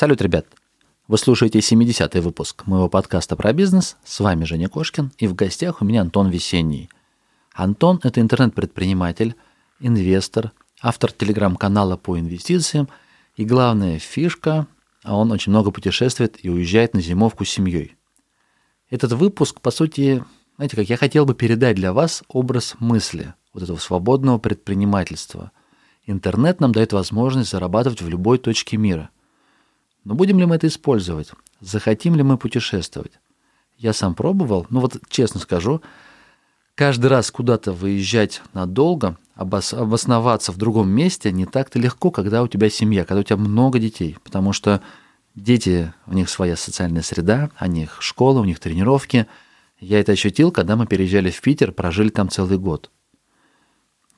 [0.00, 0.46] Салют, ребят!
[1.08, 3.98] Вы слушаете 70-й выпуск моего подкаста про бизнес.
[4.02, 6.88] С вами Женя Кошкин, и в гостях у меня Антон Весенний.
[7.52, 9.34] Антон– это интернет-предприниматель,
[9.78, 12.88] инвестор, автор телеграм-канала по инвестициям,
[13.36, 14.66] и главная фишка–
[15.04, 17.98] он очень много путешествует и уезжает на зимовку с семьей.
[18.88, 20.24] Этот выпуск, по сути,
[20.56, 25.52] знаете, как я хотел бы передать для вас образ мысли вот этого свободного предпринимательства.
[26.06, 29.10] Интернет нам дает возможность зарабатывать в любой точке мира–
[30.04, 31.32] но будем ли мы это использовать?
[31.60, 33.12] Захотим ли мы путешествовать?
[33.76, 35.82] Я сам пробовал, но вот честно скажу,
[36.74, 42.48] каждый раз куда-то выезжать надолго, обос- обосноваться в другом месте не так-то легко, когда у
[42.48, 44.82] тебя семья, когда у тебя много детей, потому что
[45.34, 49.26] дети, у них своя социальная среда, у них школа, у них тренировки.
[49.78, 52.90] Я это ощутил, когда мы переезжали в Питер, прожили там целый год.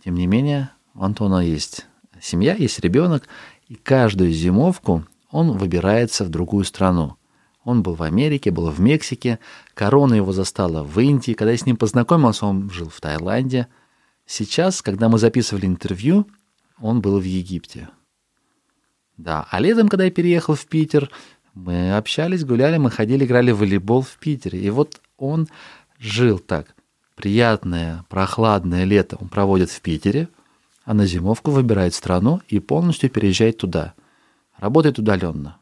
[0.05, 1.87] Тем не менее, у Антона есть
[2.21, 3.29] семья, есть ребенок,
[3.69, 7.17] и каждую зимовку он выбирается в другую страну.
[7.65, 9.39] Он был в Америке, был в Мексике,
[9.75, 11.33] корона его застала в Индии.
[11.33, 13.67] Когда я с ним познакомился, он жил в Таиланде.
[14.27, 16.27] Сейчас, когда мы записывали интервью,
[16.81, 17.89] он был в Египте.
[19.17, 21.11] Да, а летом, когда я переехал в Питер,
[21.55, 24.61] мы общались, гуляли, мы ходили, играли в волейбол в Питере.
[24.61, 25.49] И вот он
[25.99, 26.75] жил так.
[27.15, 30.29] Приятное, прохладное лето он проводит в Питере,
[30.85, 33.95] а на зимовку выбирает страну и полностью переезжает туда–
[34.63, 35.59] работает удаленно.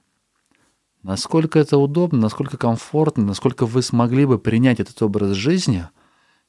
[1.03, 5.89] Насколько это удобно, насколько комфортно, насколько вы смогли бы принять этот образ жизни,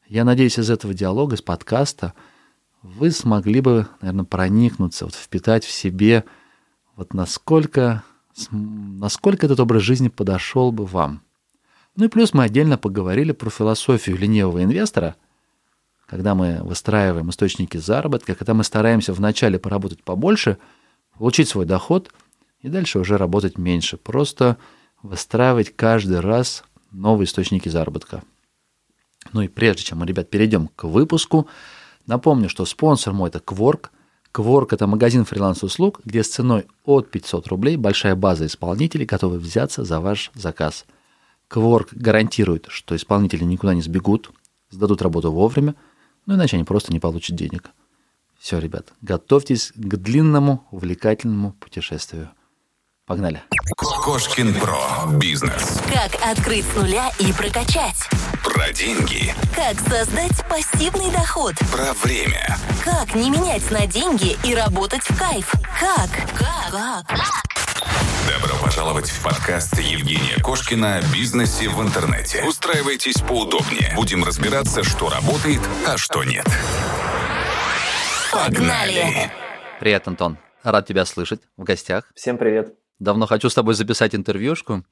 [0.10, 2.14] я надеюсь, из этого диалога, из подкаста,
[2.82, 6.26] вы смогли бы, наверное, проникнуться, вот впитать в себе,
[6.98, 8.04] вот насколько,
[8.52, 11.22] насколько этот образ жизни подошел бы вам.
[11.96, 15.16] Ну и плюс мы отдельно поговорили про философию ленивого инвестора,
[16.06, 20.58] когда мы выстраиваем источники заработка, когда мы стараемся вначале поработать побольше,
[21.18, 22.12] получить свой доход–
[22.62, 23.98] и дальше уже работать меньше.
[23.98, 24.58] Просто
[25.02, 28.24] выстраивать каждый раз новые источники заработка.
[29.34, 31.48] Ну и прежде чем мы, ребят, перейдем к выпуску,
[32.06, 33.90] напомню, что спонсор мой это Quark.
[34.34, 39.84] Quark– это магазин фриланс-услуг, где с ценой от 500 рублей большая база исполнителей готовы взяться
[39.84, 40.86] за ваш заказ.
[41.50, 44.32] Quark гарантирует, что исполнители никуда не сбегут,
[44.70, 45.76] сдадут работу вовремя,
[46.26, 47.72] ну иначе они просто не получат денег.
[48.40, 52.32] Все, ребят, готовьтесь к длинному, увлекательному путешествию.
[53.12, 53.44] Погнали.
[53.76, 54.80] Кошкин Про.
[55.18, 55.82] Бизнес.
[55.90, 58.08] Как открыть с нуля и прокачать.
[58.42, 59.36] Про деньги.
[59.54, 61.56] Как создать пассивный доход.
[61.74, 62.58] Про время.
[62.86, 65.52] Как не менять на деньги и работать в кайф.
[65.78, 66.10] Как?
[66.38, 67.06] Как?
[67.06, 67.44] Как?
[68.30, 72.46] Добро пожаловать в подкаст Евгения Кошкина о бизнесе в интернете.
[72.48, 73.92] Устраивайтесь поудобнее.
[73.94, 76.46] Будем разбираться, что работает, а что нет.
[78.32, 79.30] Погнали!
[79.82, 80.38] Привет, Антон.
[80.64, 82.06] Рад тебя слышать в гостях.
[82.16, 82.74] Всем привет.
[83.02, 84.84] Давно хочу с тобой записать интервьюшку.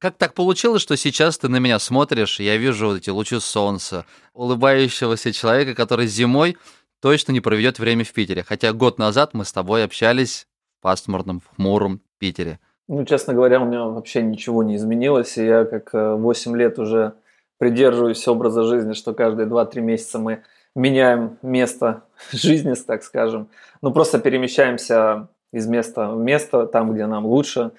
[0.00, 4.04] Как так получилось, что сейчас ты на меня смотришь, я вижу вот эти лучи солнца,
[4.34, 6.56] улыбающегося человека, который зимой
[7.00, 8.42] точно не проведет время в Питере.
[8.42, 12.58] Хотя год назад мы с тобой общались в пасмурном, в хмуром Питере.
[12.88, 16.80] Ну, честно говоря, у меня вообще ничего не изменилось, и я как 8 э, лет
[16.80, 17.14] уже
[17.58, 20.42] придерживаюсь образа жизни, что каждые 2-3 месяца мы
[20.74, 22.02] меняем место
[22.32, 23.50] жизни, так скажем.
[23.82, 27.72] Ну, просто перемещаемся из места в место, там, где нам лучше.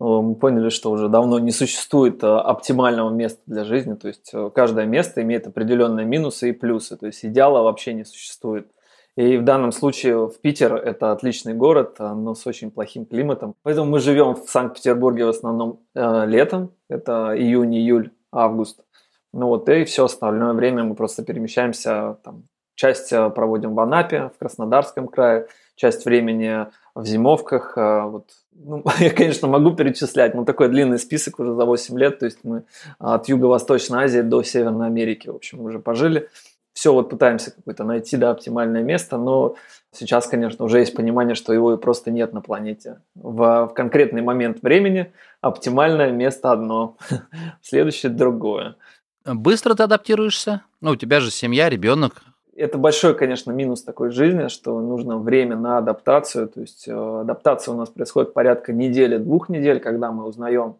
[0.00, 4.48] Мы поняли, что уже давно не существует э, оптимального места для жизни, то есть э,
[4.54, 8.70] каждое место имеет определенные минусы и плюсы, то есть идеала вообще не существует.
[9.16, 13.56] И в данном случае в Питер это отличный город, э, но с очень плохим климатом.
[13.64, 18.84] Поэтому мы живем в Санкт-Петербурге в основном э, летом, это июнь, июль, август.
[19.32, 22.44] Ну вот и все остальное время мы просто перемещаемся, там,
[22.76, 27.78] часть проводим в Анапе, в Краснодарском крае, часть времени в зимовках.
[27.78, 32.18] А, вот, ну, я, конечно, могу перечислять, но такой длинный список уже за 8 лет.
[32.18, 32.64] То есть мы
[32.98, 36.28] от Юго-Восточной Азии до Северной Америки, в общем, уже пожили.
[36.74, 39.56] Все вот пытаемся какое-то найти, да, оптимальное место, но
[39.90, 43.00] сейчас, конечно, уже есть понимание, что его и просто нет на планете.
[43.16, 46.96] В, в конкретный момент времени оптимальное место одно,
[47.62, 48.76] следующее другое.
[49.24, 50.62] Быстро ты адаптируешься?
[50.80, 52.22] Ну, у тебя же семья, ребенок,
[52.58, 56.48] это большой, конечно, минус такой жизни, что нужно время на адаптацию.
[56.48, 60.76] То есть э, адаптация у нас происходит порядка недели, двух недель, когда мы узнаем.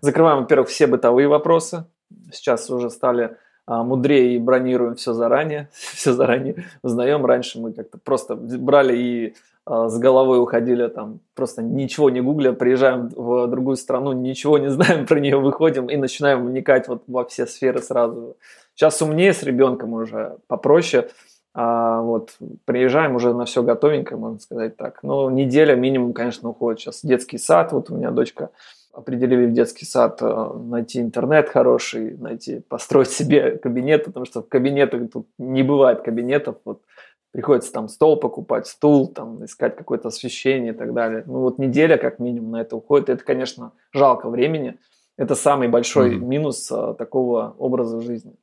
[0.00, 1.84] Закрываем, во-первых, все бытовые вопросы.
[2.30, 3.36] Сейчас уже стали
[3.66, 5.68] а, мудрее и бронируем все заранее.
[5.72, 7.24] все заранее узнаем.
[7.24, 9.34] Раньше мы как-то просто брали и
[9.66, 15.06] с головой уходили там, просто ничего не гугля, приезжаем в другую страну, ничего не знаем
[15.06, 18.36] про нее, выходим и начинаем вникать вот во все сферы сразу.
[18.74, 21.08] Сейчас умнее с ребенком уже попроще.
[21.54, 22.30] А вот
[22.64, 25.02] приезжаем уже на все готовенькое, можно сказать так.
[25.02, 26.80] Но неделя минимум, конечно, уходит.
[26.80, 28.48] Сейчас детский сад, вот у меня дочка
[28.92, 34.48] определили в детский сад э, найти интернет хороший, найти, построить себе кабинет, потому что в
[34.48, 36.56] кабинетах тут не бывает кабинетов.
[36.64, 36.80] Вот
[37.32, 41.24] приходится там стол покупать, стул, там искать какое-то освещение и так далее.
[41.26, 43.08] Ну вот неделя как минимум на это уходит.
[43.08, 44.78] Это, конечно, жалко времени.
[45.16, 46.24] Это самый большой mm-hmm.
[46.24, 48.34] минус а, такого образа жизни.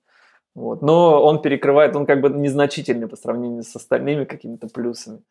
[0.55, 0.81] Вот.
[0.81, 5.21] Но он перекрывает, он как бы незначительный по сравнению с остальными какими-то плюсами.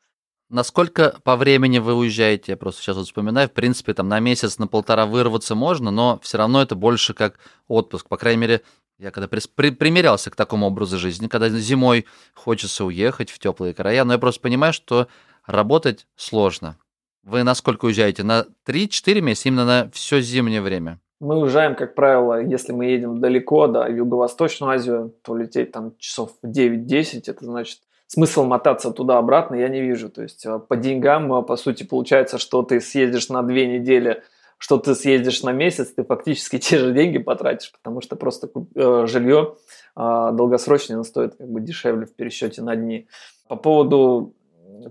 [0.50, 2.52] Насколько по времени вы уезжаете?
[2.52, 3.48] Я просто сейчас вот вспоминаю.
[3.48, 7.38] В принципе, там на месяц, на полтора вырваться можно, но все равно это больше как
[7.66, 8.08] отпуск.
[8.08, 8.62] По крайней мере,
[8.98, 13.74] я когда при, при, примерялся к такому образу жизни, когда зимой хочется уехать в теплые
[13.74, 15.08] края, но я просто понимаю, что
[15.46, 16.76] работать сложно.
[17.22, 18.22] Вы насколько уезжаете?
[18.22, 20.98] На 3-4 месяца, именно на все зимнее время?
[21.20, 25.94] Мы уезжаем, как правило, если мы едем далеко, да, в Юго-Восточную Азию, то лететь там
[25.98, 30.10] часов 9-10, это значит смысл мотаться туда-обратно я не вижу.
[30.10, 34.22] То есть а, по деньгам, а, по сути, получается, что ты съездишь на две недели,
[34.58, 39.06] что ты съездишь на месяц, ты фактически те же деньги потратишь, потому что просто э,
[39.06, 39.54] жилье
[39.96, 43.08] э, долгосрочное стоит как бы дешевле в пересчете на дни.
[43.48, 44.34] По поводу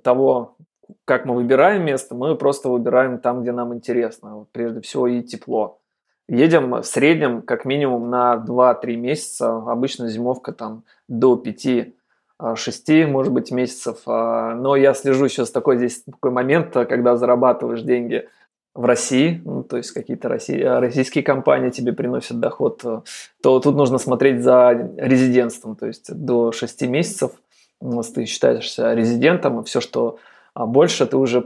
[0.04, 0.56] того,
[1.06, 4.46] как мы выбираем место, мы просто выбираем там, где нам интересно.
[4.52, 5.80] Прежде всего и тепло.
[6.30, 9.58] Едем в среднем как минимум на 2-3 месяца.
[9.58, 11.94] Обычно зимовка там до 5
[12.56, 14.02] 6, а, может быть, месяцев.
[14.06, 18.28] А, но я слежу сейчас такой здесь такой момент, когда зарабатываешь деньги
[18.78, 22.82] в России, ну, то есть какие-то российские компании тебе приносят доход,
[23.42, 27.32] то тут нужно смотреть за резидентством, то есть до 6 месяцев
[28.14, 30.20] ты считаешься резидентом, и все, что
[30.54, 31.44] а, больше, ты уже,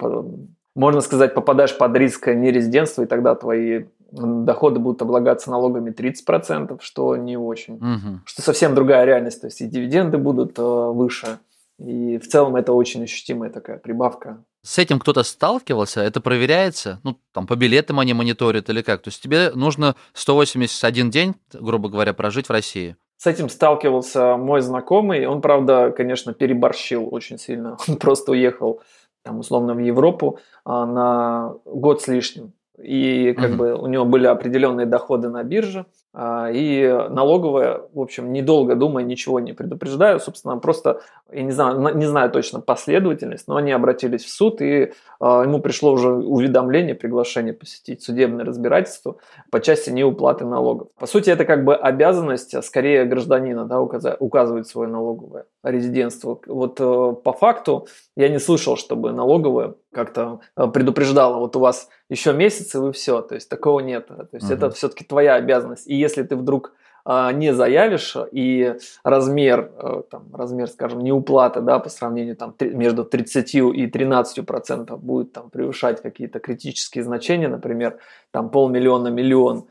[0.75, 7.15] можно сказать, попадаешь под риск нерезидентства, и тогда твои доходы будут облагаться налогами 30%, что
[7.15, 7.75] не очень.
[7.75, 8.19] Угу.
[8.25, 9.41] Что совсем другая реальность.
[9.41, 11.39] То есть и дивиденды будут э, выше.
[11.85, 14.43] И в целом это очень ощутимая такая прибавка.
[14.63, 16.01] С этим кто-то сталкивался?
[16.01, 16.99] Это проверяется?
[17.03, 19.01] Ну, там по билетам они мониторят или как?
[19.01, 22.95] То есть тебе нужно 181 день, грубо говоря, прожить в России?
[23.17, 25.25] С этим сталкивался мой знакомый.
[25.25, 27.77] Он, правда, конечно, переборщил очень сильно.
[27.87, 28.81] Он просто уехал,
[29.23, 33.55] там, условно, в Европу а, на год с лишним и как uh-huh.
[33.55, 39.05] бы у него были определенные доходы на бирже, а, и налоговая, в общем, недолго думая,
[39.05, 41.01] ничего не предупреждаю, собственно, просто,
[41.31, 44.91] я не знаю, не знаю точно последовательность, но они обратились в суд, и
[45.21, 49.17] а, ему пришло уже уведомление, приглашение посетить судебное разбирательство
[49.51, 50.89] по части неуплаты налогов.
[50.99, 56.39] По сути, это как бы обязанность а, скорее гражданина, да, указывать свое налоговое резидентство.
[56.45, 57.87] Вот э, по факту
[58.21, 62.91] я не слышал, чтобы налоговая как-то э, предупреждала, вот у вас еще месяц, и вы
[62.91, 64.07] все, то есть такого нет.
[64.07, 64.53] То есть uh-huh.
[64.53, 65.87] это все-таки твоя обязанность.
[65.87, 66.73] И если ты вдруг
[67.03, 73.03] а, не заявишь, и размер, э, там, размер, скажем, неуплаты, да, по сравнению там, между
[73.03, 77.97] 30 и 13 процентов будет там, превышать какие-то критические значения, например,
[78.29, 79.65] там полмиллиона, миллион,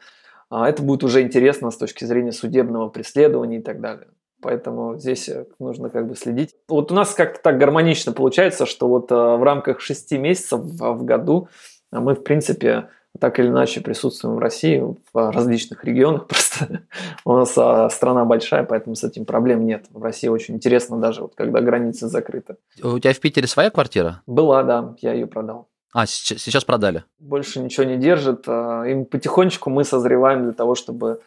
[0.48, 4.08] а, это будет уже интересно с точки зрения судебного преследования и так далее.
[4.40, 6.54] Поэтому здесь э, нужно как бы следить.
[6.68, 11.04] Вот у нас как-то так гармонично получается, что вот э, в рамках 6 месяцев в
[11.04, 11.48] году
[11.92, 12.88] мы, в принципе,
[13.18, 14.82] так или иначе присутствуем в России,
[15.12, 16.26] в различных регионах.
[16.28, 16.82] Просто
[17.24, 17.50] у нас
[17.94, 19.86] страна большая, поэтому с этим проблем нет.
[19.90, 22.56] В России очень интересно даже, вот, когда границы закрыты.
[22.82, 24.22] У тебя в Питере своя квартира?
[24.26, 25.68] Была, да, я ее продал.
[25.92, 27.02] А, сейчас продали?
[27.18, 28.46] Больше ничего не держит.
[28.46, 31.20] И потихонечку мы созреваем для того, чтобы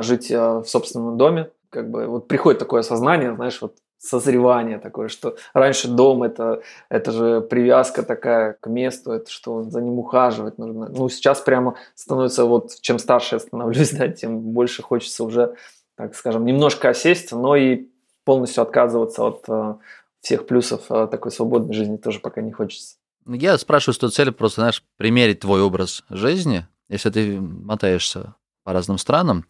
[0.00, 5.36] жить в собственном доме как бы вот приходит такое осознание, знаешь, вот созревание такое, что
[5.52, 10.88] раньше дом это, это же привязка такая к месту, это что за ним ухаживать нужно.
[10.88, 15.54] Ну, сейчас прямо становится, вот чем старше я становлюсь, да, тем больше хочется уже,
[15.96, 17.88] так скажем, немножко осесть, но и
[18.24, 19.74] полностью отказываться от э,
[20.22, 22.96] всех плюсов э, такой свободной жизни тоже пока не хочется.
[23.26, 28.72] Я спрашиваю с той целью просто, знаешь, примерить твой образ жизни, если ты мотаешься по
[28.72, 29.44] разным странам,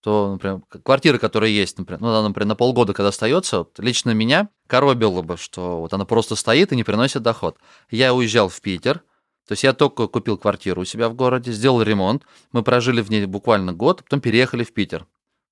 [0.00, 4.48] то, например, квартира, которая есть, например, ну, например, на полгода, когда остается, вот, лично меня
[4.66, 7.58] коробило бы, что вот она просто стоит и не приносит доход.
[7.90, 9.02] Я уезжал в Питер,
[9.46, 13.10] то есть я только купил квартиру у себя в городе, сделал ремонт, мы прожили в
[13.10, 15.06] ней буквально год, потом переехали в Питер.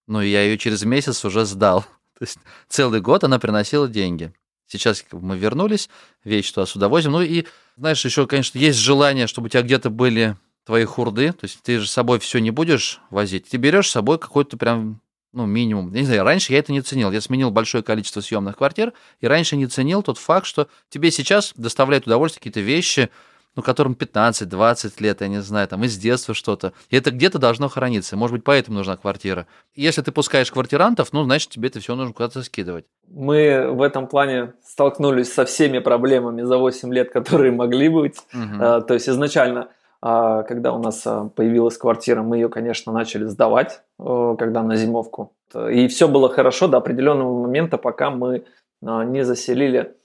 [0.06, 1.80] Ну, и я ее через месяц уже сдал.
[2.18, 2.38] То есть
[2.68, 4.32] целый год она приносила деньги.
[4.68, 5.88] Сейчас мы вернулись,
[6.24, 7.12] вещи туда сюда возим.
[7.12, 10.36] Ну и, знаешь, еще, конечно, есть желание, чтобы у тебя где-то были
[10.66, 13.92] твои хурды, то есть ты же с собой все не будешь возить, ты берешь с
[13.92, 15.00] собой какой-то прям
[15.32, 15.92] ну, минимум.
[15.92, 17.12] Я не знаю, раньше я это не ценил.
[17.12, 21.52] Я сменил большое количество съемных квартир, и раньше не ценил тот факт, что тебе сейчас
[21.56, 23.11] доставляют удовольствие какие-то вещи,
[23.54, 26.73] ну, которым 15-20 лет, я не знаю, там, из детства что-то.
[26.90, 28.16] И это где-то должно храниться.
[28.16, 29.46] Может быть, поэтому нужна квартира.
[29.75, 32.87] Если ты пускаешь квартирантов, ну, значит, тебе это все нужно куда-то скидывать.
[33.08, 38.16] Мы в этом плане столкнулись со всеми проблемами за 8 лет, которые могли быть.
[38.35, 38.82] Угу.
[38.82, 39.68] То есть изначально а,
[40.00, 45.32] когда у нас а, появилась квартира, мы ее, конечно, начали сдавать, когда на зимовку.
[45.70, 48.44] И все было хорошо до определенного момента, пока мы
[48.82, 49.96] не заселили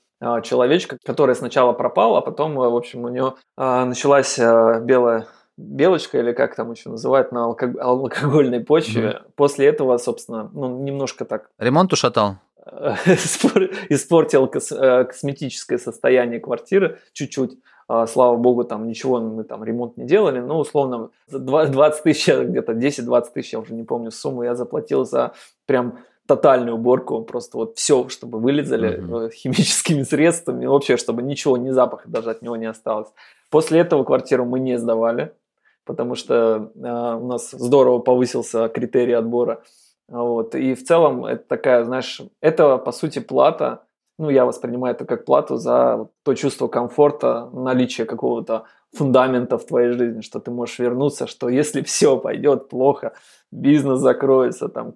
[0.43, 5.25] человечка, который сначала пропал, а потом, в общем, у него началась белая
[5.57, 9.01] белочка или как там еще называют на алкогольной почве.
[9.01, 9.31] Mm-hmm.
[9.35, 11.49] После этого, собственно, ну немножко так.
[11.59, 12.37] Ремонт ушатал.
[13.89, 17.57] Испортил э, косметическое состояние квартиры чуть-чуть.
[17.93, 22.71] А, слава богу, там ничего мы там ремонт не делали, но условно 20 тысяч, где-то
[22.71, 25.33] 10-20 тысяч, я уже не помню сумму, я заплатил за
[25.65, 29.31] прям тотальную уборку, просто вот все, чтобы вылезали mm-hmm.
[29.31, 33.09] химическими средствами, вообще, чтобы ничего, ни запаха даже от него не осталось.
[33.49, 35.33] После этого квартиру мы не сдавали,
[35.83, 39.63] потому что э, у нас здорово повысился критерий отбора.
[40.07, 40.55] Вот.
[40.55, 43.81] И в целом это такая, знаешь, это по сути плата
[44.21, 49.93] ну, я воспринимаю это как плату за то чувство комфорта, наличие какого-то фундамента в твоей
[49.93, 53.13] жизни, что ты можешь вернуться, что если все пойдет плохо,
[53.51, 54.93] бизнес закроется, там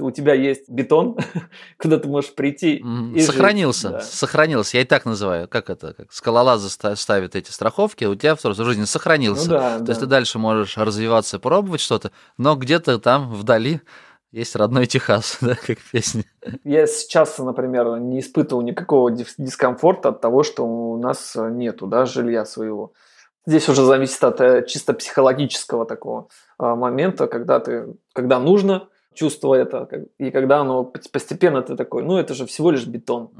[0.00, 1.16] у тебя есть бетон,
[1.78, 2.84] куда ты можешь прийти.
[3.14, 3.98] И сохранился, жить.
[3.98, 4.02] Да.
[4.02, 4.76] сохранился.
[4.78, 8.84] Я и так называю, как это, как скалолазы ставят эти страховки, у тебя в жизни
[8.86, 9.50] сохранился.
[9.50, 9.92] Ну, да, То да.
[9.92, 13.82] есть ты дальше можешь развиваться, пробовать что-то, но где-то там вдали
[14.34, 16.24] есть родной Техас, да, как песня.
[16.64, 22.44] Я сейчас, например, не испытывал никакого дискомфорта от того, что у нас нету да, жилья
[22.44, 22.92] своего.
[23.46, 29.54] Здесь уже зависит от э, чисто психологического такого а, момента, когда ты, когда нужно, чувство
[29.54, 29.88] это,
[30.18, 33.30] и когда оно постепенно ты такой, ну это же всего лишь бетон.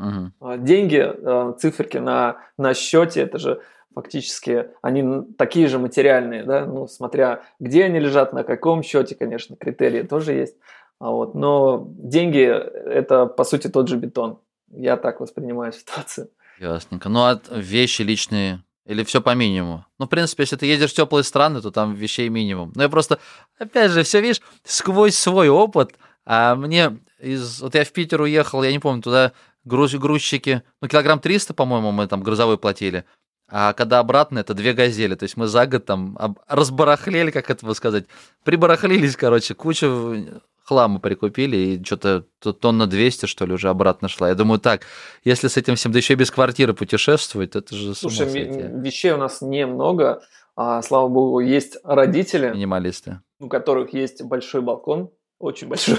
[0.40, 0.58] Угу.
[0.58, 3.62] Деньги, а, циферки на, на счете, это же
[3.94, 9.56] фактически они такие же материальные, да, ну смотря где они лежат, на каком счете, конечно,
[9.56, 10.56] критерии тоже есть.
[11.04, 11.34] А вот.
[11.34, 14.38] Но деньги– это, по сути, тот же бетон.
[14.70, 16.30] Я так воспринимаю ситуацию.
[16.58, 17.10] Ясненько.
[17.10, 19.84] Ну, а вещи личные или все по минимуму?
[19.98, 22.72] Ну, в принципе, если ты едешь в теплые страны, то там вещей минимум.
[22.74, 23.18] Но я просто,
[23.58, 25.90] опять же, все видишь, сквозь свой опыт,
[26.24, 27.60] а мне из...
[27.60, 29.32] Вот я в Питер уехал, я не помню, туда
[29.64, 29.92] груз...
[29.92, 33.04] грузчики, ну, килограмм 300, по-моему, мы там грузовой платили.
[33.50, 35.16] А когда обратно, это две газели.
[35.16, 36.16] То есть мы за год там
[36.48, 38.06] разбарахлели, как это сказать,
[38.42, 44.28] прибарахлились, короче, кучу хлама прикупили, и что-то тонна 200, что ли, уже обратно шла.
[44.28, 44.82] Я думаю, так,
[45.22, 49.12] если с этим всем, да еще и без квартиры путешествовать, то это же Слушай, вещей
[49.12, 50.22] у нас немного,
[50.56, 52.50] а, слава богу, есть родители.
[52.50, 53.20] Минималисты.
[53.38, 55.98] У которых есть большой балкон, очень большой.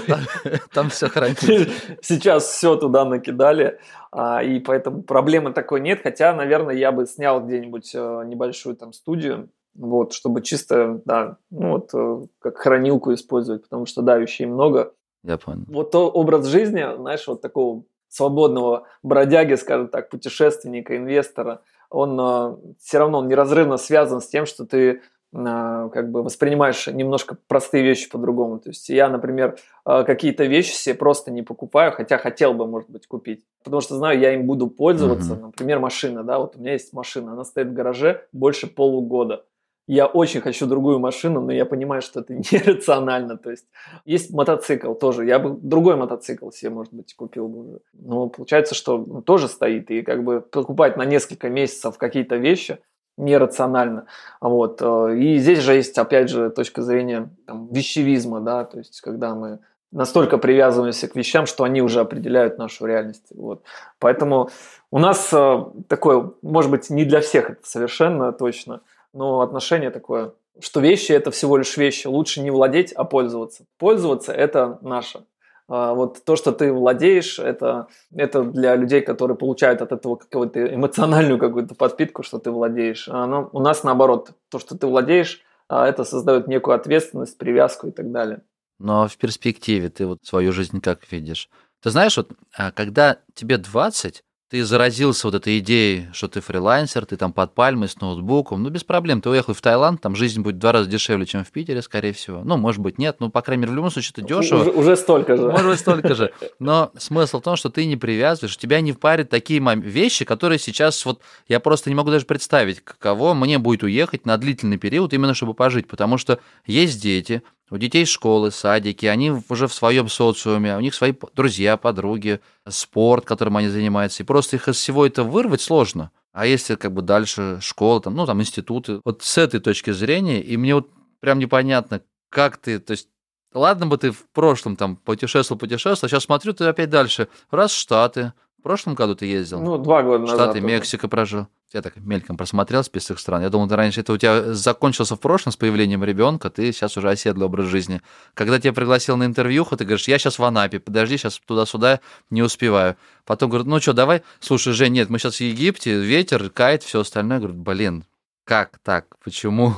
[0.72, 1.46] Там все хранится.
[2.02, 3.78] Сейчас все туда накидали,
[4.10, 6.00] а, и поэтому проблемы такой нет.
[6.02, 11.72] Хотя, наверное, я бы снял где-нибудь э, небольшую там студию, вот, чтобы чисто, да, ну
[11.72, 14.92] вот э, как хранилку использовать, потому что, да, вещей много.
[15.22, 15.64] Я понял.
[15.68, 22.56] Вот то образ жизни, знаешь, вот такого свободного бродяги, скажем так, путешественника, инвестора, он э,
[22.80, 24.98] все равно он неразрывно связан с тем, что ты э,
[25.32, 28.58] как бы воспринимаешь немножко простые вещи по-другому.
[28.58, 33.06] То есть я, например, какие-то вещи себе просто не покупаю, хотя хотел бы, может быть,
[33.06, 35.34] купить, потому что знаю, я им буду пользоваться.
[35.34, 35.46] Mm-hmm.
[35.46, 39.44] Например, машина, да, вот у меня есть машина, она стоит в гараже больше полугода
[39.86, 43.36] я очень хочу другую машину, но я понимаю, что это нерационально.
[43.36, 43.66] То есть
[44.04, 45.26] есть мотоцикл тоже.
[45.26, 47.80] Я бы другой мотоцикл себе, может быть, купил бы.
[47.92, 49.90] Но получается, что тоже стоит.
[49.90, 52.78] И как бы покупать на несколько месяцев какие-то вещи
[53.16, 54.06] нерационально.
[54.40, 54.82] Вот.
[54.82, 59.34] Э, и здесь же есть, опять же, точка зрения там, вещевизма, да, то есть когда
[59.34, 63.28] мы настолько привязываемся к вещам, что они уже определяют нашу реальность.
[63.30, 63.62] Вот.
[64.00, 64.50] Поэтому
[64.90, 68.82] у нас э, такое, может быть, не для всех это совершенно точно–
[69.16, 73.64] но отношение такое, что вещи это всего лишь вещи, лучше не владеть, а пользоваться.
[73.78, 75.24] Пользоваться это наше.
[75.68, 80.74] А вот то, что ты владеешь, это, это для людей, которые получают от этого какую-то
[80.74, 83.08] эмоциональную какую-то подпитку, что ты владеешь.
[83.08, 87.88] А оно, у нас наоборот, то, что ты владеешь, а это создает некую ответственность, привязку
[87.88, 88.42] и так далее.
[88.78, 91.48] Но в перспективе ты вот свою жизнь как видишь?
[91.82, 92.30] Ты знаешь, вот
[92.74, 97.88] когда тебе 20, ты заразился вот этой идеей, что ты фрилансер, ты там под пальмой
[97.88, 100.88] с ноутбуком, ну, без проблем, ты уехал в Таиланд, там жизнь будет в два раза
[100.88, 102.42] дешевле, чем в Питере, скорее всего.
[102.44, 104.60] Ну, может быть, нет, ну, по крайней мере, в любом случае, это дешево.
[104.60, 105.50] Уже, уже столько же.
[105.50, 106.32] Может быть, столько же.
[106.60, 111.04] Но смысл в том, что ты не привязываешь, тебя не впарят такие вещи, которые сейчас
[111.04, 115.34] вот, я просто не могу даже представить, каково мне будет уехать на длительный период, именно
[115.34, 120.76] чтобы пожить, потому что есть дети, у детей школы, садики, они уже в своем социуме,
[120.76, 125.24] у них свои друзья, подруги, спорт, которым они занимаются, и просто их из всего это
[125.24, 126.10] вырвать сложно.
[126.32, 130.40] А если как бы дальше школа, там, ну, там, институты, вот с этой точки зрения,
[130.40, 133.08] и мне вот прям непонятно, как ты, то есть
[133.56, 137.28] Ладно бы ты в прошлом там путешествовал, путешествовал, сейчас смотрю, ты опять дальше.
[137.50, 138.34] Раз Штаты.
[138.66, 139.60] В прошлом году ты ездил.
[139.60, 140.40] Ну, два года назад.
[140.40, 141.46] Штаты, Мексика прожил.
[141.72, 143.42] Я так мельком просмотрел список стран.
[143.42, 146.96] Я думал, ты раньше это у тебя закончился в прошлом с появлением ребенка, ты сейчас
[146.96, 148.02] уже оседлый образ жизни.
[148.34, 152.42] Когда тебя пригласил на интервью, ты говоришь, я сейчас в Анапе, подожди, сейчас туда-сюда не
[152.42, 152.96] успеваю.
[153.24, 157.02] Потом говорят, ну что, давай, слушай, Жень, нет, мы сейчас в Египте, ветер, кайт, все
[157.02, 157.38] остальное.
[157.38, 158.04] Говорю, блин,
[158.42, 159.74] как так, почему?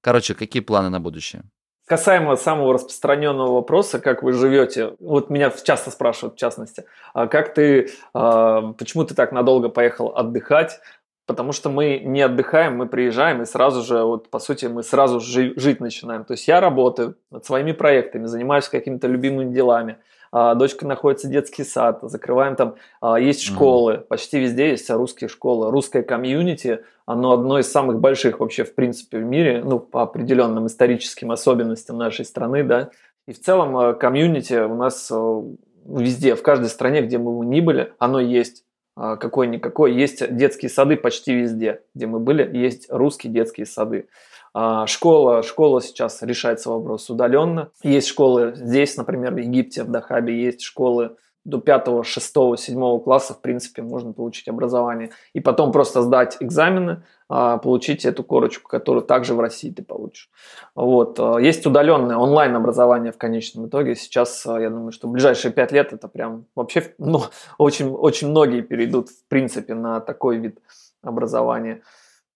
[0.00, 1.44] Короче, какие планы на будущее?
[1.92, 7.52] Касаемо самого распространенного вопроса, как вы живете, вот меня часто спрашивают в частности, а как
[7.52, 10.80] ты, а, почему ты так надолго поехал отдыхать,
[11.26, 15.20] потому что мы не отдыхаем, мы приезжаем и сразу же, вот по сути, мы сразу
[15.20, 16.24] жить начинаем.
[16.24, 19.98] То есть я работаю над своими проектами, занимаюсь какими-то любимыми делами–
[20.32, 24.06] дочка находится детский сад, закрываем там, а, есть школы, mm-hmm.
[24.08, 25.70] почти везде есть русские школы.
[25.70, 30.66] Русское комьюнити, оно одно из самых больших вообще в принципе в мире, ну, по определенным
[30.66, 32.90] историческим особенностям нашей страны, да.
[33.28, 35.12] И в целом а, комьюнити у нас
[35.84, 39.94] везде, в каждой стране, где мы ни были, оно есть какой-никакой.
[39.94, 44.06] Есть детские сады почти везде, где мы были, есть русские детские сады.
[44.54, 47.70] А, школа, школа сейчас решается вопрос удаленно.
[47.82, 53.34] Есть школы здесь, например, в Египте, в Дахабе есть школы до 5, 6, 7 класса,
[53.34, 55.10] в принципе, можно получить образование.
[55.32, 60.30] И потом просто сдать экзамены, а, получить эту корочку, которую также в России ты получишь.
[60.76, 61.18] Вот.
[61.18, 63.96] А, есть удаленное онлайн образование в конечном итоге.
[63.96, 67.22] Сейчас, я думаю, что в ближайшие 5 лет это прям вообще ну,
[67.58, 70.58] очень, очень многие перейдут, в принципе, на такой вид
[71.02, 71.82] образования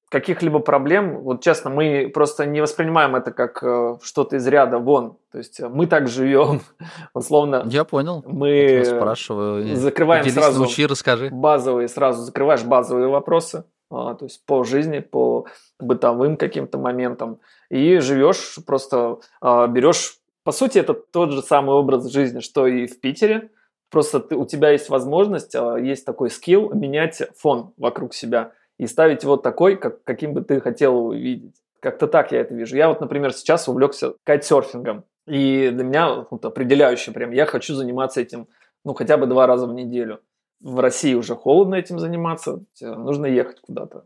[0.08, 5.16] каких-либо проблем, вот честно, мы просто не воспринимаем это как э, что-то из ряда вон.
[5.32, 6.60] То есть э, мы так живем,
[7.14, 7.64] условно.
[7.66, 8.22] Я понял.
[8.26, 9.76] Мы спрашиваю.
[9.76, 11.30] закрываем Поделись сразу случаи, расскажи.
[11.30, 15.46] базовые, сразу закрываешь базовые вопросы, а, то есть по жизни, по
[15.80, 22.06] бытовым каким-то моментам, и живешь просто, а, берешь, по сути, это тот же самый образ
[22.06, 23.50] жизни, что и в Питере,
[23.90, 28.86] просто ты, у тебя есть возможность, а, есть такой скилл менять фон вокруг себя– и
[28.86, 31.54] ставить его такой, как, каким бы ты хотел его видеть.
[31.80, 32.76] Как-то так я это вижу.
[32.76, 35.04] Я вот, например, сейчас увлекся кайтсерфингом.
[35.26, 38.48] И для меня вот, определяющее прям, я хочу заниматься этим,
[38.84, 40.20] ну, хотя бы два раза в неделю.
[40.60, 44.04] В России уже холодно этим заниматься, нужно ехать куда-то.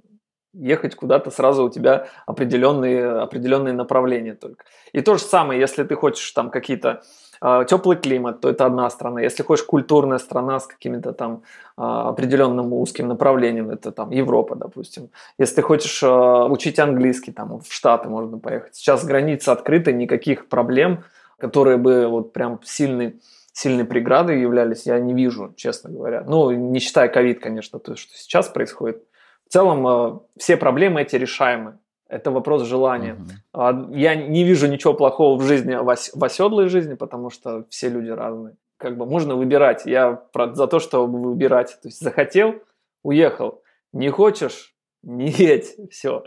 [0.53, 4.65] Ехать куда-то сразу у тебя определенные, определенные направления только.
[4.93, 7.03] И то же самое, если ты хочешь там какие-то
[7.41, 9.23] теплый климат, то это одна страна.
[9.23, 11.43] Если хочешь культурная страна с какими-то там
[11.77, 15.09] а, определенным узким направлением, это там Европа, допустим.
[15.39, 18.75] Если ты хочешь а, учить английский, там в Штаты можно поехать.
[18.75, 21.05] Сейчас границы открыты, никаких проблем,
[21.39, 23.15] которые бы вот прям сильные
[23.53, 26.23] сильной преградой являлись, я не вижу, честно говоря.
[26.27, 29.03] Ну, не считая ковид, конечно, то, что сейчас происходит.
[29.49, 31.79] В целом, все проблемы эти решаемы.
[32.11, 33.25] Это вопрос желания.
[33.55, 33.97] Uh-huh.
[33.97, 38.57] Я не вижу ничего плохого в жизни, в оседлой жизни, потому что все люди разные.
[38.79, 39.87] Как бы можно выбирать.
[39.87, 41.79] Я за то, чтобы выбирать.
[41.81, 42.57] То есть захотел,
[43.05, 43.63] уехал.
[43.93, 45.77] Не хочешь, не едь.
[45.93, 46.25] Все.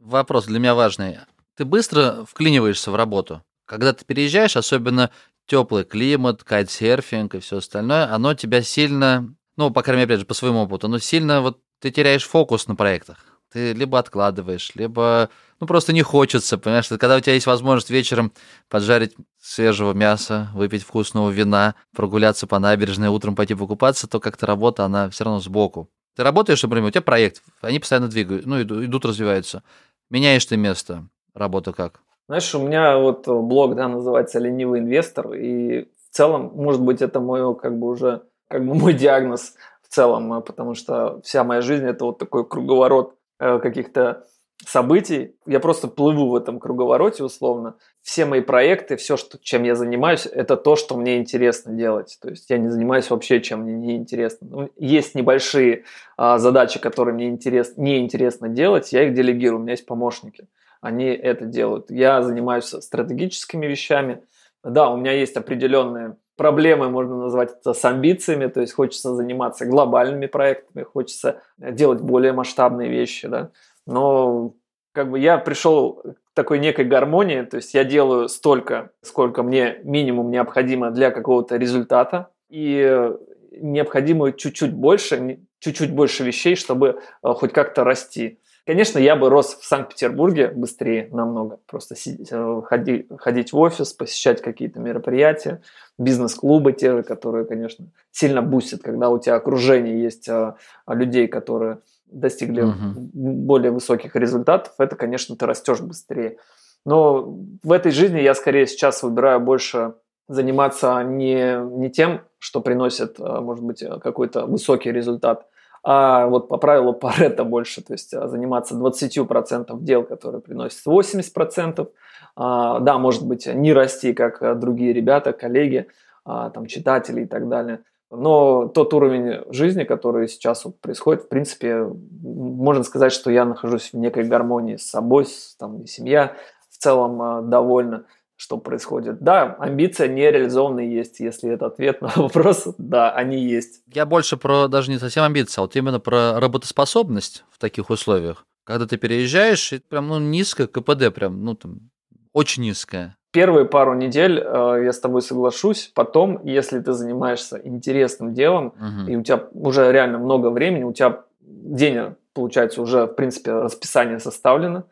[0.00, 1.18] Вопрос для меня важный.
[1.56, 3.42] Ты быстро вклиниваешься в работу?
[3.66, 5.10] Когда ты переезжаешь, особенно
[5.46, 10.26] теплый климат, кайтсерфинг и все остальное, оно тебя сильно, ну, по крайней мере, опять же,
[10.26, 15.30] по своему опыту, оно сильно, вот ты теряешь фокус на проектах ты либо откладываешь, либо
[15.60, 18.32] ну просто не хочется, понимаешь, когда у тебя есть возможность вечером
[18.68, 24.84] поджарить свежего мяса, выпить вкусного вина, прогуляться по набережной, утром пойти покупаться, то как-то работа,
[24.84, 25.90] она все равно сбоку.
[26.16, 29.62] Ты работаешь, например, у тебя проект, они постоянно двигают, ну, идут, развиваются.
[30.08, 32.00] Меняешь ты место, работа как?
[32.26, 37.20] Знаешь, у меня вот блог, да, называется «Ленивый инвестор», и в целом, может быть, это
[37.20, 41.84] мой, как бы уже, как бы мой диагноз в целом, потому что вся моя жизнь–
[41.86, 44.24] это вот такой круговорот каких-то
[44.66, 45.36] событий.
[45.46, 47.76] Я просто плыву в этом круговороте условно.
[48.02, 52.18] Все мои проекты, все, что, чем я занимаюсь, это то, что мне интересно делать.
[52.20, 54.46] То есть я не занимаюсь вообще, чем мне не интересно.
[54.50, 55.84] Ну, есть небольшие
[56.16, 60.46] а, задачи, которые мне интерес, не интересно делать, я их делегирую, у меня есть помощники.
[60.80, 61.90] Они это делают.
[61.90, 64.22] Я занимаюсь стратегическими вещами.
[64.64, 69.66] Да, у меня есть определенные проблемы, можно назвать это с амбициями, то есть хочется заниматься
[69.66, 73.50] глобальными проектами, хочется делать более масштабные вещи, да,
[73.86, 74.54] но
[74.92, 79.80] как бы я пришел к такой некой гармонии, то есть я делаю столько, сколько мне
[79.84, 83.10] минимум необходимо для какого-то результата, и
[83.52, 88.38] необходимо чуть-чуть больше, чуть-чуть больше вещей, чтобы э, хоть как-то расти.
[88.66, 91.58] Конечно, я бы рос в Санкт-Петербурге быстрее намного.
[91.66, 95.60] Просто сидеть, э, ходи, ходить в офис, посещать какие-то мероприятия,
[96.00, 100.56] бизнес-клубы те же, которые, конечно, сильно бустят, когда у тебя окружение есть а,
[100.88, 103.10] людей, которые достигли угу.
[103.12, 106.38] более высоких результатов, это, конечно, ты растешь быстрее.
[106.86, 109.94] Но в этой жизни я скорее сейчас выбираю больше
[110.26, 115.46] заниматься не, не тем, что приносит, а, может быть, какой-то высокий результат,
[115.82, 121.88] а вот по правилу Паретта больше, то есть а, заниматься 20% дел, которые приносят 80%,
[122.36, 125.86] а, да, может быть, не расти, как другие ребята, коллеги,
[126.24, 131.88] там, читатели и так далее, но тот уровень жизни, который сейчас вот происходит, в принципе,
[132.22, 136.36] можно сказать, что я нахожусь в некой гармонии с собой, с, там, и семья
[136.68, 138.04] в целом довольна
[138.40, 139.20] что происходит.
[139.20, 143.82] Да, амбиция нереализованные есть, если это ответ на вопрос, да, они есть.
[143.92, 148.46] Я больше про даже не совсем амбиции, а вот именно про работоспособность в таких условиях.
[148.64, 151.90] Когда ты переезжаешь, и прям ну, низкое КПД, прям, ну там,
[152.32, 153.14] очень низкое.
[153.30, 155.92] Первые пару недель э, я с тобой соглашусь.
[155.94, 159.10] Потом, если ты занимаешься интересным делом, угу.
[159.10, 164.18] и у тебя уже реально много времени, у тебя день, получается, уже, в принципе, расписание
[164.18, 164.84] составлено,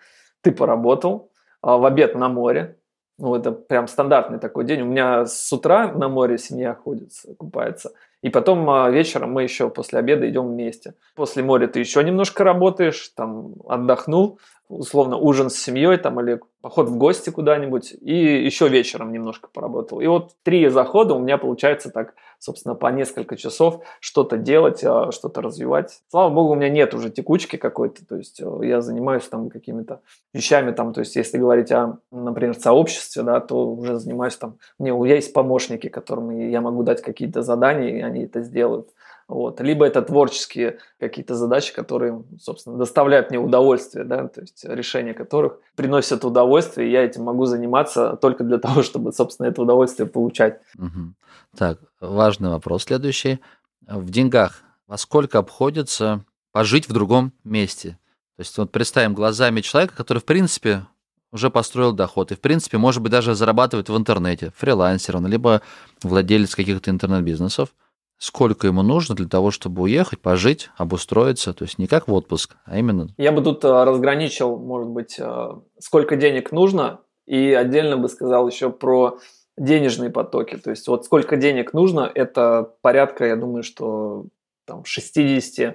[0.43, 1.31] ты поработал,
[1.63, 2.78] э, в обед на море,
[3.19, 4.83] ну, это прям стандартный такой день.
[4.83, 7.93] У меня с утра на море семья ходит, купается.
[8.23, 10.95] И потом а, вечером мы еще после обеда идем вместе.
[11.15, 16.89] После моря ты еще немножко работаешь, там отдохнул, условно ужин с семьей там или поход
[16.89, 20.01] в гости куда-нибудь и еще вечером немножко поработал.
[20.01, 25.11] И вот три захода у меня получается так, собственно, по несколько часов что-то делать, а,
[25.12, 26.01] что-то развивать.
[26.11, 30.01] Слава богу, у меня нет уже текучки какой-то, то есть э, я занимаюсь там какими-то
[30.33, 34.85] вещами, там, то есть если говорить о, например, сообществе, да, то уже занимаюсь там, у
[34.85, 38.90] меня есть помощники, которым я могу дать какие-то задания, и они это сделают.
[39.29, 39.61] Вот.
[39.61, 45.59] Либо это творческие какие-то задачи, которые, собственно, доставляют мне удовольствие, да, то есть решение которых
[45.77, 50.61] приносят удовольствие, и я этим могу заниматься только для того, чтобы, собственно, это удовольствие получать.
[50.79, 51.12] Угу.
[51.59, 53.38] Так, важный вопрос следующий.
[53.87, 57.99] В деньгах во сколько обходится пожить в другом месте?
[58.37, 60.87] То есть вот представим глазами человека, который, в принципе,
[61.33, 65.61] уже построил доход и, в принципе, может быть, даже зарабатывает в интернете, фрилансером, либо
[66.03, 67.75] владелец каких-то интернет-бизнесов–
[68.19, 72.57] сколько ему нужно для того, чтобы уехать, пожить, обустроиться, то есть не как в отпуск,
[72.65, 73.09] а именно...
[73.17, 78.49] Я бы тут э, разграничил, может быть, э, сколько денег нужно, и отдельно бы сказал
[78.49, 79.19] еще про
[79.57, 80.57] денежные потоки.
[80.57, 84.27] То есть вот сколько денег нужно, это порядка, я думаю, что
[84.67, 85.75] там 60-100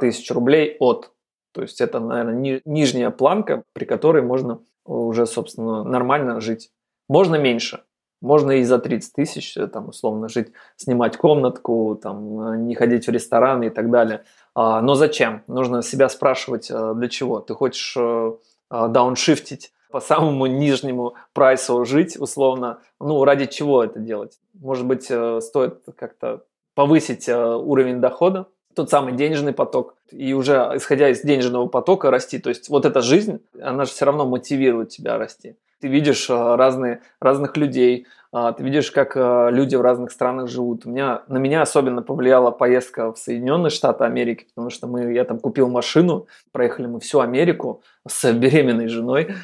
[0.00, 1.12] тысяч рублей от.
[1.52, 6.70] То есть это, наверное, ни, нижняя планка, при которой можно уже, собственно, нормально жить.
[7.08, 7.82] Можно меньше.
[8.20, 13.06] Можно и за 30 тысяч, э, там, условно, жить, снимать комнатку, там, э, не ходить
[13.06, 14.24] в рестораны и так далее.
[14.54, 15.42] А, но зачем?
[15.46, 17.40] Нужно себя спрашивать, э, для чего?
[17.40, 17.96] Ты хочешь
[18.70, 24.38] дауншифтить по самому нижнему прайсу жить, условно, ну, ради чего это делать?
[24.52, 31.22] Может быть, стоит как-то повысить уровень дохода, тот самый денежный поток, и уже исходя из
[31.22, 32.38] денежного потока расти.
[32.38, 35.56] То есть вот эта жизнь, она же все равно мотивирует тебя расти.
[35.80, 40.48] Ты видишь а, разные, разных людей, а, ты видишь, как а, люди в разных странах
[40.48, 40.86] живут.
[40.86, 45.24] У меня, на меня особенно повлияла поездка в Соединенные Штаты Америки, потому что мы, я
[45.24, 49.34] там купил машину, проехали мы всю Америку с беременной женой,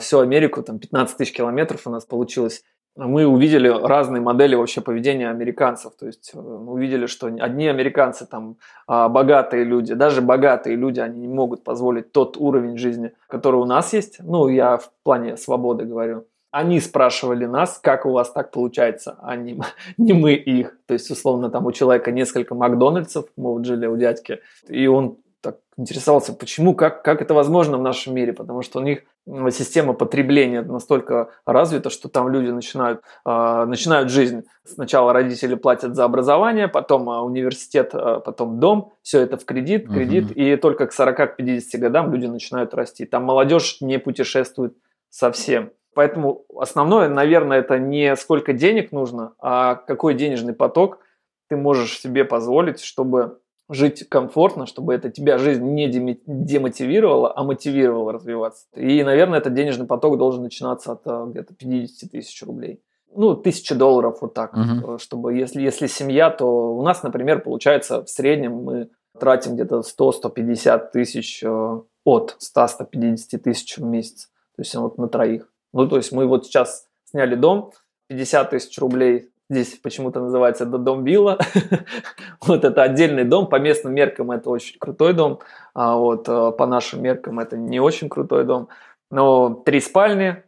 [0.00, 2.62] всю Америку, там 15 тысяч километров у нас получилось
[2.96, 5.94] мы увидели разные модели вообще поведения американцев.
[5.98, 11.00] То есть э, мы увидели, что одни американцы там а, богатые люди, даже богатые люди,
[11.00, 14.18] они не могут позволить тот уровень жизни, который у нас есть.
[14.20, 16.26] Ну, я в плане свободы говорю.
[16.50, 19.58] Они спрашивали нас, как у вас так получается, а не,
[19.96, 20.76] не мы их.
[20.86, 25.16] То есть, условно, там у человека несколько Макдональдсов, мы вот жили у дядьки, и он
[25.42, 29.02] так интересовался, почему, как, как это возможно в нашем мире, потому что у них
[29.50, 34.44] система потребления настолько развита, что там люди начинают, э, начинают жизнь.
[34.64, 39.88] Сначала родители платят за образование, потом э, университет, э, потом дом, все это в кредит,
[39.88, 40.34] кредит, угу.
[40.34, 43.04] и только к 40-50 годам люди начинают расти.
[43.04, 44.76] Там молодежь не путешествует
[45.10, 45.70] совсем.
[45.94, 51.00] Поэтому основное, наверное, это не сколько денег нужно, а какой денежный поток
[51.48, 53.38] ты можешь себе позволить, чтобы
[53.72, 58.66] жить комфортно, чтобы это тебя жизнь не демотивировала, а мотивировала развиваться.
[58.74, 62.82] И, наверное, этот денежный поток должен начинаться от э, где-то 50 тысяч рублей.
[63.14, 64.98] Ну, тысяча долларов вот так, uh-huh.
[64.98, 70.90] чтобы если, если семья, то у нас, например, получается в среднем мы тратим где-то 100-150
[70.92, 74.30] тысяч э, от 100-150 тысяч в месяц.
[74.56, 75.48] То есть вот на троих.
[75.72, 77.72] Ну, то есть мы вот сейчас сняли дом,
[78.08, 81.38] 50 тысяч рублей Здесь почему-то называется это дом вилла.
[82.40, 83.48] вот это отдельный дом.
[83.48, 85.40] По местным меркам это очень крутой дом.
[85.74, 88.68] А вот э, по нашим меркам это не очень крутой дом.
[89.10, 90.42] Но три спальни,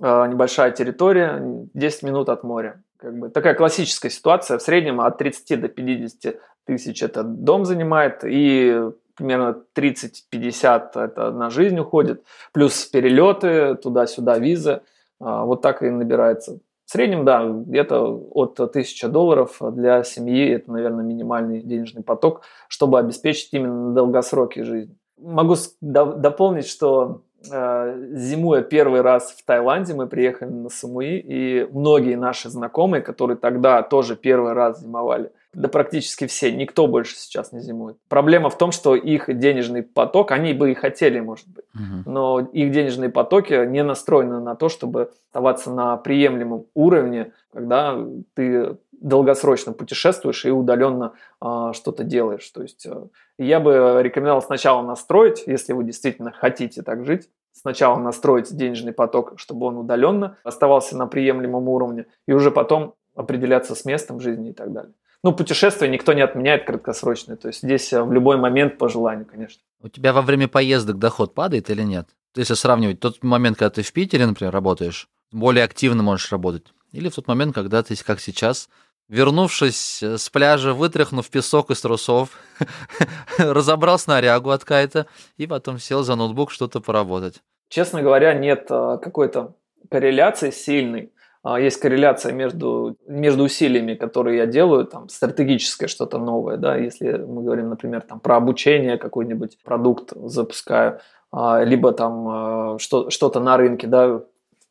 [0.00, 1.40] э, небольшая территория,
[1.74, 2.82] 10 минут от моря.
[2.96, 4.58] Как бы такая классическая ситуация.
[4.58, 8.24] В среднем от 30 до 50 тысяч этот дом занимает.
[8.24, 12.24] И примерно 30-50 это на жизнь уходит.
[12.52, 14.82] Плюс перелеты, туда-сюда визы.
[15.20, 16.58] А, вот так и набирается
[16.92, 23.48] среднем, да, где-то от 1000 долларов для семьи это, наверное, минимальный денежный поток, чтобы обеспечить
[23.52, 24.96] именно долгосроки жизни.
[25.18, 32.16] Могу дополнить, что э, зимуя первый раз в Таиланде, мы приехали на Самуи, и многие
[32.16, 37.60] наши знакомые, которые тогда тоже первый раз зимовали, да практически все, никто больше сейчас не
[37.60, 37.96] зимует.
[38.08, 42.10] Проблема в том, что их денежный поток, они бы и хотели, может быть, угу.
[42.10, 47.98] но их денежные потоки не настроены на то, чтобы оставаться на приемлемом уровне, когда
[48.34, 52.48] ты долгосрочно путешествуешь и удаленно а, что-то делаешь.
[52.50, 57.98] То есть а, я бы рекомендовал сначала настроить, если вы действительно хотите так жить, сначала
[57.98, 63.84] настроить денежный поток, чтобы он удаленно оставался на приемлемом уровне, и уже потом определяться с
[63.84, 64.94] местом жизни и так далее.
[65.24, 67.36] Ну, путешествие никто не отменяет краткосрочное.
[67.36, 69.62] То есть здесь э, в любой момент по желанию, конечно.
[69.80, 72.08] У тебя во время поездок доход падает или нет?
[72.34, 76.66] Если сравнивать тот момент, когда ты в Питере, например, работаешь, более активно можешь работать.
[76.90, 78.68] Или в тот момент, когда ты, как сейчас,
[79.08, 82.30] вернувшись э, с пляжа, вытряхнув песок из трусов,
[83.38, 85.06] разобрал снарягу от кайта
[85.36, 87.42] и потом сел за ноутбук что-то поработать.
[87.68, 89.54] Честно говоря, нет э, какой-то
[89.88, 91.12] корреляции сильной
[91.44, 97.42] есть корреляция между, между усилиями, которые я делаю, там, стратегическое что-то новое, да, если мы
[97.42, 101.00] говорим, например, там, про обучение, какой-нибудь продукт запускаю,
[101.32, 104.20] а, либо там а, что, что-то на рынке, да,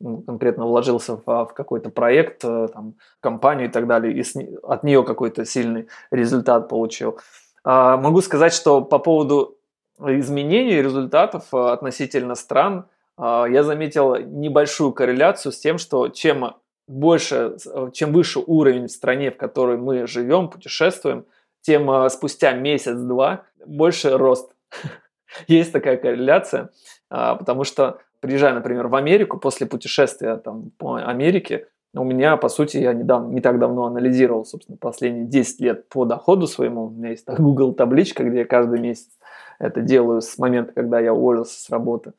[0.00, 4.82] конкретно вложился в, в какой-то проект, э, там, компанию и так далее, и с, от
[4.82, 7.20] нее какой-то сильный результат получил.
[7.64, 9.58] Могу сказать, что по поводу
[10.00, 12.86] изменений результатов э, относительно стран,
[13.18, 16.54] я заметил небольшую корреляцию с тем, что чем
[16.86, 21.26] больше, э, чем выше уровень в стране, в которой мы живем, путешествуем,
[21.60, 24.52] тем э, спустя месяц-два больше рост.
[25.48, 26.70] Есть такая корреляция,
[27.08, 32.48] а, потому что приезжая, например, в Америку после путешествия там, по Америке, у меня, по
[32.48, 36.86] сути, я недавно, не так давно анализировал, собственно, последние 10 лет по доходу своему.
[36.86, 39.10] У меня есть Google табличка, где я каждый месяц
[39.58, 42.12] это делаю с момента, когда я уволился с работы.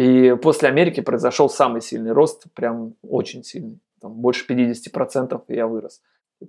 [0.00, 6.00] И после Америки произошел самый сильный рост, прям очень сильный там, больше 50% я вырос.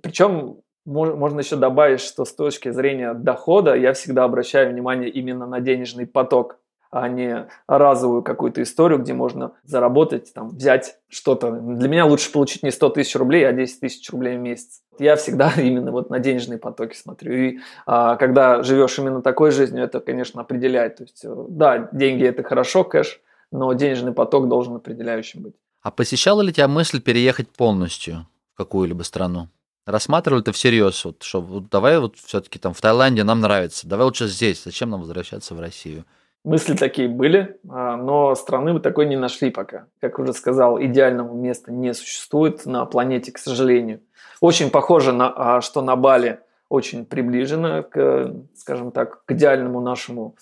[0.02, 5.60] Причем можно еще добавить, что с точки зрения дохода я всегда обращаю внимание именно на
[5.60, 6.56] денежный поток,
[6.90, 11.50] а не разовую какую-то историю, где можно заработать, там, взять что-то.
[11.50, 14.80] Для меня лучше получить не 100 тысяч рублей, а 10 тысяч рублей в месяц.
[14.98, 17.34] Я всегда именно вот на денежные потоки смотрю.
[17.34, 20.96] И а, когда живешь именно такой жизнью, это, конечно, определяет.
[20.96, 23.20] То есть, э, да, деньги это хорошо, кэш,
[23.52, 25.54] но денежный поток должен определяющим быть.
[25.82, 29.48] А посещала ли тебя мысль переехать полностью в какую-либо страну?
[29.84, 34.06] Рассматривал ты всерьез, вот, что вот давай вот все-таки там в Таиланде нам нравится, давай
[34.06, 36.04] лучше здесь, зачем нам возвращаться в Россию?
[36.44, 39.86] Мысли такие были, а, но страны мы такой не нашли пока.
[40.00, 44.00] Как уже сказал, идеального места не существует на планете, к сожалению.
[44.40, 50.36] Очень похоже на, а, что на Бали очень приближено к, скажем так, к идеальному нашему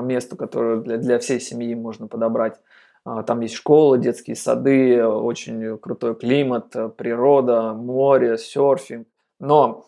[0.00, 2.60] месту, которое для, для всей семьи можно подобрать.
[3.04, 9.06] А, там есть школы, детские сады, очень крутой климат, природа, море, серфинг.
[9.40, 9.86] Но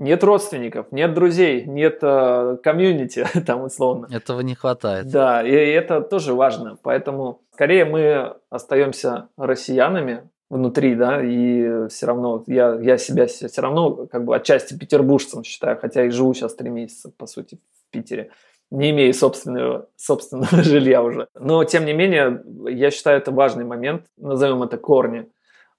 [0.00, 4.08] нет родственников, нет друзей, нет э, комьюнити там условно.
[4.10, 5.08] Этого не хватает.
[5.08, 6.78] Да, и это тоже важно.
[6.82, 14.06] Поэтому скорее мы остаемся россиянами внутри, да, и все равно я, я себя все равно
[14.06, 18.30] как бы отчасти петербуржцем считаю, хотя и живу сейчас три месяца, по сути, в Питере
[18.70, 21.28] не имея собственного, собственного жилья уже.
[21.34, 25.28] Но, тем не менее, я считаю, это важный момент, назовем это корни.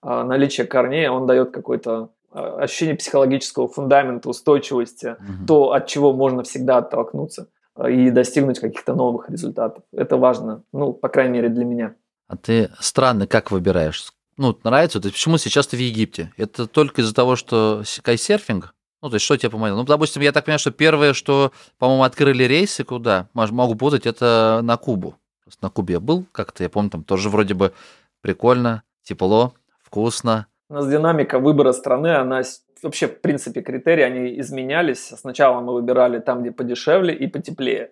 [0.02, 5.46] А, наличие корней, он дает какое-то а, ощущение психологического фундамента, устойчивости, угу.
[5.48, 9.84] то, от чего можно всегда оттолкнуться а, и достигнуть каких-то новых результатов.
[9.94, 11.96] Это важно, ну, по крайней мере, для меня.
[12.28, 14.12] А ты странно как выбираешь?
[14.38, 15.00] Ну, нравится?
[15.00, 16.32] То есть почему сейчас ты в Египте?
[16.38, 18.74] Это только из-за того, что кайсерфинг?
[19.02, 19.78] Ну, то есть, что тебе помогло?
[19.78, 24.62] Ну, допустим, я так понимаю, что первое, что, по-моему, открыли рейсы куда, могу путать, это
[24.64, 25.16] на Кубу.
[25.62, 27.74] На Кубе я был как-то, я помню, там тоже вроде бы
[28.22, 30.48] прикольно, тепло, вкусно.
[30.70, 32.44] У нас динамика выбора страны, она
[32.84, 35.14] вообще, в принципе, критерии, они изменялись.
[35.18, 37.90] Сначала мы выбирали там, где подешевле и потеплее.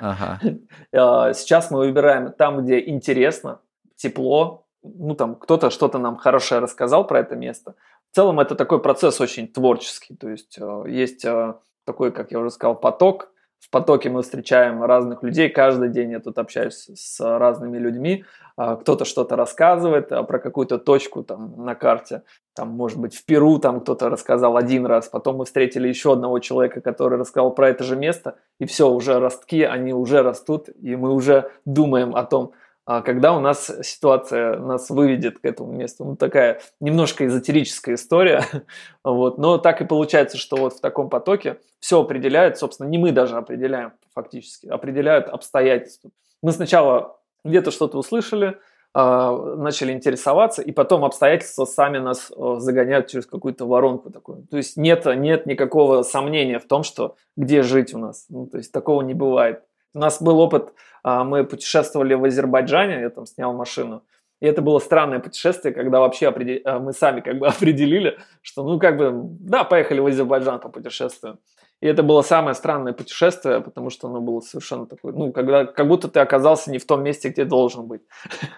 [0.00, 0.38] Ага.
[0.94, 3.60] А, сейчас мы выбираем там, где интересно,
[3.96, 7.74] тепло, ну там кто-то что-то нам хорошее рассказал про это место.
[8.12, 11.54] В целом это такой процесс очень творческий, то есть э, есть э,
[11.86, 16.20] такой, как я уже сказал, поток, в потоке мы встречаем разных людей, каждый день я
[16.20, 21.74] тут общаюсь с разными людьми, а, кто-то что-то рассказывает а, про какую-то точку там на
[21.74, 22.22] карте,
[22.54, 26.38] там, может быть, в Перу там кто-то рассказал один раз, потом мы встретили еще одного
[26.40, 30.96] человека, который рассказал про это же место, и все, уже ростки, они уже растут, и
[30.96, 32.52] мы уже думаем о том,
[32.84, 36.04] когда у нас ситуация нас выведет к этому месту.
[36.04, 38.44] Ну, такая немножко эзотерическая история.
[39.04, 39.38] вот.
[39.38, 43.36] Но так и получается, что вот в таком потоке все определяет, собственно, не мы даже
[43.36, 46.10] определяем фактически, определяют обстоятельства.
[46.42, 48.58] Мы сначала где-то что-то услышали,
[48.94, 54.46] а, начали интересоваться, и потом обстоятельства сами нас загоняют через какую-то воронку такую.
[54.50, 58.26] То есть нет, нет никакого сомнения в том, что где жить у нас.
[58.28, 59.62] Ну, то есть такого не бывает.
[59.94, 64.02] У нас был опыт, а, мы путешествовали в Азербайджане, я там снял машину,
[64.40, 66.28] и это было странное путешествие, когда вообще.
[66.28, 70.68] А, мы сами как бы определили, что ну как бы, да, поехали в Азербайджан по
[70.68, 71.38] путешествию.
[71.80, 75.88] И это было самое странное путешествие, потому что оно было совершенно такое, ну, когда, как
[75.88, 78.02] будто ты оказался не в том месте, где должен быть.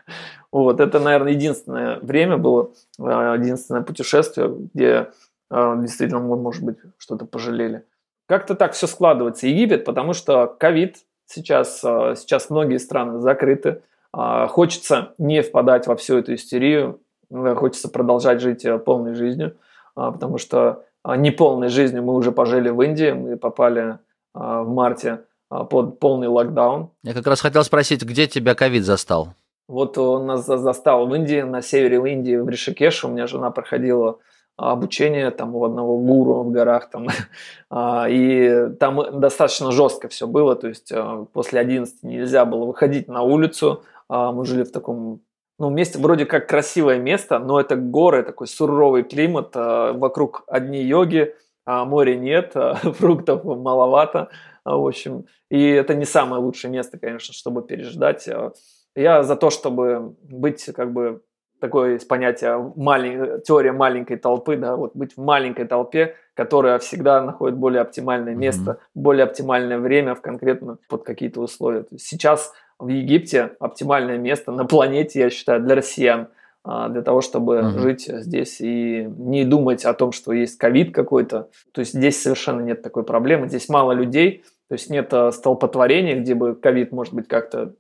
[0.53, 2.71] Вот, это, наверное, единственное время было,
[3.01, 5.11] а, единственное путешествие, где
[5.51, 7.85] действительно мы, может быть, что-то пожалели.
[8.27, 9.49] Как-то так все складывается.
[9.49, 13.83] Египет, потому что ковид, Сейчас, а, сейчас многие страны закрыты.
[14.13, 19.57] А, хочется не впадать во всю эту истерию, хочется продолжать жить э, полной жизнью,
[19.97, 23.99] а, потому что неполной жизнью мы уже пожили в Индии, мы попали
[24.33, 26.91] в марте под полный локдаун.
[27.03, 29.29] Я как раз хотел спросить, где тебя ковид застал?
[29.69, 33.07] Вот он нас застал в Индии, на севере Индии, в Ришикеше.
[33.07, 34.19] У меня жена проходила
[34.57, 37.09] обучение там у одного гуру в горах там.
[37.77, 43.09] А, и там достаточно жестко все было то есть а, после 11 нельзя было выходить
[43.09, 43.83] на улицу.
[44.09, 45.23] А, мы жили в таком
[45.59, 51.35] ну, месте, вроде как красивое место, но это горы, такой суровый климат, вокруг одни йоги,
[51.65, 54.29] а моря нет, фруктов маловато,
[54.65, 58.29] в общем, и это не самое лучшее место, конечно, чтобы переждать.
[58.95, 61.23] Я за то, чтобы быть как бы
[61.61, 63.41] такое есть понятие малень...
[63.43, 68.73] теория маленькой толпы, да, вот быть в маленькой толпе, которая всегда находит более оптимальное место,
[68.73, 68.91] mm-hmm.
[68.95, 71.83] более оптимальное время в конкретно под какие-то условия.
[71.83, 76.29] То есть сейчас в Египте оптимальное место на планете, я считаю, для россиян,
[76.65, 77.79] а, для того, чтобы mm-hmm.
[77.79, 81.49] жить здесь и не думать о том, что есть ковид какой-то.
[81.73, 86.19] То есть здесь совершенно нет такой проблемы, здесь мало людей, то есть нет а, столпотворения,
[86.19, 87.75] где бы ковид, может быть, как-то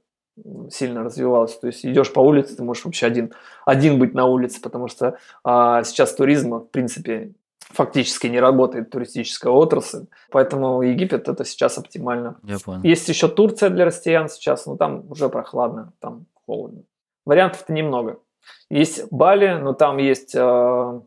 [0.70, 1.57] сильно развивалась.
[1.59, 3.33] То есть идешь по улице, ты можешь вообще один,
[3.64, 7.33] один быть на улице, потому что а, сейчас туризм, в принципе,
[7.70, 10.07] фактически не работает туристическая отрасль.
[10.31, 12.37] Поэтому Египет это сейчас оптимально.
[12.42, 12.83] Я понял.
[12.83, 16.83] Есть еще Турция для россиян сейчас, но там уже прохладно, там холодно.
[17.25, 18.18] Вариантов-то немного.
[18.68, 21.01] Есть Бали, но там есть э,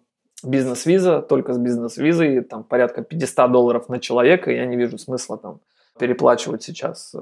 [0.43, 5.59] бизнес-виза, только с бизнес-визой, там порядка 500 долларов на человека, я не вижу смысла там
[5.99, 7.19] переплачивать сейчас э,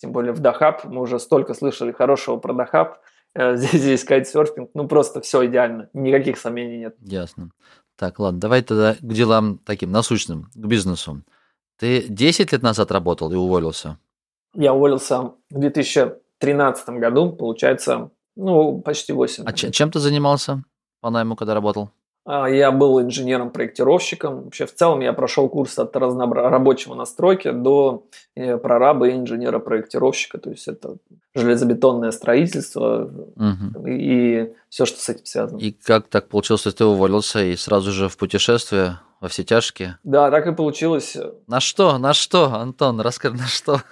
[0.00, 2.98] тем более в Дахаб, мы уже столько слышали хорошего про Дахаб,
[3.34, 6.96] э, здесь, здесь кайтсерфинг, ну просто все идеально, никаких сомнений нет.
[7.00, 7.50] Ясно.
[7.96, 11.22] Так, ладно, давай тогда к делам таким насущным, к бизнесу.
[11.78, 13.98] Ты 10 лет назад работал и уволился?
[14.54, 19.44] Я уволился в 2013 году, получается, ну, почти 8.
[19.46, 20.64] А чем ты занимался
[21.00, 21.90] по найму, когда работал?
[22.32, 24.44] А, я был инженером-проектировщиком.
[24.44, 26.48] Вообще, в целом, я прошел курс от разнобра...
[26.48, 28.04] рабочего настройки до
[28.36, 30.38] э, прораба и инженера-проектировщика.
[30.38, 30.98] То есть, это
[31.34, 33.86] железобетонное строительство угу.
[33.88, 35.58] и все, что с этим связано.
[35.58, 39.98] И как так получилось, что ты уволился и сразу же в путешествие во все тяжкие?
[40.04, 41.16] Да, так и получилось.
[41.48, 41.98] На что?
[41.98, 43.00] На что, Антон?
[43.00, 43.82] Расскажи, на что?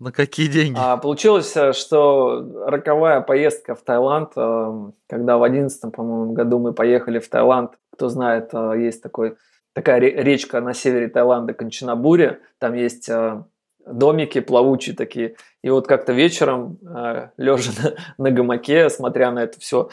[0.00, 0.78] На какие деньги?
[0.78, 6.72] А, получилось, э, что роковая поездка в Таиланд, э, когда в 2011, по-моему, году мы
[6.72, 9.36] поехали в Таиланд, кто знает, э, есть такой,
[9.72, 13.10] такая речка на севере Таиланда, Кончинабури, там есть
[13.84, 15.34] домики плавучие такие.
[15.62, 16.78] И вот как-то вечером,
[17.36, 17.72] лежа
[18.18, 19.88] на, гамаке, смотря на это все,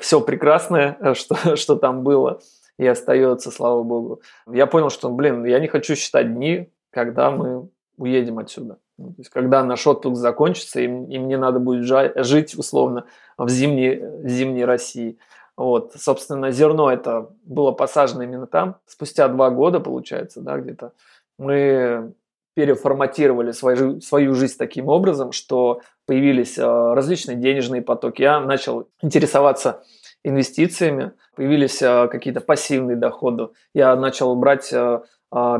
[0.00, 2.40] все прекрасное, что, что там было
[2.78, 7.68] и остается, слава богу, я понял, что, блин, я не хочу считать дни, когда мы
[7.98, 8.78] уедем отсюда.
[8.96, 13.04] Ну, то есть, когда наш отпуск закончится, и, и мне надо будет жить условно
[13.36, 15.18] в зимней, зимней России.
[15.56, 18.76] Вот, собственно, зерно это было посажено именно там.
[18.86, 20.92] Спустя два года, получается, да, где-то,
[21.38, 22.14] мы
[22.54, 28.22] переформатировали свою, свою жизнь таким образом, что появились э, различные денежные потоки.
[28.22, 29.84] Я начал интересоваться
[30.24, 33.48] инвестициями, появились э, какие-то пассивные доходы.
[33.74, 35.00] Я начал брать э,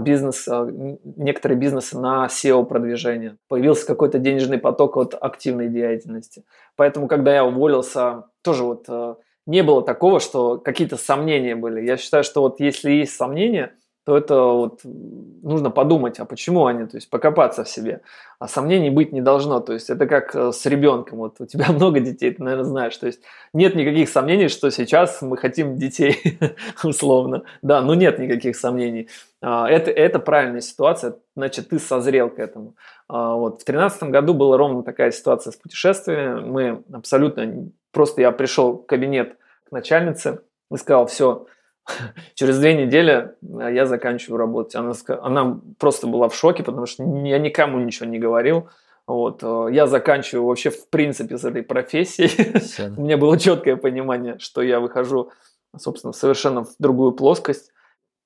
[0.01, 3.37] бизнес, а, некоторые бизнесы на SEO-продвижение.
[3.49, 6.45] Появился какой-то денежный поток от активной деятельности.
[6.77, 9.17] Поэтому, когда я уволился, тоже вот а,
[9.47, 11.85] не было такого, что какие-то сомнения были.
[11.85, 13.75] Я считаю, что вот если есть сомнения–
[14.09, 18.01] то это вот нужно подумать, а почему они, то есть покопаться в себе.
[18.39, 21.67] А сомнений быть не должно, то есть это как э, с ребенком, вот у тебя
[21.73, 23.21] много детей, ты, наверное, знаешь, то есть
[23.53, 26.39] нет никаких сомнений, что сейчас мы хотим детей,
[26.83, 27.43] условно.
[27.61, 29.11] Да, ну нет никаких сомнений.
[29.43, 32.77] А, это, это правильная ситуация, значит, ты созрел к этому.
[33.09, 33.61] А, вот.
[33.61, 36.41] В 2013 году была ровно такая ситуация с путешествиями.
[36.41, 39.37] Мы абсолютно, просто я пришел в кабинет
[39.69, 40.41] к начальнице
[40.73, 41.45] и сказал, все,
[42.35, 44.75] Через две недели э, я заканчиваю работать.
[44.75, 48.69] Она, она просто была в шоке, потому что я никому ничего не говорил.
[49.07, 52.97] Вот, э, я заканчиваю вообще в принципе с этой профессией.
[52.97, 55.31] У меня было четкое понимание, что я выхожу,
[55.77, 57.73] собственно, совершенно в другую плоскость.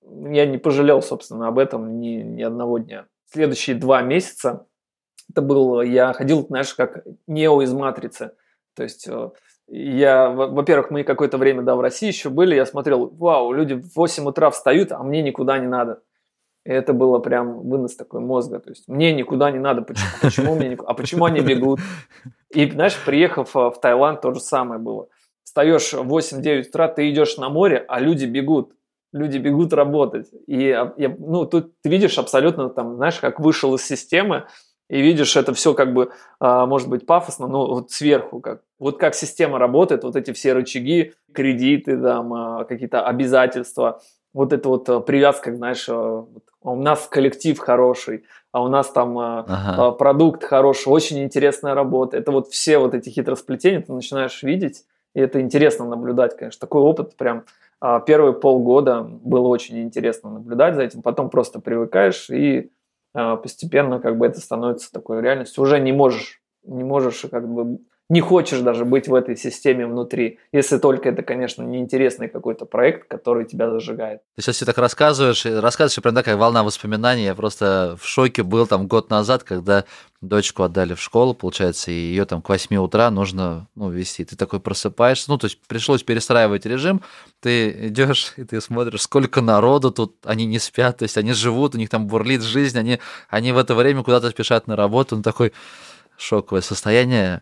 [0.03, 3.07] Я не пожалел, собственно, об этом ни, ни одного дня.
[3.31, 4.67] Следующие два месяца
[5.31, 8.33] это был, я ходил, знаешь, как нео из матрицы.
[8.75, 9.31] То есть э,
[9.69, 13.97] я, во-первых, мы какое-то время, да, в России еще были, я смотрел, вау, люди в
[13.97, 16.03] 8 утра встают, а мне никуда не надо.
[16.65, 18.61] И это было прям вынос такой мозга.
[18.61, 19.83] То есть мне никуда не надо.
[19.83, 20.91] Почему, почему мне никуда?
[20.91, 21.81] А почему они бегут?
[22.51, 25.09] И, знаешь, приехав в Таиланд, то же самое было.
[25.43, 28.75] Встаешь в 8-9 утра, ты идешь на море, а люди бегут.
[29.13, 30.31] Люди бегут работать.
[30.47, 30.75] И
[31.19, 34.47] ну, тут ты видишь абсолютно, там, знаешь, как вышел из системы,
[34.93, 38.99] и видишь, это все как бы, а, может быть, пафосно, но вот сверху, как, вот
[38.99, 44.03] как система работает, вот эти все рычаги, кредиты, там, а, какие-то обязательства,
[44.35, 49.93] вот это вот а, привязка, знаешь, у нас коллектив хороший, а у нас там ага.
[49.93, 52.19] продукт хороший, очень интересная работа.
[52.19, 54.85] Это вот все вот эти хитросплетения ты начинаешь видеть,
[55.15, 56.61] и это интересно наблюдать, конечно.
[56.61, 57.45] Такой опыт прям
[58.07, 62.71] первые полгода было очень интересно наблюдать за этим, потом просто привыкаешь и
[63.13, 65.63] постепенно как бы это становится такой реальностью.
[65.63, 67.79] Уже не можешь, не можешь как бы
[68.13, 73.09] не хочешь даже быть в этой системе внутри, если только это, конечно, неинтересный какой-то проект,
[73.09, 74.21] который тебя зажигает.
[74.37, 77.25] Ты сейчас все так рассказываешь, рассказываешь прям такая волна воспоминаний.
[77.25, 79.87] Я просто в шоке был там год назад, когда
[80.21, 84.27] дочку отдали в школу, получается, и ее там к 8 утра нужно ну, вести.
[84.27, 87.01] Ты такой просыпаешься, ну, то есть пришлось перестраивать режим,
[87.41, 91.75] ты идешь и ты смотришь, сколько народу тут, они не спят, то есть они живут,
[91.75, 92.99] у них там бурлит жизнь, они,
[93.31, 95.55] они в это время куда-то спешат на работу, ну, такой
[96.19, 97.41] шоковое состояние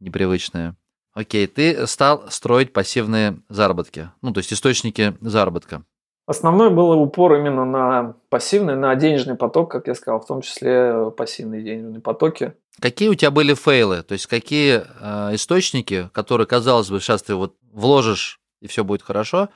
[0.00, 0.76] непривычное.
[1.12, 5.84] Окей, ты стал строить пассивные заработки, ну, то есть источники заработка.
[6.26, 11.10] Основной был упор именно на пассивный, на денежный поток, как я сказал, в том числе
[11.10, 12.54] пассивные денежные потоки.
[12.80, 14.04] Какие у тебя были фейлы?
[14.04, 19.02] То есть какие э, источники, которые, казалось бы, сейчас ты вот вложишь и все будет
[19.02, 19.48] хорошо,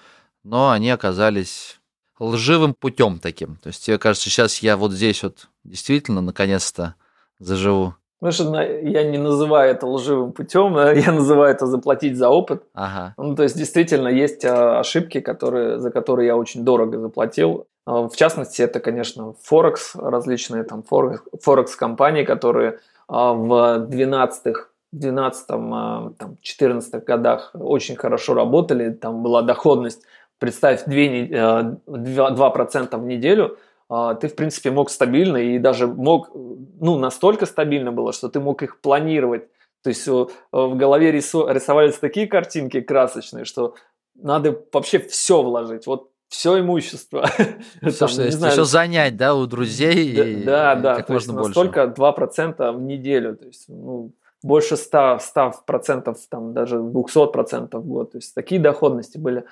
[0.42, 1.80] но они оказались
[2.18, 3.56] лживым путем таким.
[3.56, 6.96] То есть тебе кажется, сейчас я вот здесь вот действительно наконец-то
[7.38, 12.62] заживу Потому что я не называю это лживым путем, я называю это заплатить за опыт.
[12.72, 13.12] Ага.
[13.18, 17.66] Ну, то есть действительно есть а, ошибки, которые, за которые я очень дорого заплатил.
[17.84, 27.50] А, в частности, это, конечно, Форекс, различные там Форекс-компании, которые а, в 12-х 12-14 годах
[27.52, 30.00] очень хорошо работали, там была доходность,
[30.38, 36.98] представь, 2%, 2% в неделю– а, ты, в принципе, мог стабильно и даже мог, ну,
[36.98, 39.48] настолько стабильно было, что ты мог их планировать.
[39.82, 43.74] То есть в голове рисовались такие картинки красочные, что
[44.14, 45.86] надо вообще все вложить.
[45.86, 47.28] Вот все имущество.
[47.86, 50.16] Все, что есть, еще занять, да, у друзей.
[50.16, 51.48] Да, и, да, да как можно больше.
[51.48, 54.12] Настолько 2% в неделю, то есть, ну,
[54.42, 55.20] больше 100,
[55.68, 58.12] 100%, там, даже 200% в год.
[58.12, 59.44] То есть, такие доходности были.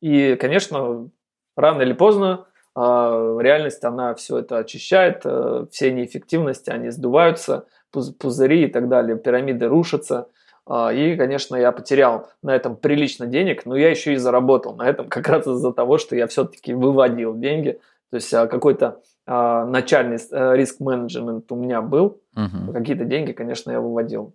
[0.00, 1.10] И, конечно,
[1.56, 8.64] рано или поздно а, реальность, она все это очищает, э, все неэффективности, они сдуваются, пузыри
[8.64, 10.28] и так далее, пирамиды рушатся.
[10.66, 14.88] А, и, конечно, я потерял на этом прилично денег, но я еще и заработал на
[14.88, 17.78] этом как раз из-за того, что я все-таки выводил деньги.
[18.10, 22.74] То есть а, какой-то начальный э, риск-менеджмент у меня был, uh-huh.
[22.74, 24.34] какие-то деньги, конечно, я выводил.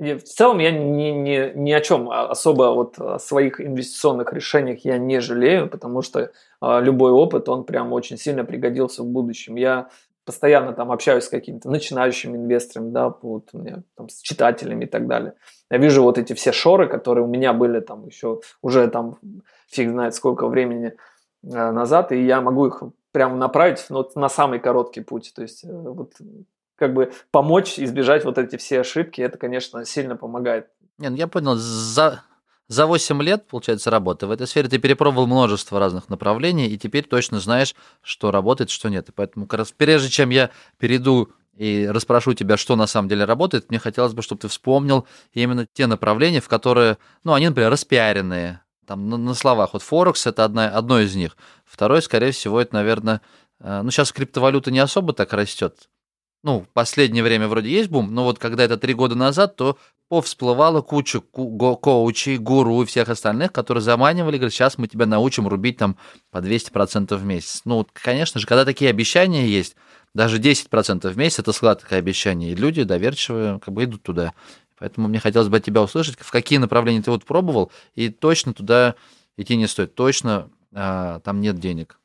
[0.00, 4.96] В целом я ни, ни, ни о чем особо вот о своих инвестиционных решениях я
[4.96, 9.56] не жалею, потому что а, любой опыт, он прям очень сильно пригодился в будущем.
[9.56, 9.90] Я
[10.24, 14.88] постоянно там общаюсь с какими-то начинающими инвесторами, да, вот у меня там с читателями и
[14.88, 15.34] так далее.
[15.70, 19.18] Я вижу вот эти все шоры, которые у меня были там еще уже там
[19.68, 20.94] фиг знает сколько времени
[21.44, 22.82] а, назад, и я могу их
[23.12, 25.32] прям направить ну, на самый короткий путь.
[25.34, 26.14] То есть э, вот
[26.80, 30.68] как бы помочь избежать вот эти все ошибки, это, конечно, сильно помогает.
[30.96, 32.22] Не, ну я понял, за,
[32.68, 37.04] за 8 лет, получается, работы в этой сфере ты перепробовал множество разных направлений, и теперь
[37.04, 39.10] точно знаешь, что работает, что нет.
[39.10, 43.26] И поэтому, как раз прежде чем я перейду и расспрошу тебя, что на самом деле
[43.26, 47.70] работает, мне хотелось бы, чтобы ты вспомнил именно те направления, в которые, ну, они, например,
[47.70, 49.74] распиаренные, там, на, на словах.
[49.74, 51.36] Вот Форекс– это одна, одно из них.
[51.66, 53.20] Второе, скорее всего, это, наверное,
[53.60, 55.90] э, ну, сейчас криптовалюта не особо так растет,
[56.42, 59.76] ну, в последнее время вроде есть бум, но вот когда это три года назад, то
[60.08, 65.76] повсплывала куча коучей, гуру и всех остальных, которые заманивали, говорят, сейчас мы тебя научим рубить
[65.76, 65.96] там
[66.30, 67.62] по 200% в месяц.
[67.64, 69.76] Ну, конечно же, когда такие обещания есть,
[70.14, 74.32] даже 10% в месяц это сладкое обещание, и люди доверчивые как бы идут туда.
[74.78, 78.54] Поэтому мне хотелось бы от тебя услышать, в какие направления ты вот пробовал, и точно
[78.54, 78.96] туда
[79.36, 82.00] идти не стоит, точно а, там нет денег.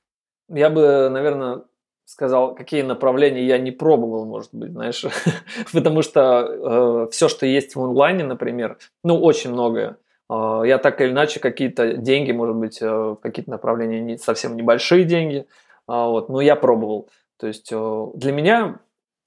[0.49, 1.63] Я бы, наверное,
[2.05, 5.05] сказал, какие направления я не пробовал, может быть, знаешь,
[5.73, 9.97] потому что э, все, что есть в онлайне, например, ну, очень многое,
[10.29, 15.03] э, я так или иначе какие-то деньги, может быть, э, какие-то направления не, совсем небольшие
[15.03, 15.45] деньги, э,
[15.87, 17.09] вот, но я пробовал.
[17.37, 18.79] То есть э, для меня,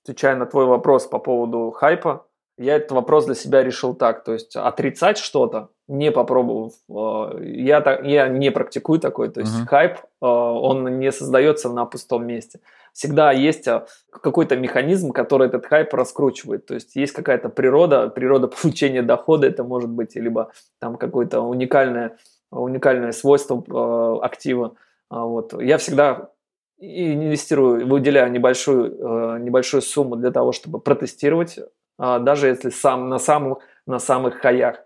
[0.04, 2.26] отвечая на твой вопрос по поводу хайпа,
[2.56, 7.80] я этот вопрос для себя решил так, то есть отрицать что-то, не попробовав, э, я,
[7.80, 9.66] так, я не практикую такой, то есть uh-huh.
[9.66, 12.60] хайп, э, он не создается на пустом месте.
[12.92, 18.48] Всегда есть э, какой-то механизм, который этот хайп раскручивает, то есть есть какая-то природа, природа
[18.62, 22.18] получения дохода, это может быть, либо там какое-то уникальное,
[22.50, 24.74] уникальное свойство актива.
[25.10, 25.60] А вот.
[25.60, 26.30] Я всегда
[26.78, 31.58] инвестирую, выделяю небольшую, небольшую сумму для того, чтобы протестировать
[31.98, 34.76] а, даже если сам на самых, на самых хаях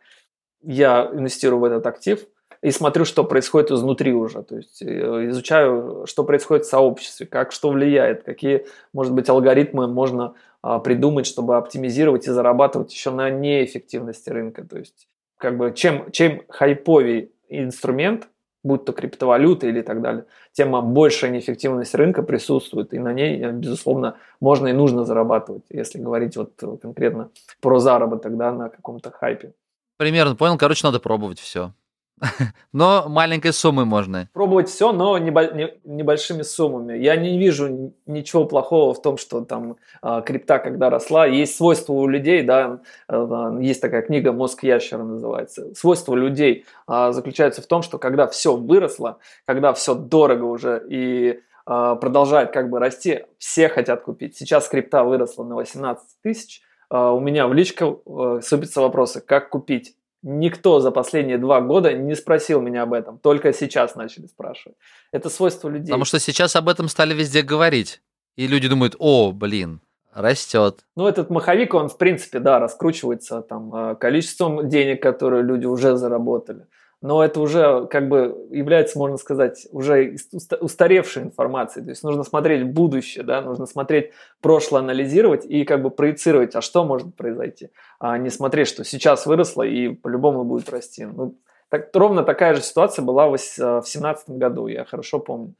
[0.62, 2.26] я инвестирую в этот актив
[2.62, 7.52] и смотрю, что происходит изнутри уже, то есть э, изучаю, что происходит в сообществе, как
[7.52, 13.30] что влияет, какие, может быть, алгоритмы можно а, придумать, чтобы оптимизировать и зарабатывать еще на
[13.30, 14.64] неэффективности рынка.
[14.64, 18.28] То есть, как бы, чем, чем хайповый инструмент,
[18.62, 23.50] будь то криптовалюта или так далее, тем большая неэффективность рынка присутствует, и на ней, э,
[23.50, 29.52] безусловно, можно и нужно зарабатывать, если говорить вот конкретно про заработок да, на каком-то хайпе.
[29.96, 31.72] Примерно понял, короче, надо пробовать все.
[32.72, 34.28] Но маленькой суммы можно.
[34.32, 36.96] Пробовать все, но небольшими суммами.
[36.96, 41.92] Я не вижу ничего плохого в том, что там а, крипта, когда росла, есть свойства
[41.94, 45.74] у людей, да, э, есть такая книга «Мозг ящера» называется.
[45.74, 51.40] Свойства людей а, заключаются в том, что когда все выросло, когда все дорого уже и
[51.66, 54.36] а, продолжает как бы расти, все хотят купить.
[54.36, 56.62] Сейчас крипта выросла на 18 тысяч,
[56.96, 62.14] у меня в личке э, сыпятся вопросы, как купить Никто за последние два года не
[62.14, 63.18] спросил меня об этом.
[63.18, 64.76] Только сейчас начали спрашивать.
[65.10, 65.88] Это свойство людей.
[65.88, 68.00] Потому что сейчас об этом стали везде говорить.
[68.36, 69.80] И люди думают, о, блин,
[70.14, 70.84] растет.
[70.94, 75.96] Ну, этот маховик, он, в принципе, да, раскручивается там э, количеством денег, которые люди уже
[75.96, 76.66] заработали
[77.02, 80.16] но это уже как бы является, можно сказать, уже
[80.60, 81.84] устаревшей информацией.
[81.84, 86.60] То есть нужно смотреть будущее, да, нужно смотреть прошлое, анализировать и как бы проецировать, а
[86.60, 91.04] что может произойти, а не смотреть, что сейчас выросло и по-любому будет расти.
[91.04, 91.36] Ну,
[91.68, 95.54] так, ровно такая же ситуация была в 2017 году, я хорошо помню.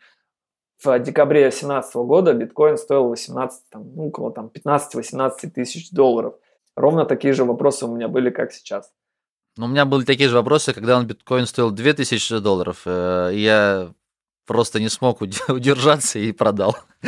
[0.85, 6.35] В декабре 2017 года биткоин стоил 18, там, ну, около там, 15-18 тысяч долларов.
[6.77, 8.93] Ровно такие же вопросы у меня были, как сейчас.
[9.57, 12.83] Ну, у меня были такие же вопросы, когда он биткоин стоил 2000 долларов.
[12.87, 13.93] Э, я
[14.47, 16.77] просто не смог удержаться и продал.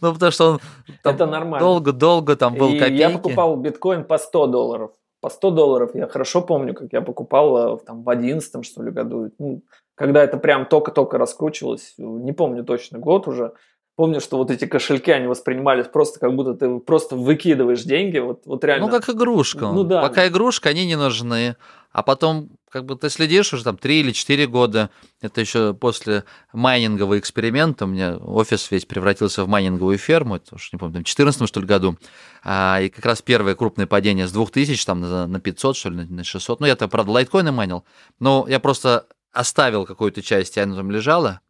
[0.00, 0.58] ну, потому что
[1.04, 2.92] он долго-долго там был копейки.
[2.94, 4.90] Я покупал биткоин по 100 долларов.
[5.20, 8.90] По 100 долларов я хорошо помню, как я покупал э, там, в 11 что ли,
[8.90, 9.30] году.
[9.38, 9.62] Ну,
[9.94, 13.52] когда это прям только-только раскручивалось, не помню точно год уже,
[13.96, 18.42] Помню, что вот эти кошельки, они воспринимались просто как будто ты просто выкидываешь деньги, вот,
[18.44, 18.86] вот реально.
[18.86, 19.66] Ну, как игрушка.
[19.66, 20.02] Ну, да.
[20.02, 21.56] Пока игрушка, они не нужны.
[21.92, 24.90] А потом, как бы ты следишь уже там 3 или 4 года,
[25.20, 30.72] это еще после майнингового эксперимента, у меня офис весь превратился в майнинговую ферму, это уж
[30.72, 31.96] не помню, в 2014 что ли году,
[32.42, 36.04] а, и как раз первое крупное падение с 2000 там на, на 500 что ли,
[36.04, 37.84] на 600, ну я-то, правда, лайткоины майнил,
[38.18, 41.42] но я просто оставил какую-то часть, и она там лежала,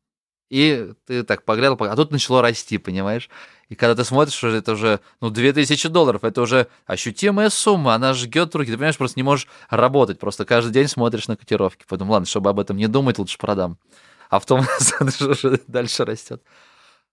[0.50, 3.28] и ты так поглядел, а тут начало расти, понимаешь?
[3.68, 8.12] И когда ты смотришь, уже это уже, ну, 2000 долларов, это уже ощутимая сумма, она
[8.12, 11.84] жгет руки, ты понимаешь, просто не можешь работать, просто каждый день смотришь на котировки.
[11.88, 13.78] Поэтому, ладно, чтобы об этом не думать, лучше продам.
[14.28, 14.60] А в том
[15.00, 16.42] уже дальше растет.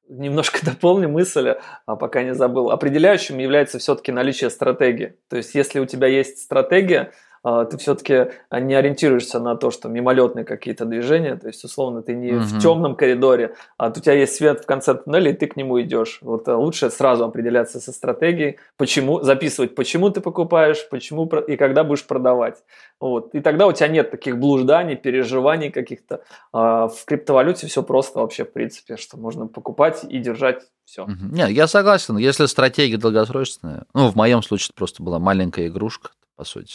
[0.10, 1.56] Немножко дополню мысль,
[1.86, 2.70] а пока не забыл.
[2.70, 5.16] Определяющим является все-таки наличие стратегии.
[5.30, 7.14] То есть, если у тебя есть стратегия,
[7.44, 12.34] ты все-таки не ориентируешься на то, что мимолетные какие-то движения, то есть, условно, ты не
[12.34, 12.42] угу.
[12.42, 15.82] в темном коридоре, а у тебя есть свет в конце туннеля, и ты к нему
[15.82, 16.20] идешь.
[16.22, 21.84] Вот э, лучше сразу определяться со стратегией, почему, записывать, почему ты покупаешь, почему и когда
[21.84, 22.64] будешь продавать.
[23.00, 23.34] Вот.
[23.34, 26.24] И тогда у тебя нет таких блужданий, переживаний каких-то.
[26.54, 31.04] А в криптовалюте все просто вообще, в принципе, что можно покупать и держать все.
[31.04, 31.32] Угу.
[31.32, 32.18] Нет, я согласен.
[32.18, 36.12] Если стратегия долгосрочная, ну, в моем случае это просто была маленькая игрушка,
[36.42, 36.74] по сути,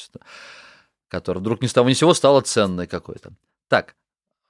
[1.08, 3.32] которая вдруг ни с того ни сего стала ценной какой-то.
[3.68, 3.96] Так,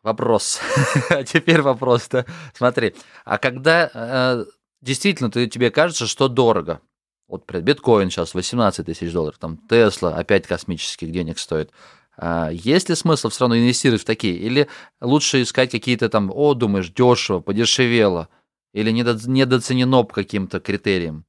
[0.02, 0.60] вопрос.
[1.08, 2.26] а теперь вопрос-то.
[2.52, 2.94] Смотри,
[3.24, 4.44] а когда э,
[4.82, 6.82] действительно ты, тебе кажется, что дорого,
[7.28, 11.70] вот биткоин сейчас 18 тысяч долларов, там Тесла опять космических денег стоит.
[12.18, 14.36] А есть ли смысл все равно инвестировать в такие?
[14.36, 14.68] Или
[15.00, 18.28] лучше искать какие-то там, о, думаешь, дешево, подешевело?
[18.74, 21.24] Или недо, недоценено по каким-то критериям?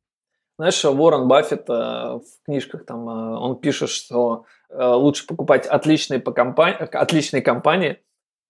[0.58, 6.20] Знаешь, Уоррен Баффет э, в книжках там, э, он пишет, что э, лучше покупать отличные,
[6.20, 8.02] по компании, отличные компании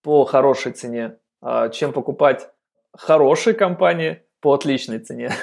[0.03, 1.17] по хорошей цене,
[1.73, 2.49] чем покупать
[2.93, 5.31] хорошие компании по отличной цене.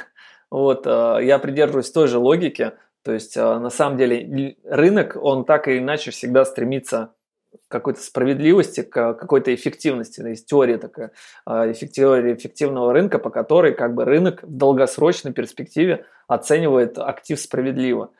[0.51, 2.75] Вот, я придерживаюсь той же логики.
[3.03, 7.13] То есть, на самом деле, рынок, он так или иначе всегда стремится
[7.69, 10.21] какой-то справедливости, к какой-то эффективности.
[10.21, 11.13] Есть теория такая,
[11.47, 18.11] а, теория эффективного рынка, по которой как бы рынок в долгосрочной перспективе оценивает актив справедливо.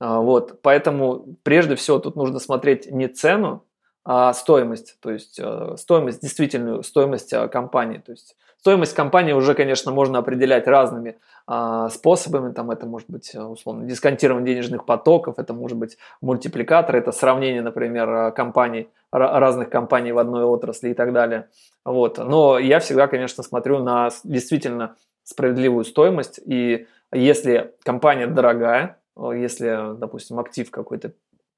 [0.00, 3.64] А, вот, поэтому прежде всего тут нужно смотреть не цену,
[4.04, 7.98] стоимость, то есть э, стоимость, действительную стоимость э, компании.
[7.98, 12.52] То есть стоимость компании уже, конечно, можно определять разными а, способами.
[12.52, 17.62] Там это может быть, э, условно, дисконтирование денежных потоков, это может быть мультипликатор, это сравнение,
[17.62, 21.48] например, компаний, разных компаний в одной отрасли и так далее.
[21.84, 22.18] Вот.
[22.18, 26.40] Но я всегда, конечно, смотрю на действительно справедливую стоимость.
[26.44, 31.12] И если компания дорогая, если, допустим, актив какой-то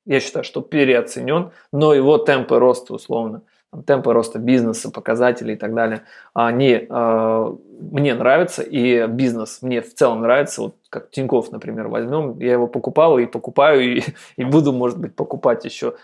[0.07, 3.43] я считаю, что переоценен, но его темпы роста условно,
[3.87, 6.03] темпы роста бизнеса, показатели и так далее,
[6.33, 7.57] они э,
[7.91, 12.67] мне нравятся, и бизнес мне в целом нравится, вот как Тиньков, например, возьмем, я его
[12.67, 14.03] покупал и покупаю, и,
[14.37, 15.97] и буду, может быть, покупать еще.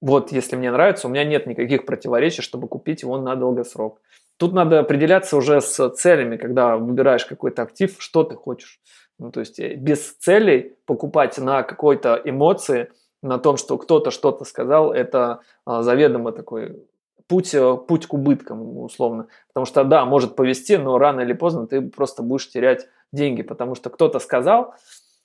[0.00, 4.00] Вот, если мне нравится, у меня нет никаких противоречий, чтобы купить его на долгосрок.
[4.36, 8.78] Тут надо определяться уже с целями, когда выбираешь какой-то актив, что ты хочешь.
[9.18, 12.92] Ну, то есть э, без целей покупать на какой-то эмоции–
[13.22, 16.84] на том, что кто-то что-то сказал, это а, заведомо такой
[17.26, 19.26] путь, э, путь к убыткам, условно.
[19.48, 23.74] Потому что, да, может повести, но рано или поздно ты просто будешь терять деньги, потому
[23.74, 24.74] что кто-то сказал,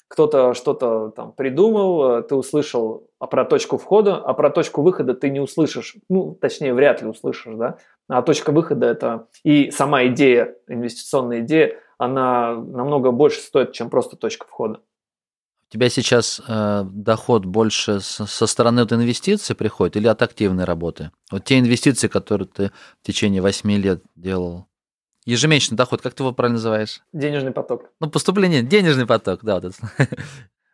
[0.08, 5.14] кто-то что-то там придумал, э, ты услышал а про точку входа, а про точку выхода
[5.14, 7.78] ты не услышишь, ну, точнее, вряд ли услышишь, да,
[8.10, 14.18] а точка выхода это и сама идея, инвестиционная идея, она намного больше стоит, чем просто
[14.18, 14.82] точка входа
[15.74, 21.10] тебя сейчас э, доход больше со стороны вот инвестиций приходит или от активной работы?
[21.32, 22.72] Вот те инвестиции, которые ты
[23.02, 24.68] в течение 8 лет делал.
[25.26, 27.02] Ежемесячный доход, как ты его правильно называешь?
[27.12, 27.90] Денежный поток.
[28.00, 29.56] Ну, поступление, денежный поток, да.
[29.56, 30.08] Вот это.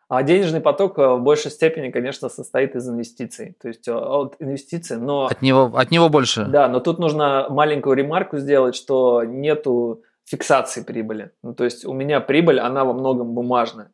[0.09, 3.55] А денежный поток э, в большей степени, конечно, состоит из инвестиций.
[3.61, 5.27] То есть э, от инвестиций, но...
[5.27, 6.45] От него, от него больше.
[6.45, 11.31] Да, но тут нужно маленькую ремарку сделать, что нету фиксации прибыли.
[11.43, 13.91] Ну, то есть у меня прибыль, она во многом бумажная.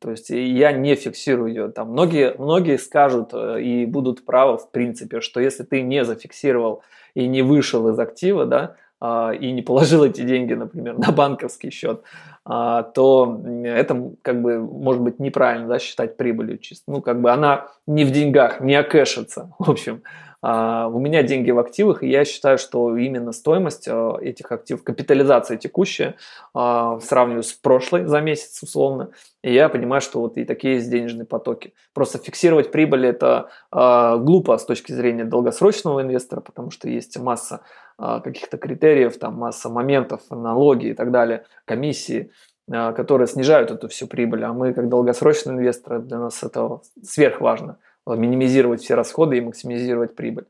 [0.00, 1.68] То есть я не фиксирую ее.
[1.68, 6.82] Там многие, многие скажут э, и будут правы в принципе, что если ты не зафиксировал
[7.14, 11.70] и не вышел из актива, да, а, и не положил эти деньги, например, на банковский
[11.70, 12.02] счет,
[12.44, 16.90] а, то это как бы может быть неправильно да, считать прибылью чисто.
[16.90, 20.02] Ну, как бы она не в деньгах, не окэшится, в общем.
[20.40, 24.84] А, у меня деньги в активах, и я считаю, что именно стоимость а, этих активов,
[24.84, 26.14] капитализация текущая,
[26.54, 29.10] а, сравниваю с прошлой за месяц условно,
[29.42, 31.74] и я понимаю, что вот и такие есть денежные потоки.
[31.92, 37.62] Просто фиксировать прибыль это глупо с точки зрения долгосрочного инвестора, потому что есть масса
[37.98, 42.30] каких-то критериев, там масса моментов, налоги и так далее, комиссии
[42.68, 47.78] которые снижают эту всю прибыль, а мы как долгосрочные инвесторы, для нас это сверхважно
[48.14, 50.46] минимизировать все расходы и максимизировать прибыль.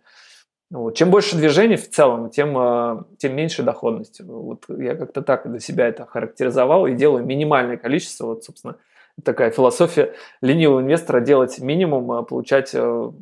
[0.71, 0.95] Вот.
[0.97, 4.21] Чем больше движений в целом, тем, а, тем меньше доходность.
[4.21, 8.27] Вот я как-то так для себя это характеризовал и делаю минимальное количество.
[8.27, 8.77] Вот, собственно,
[9.25, 13.13] такая философия ленивого инвестора делать минимум, а получать а,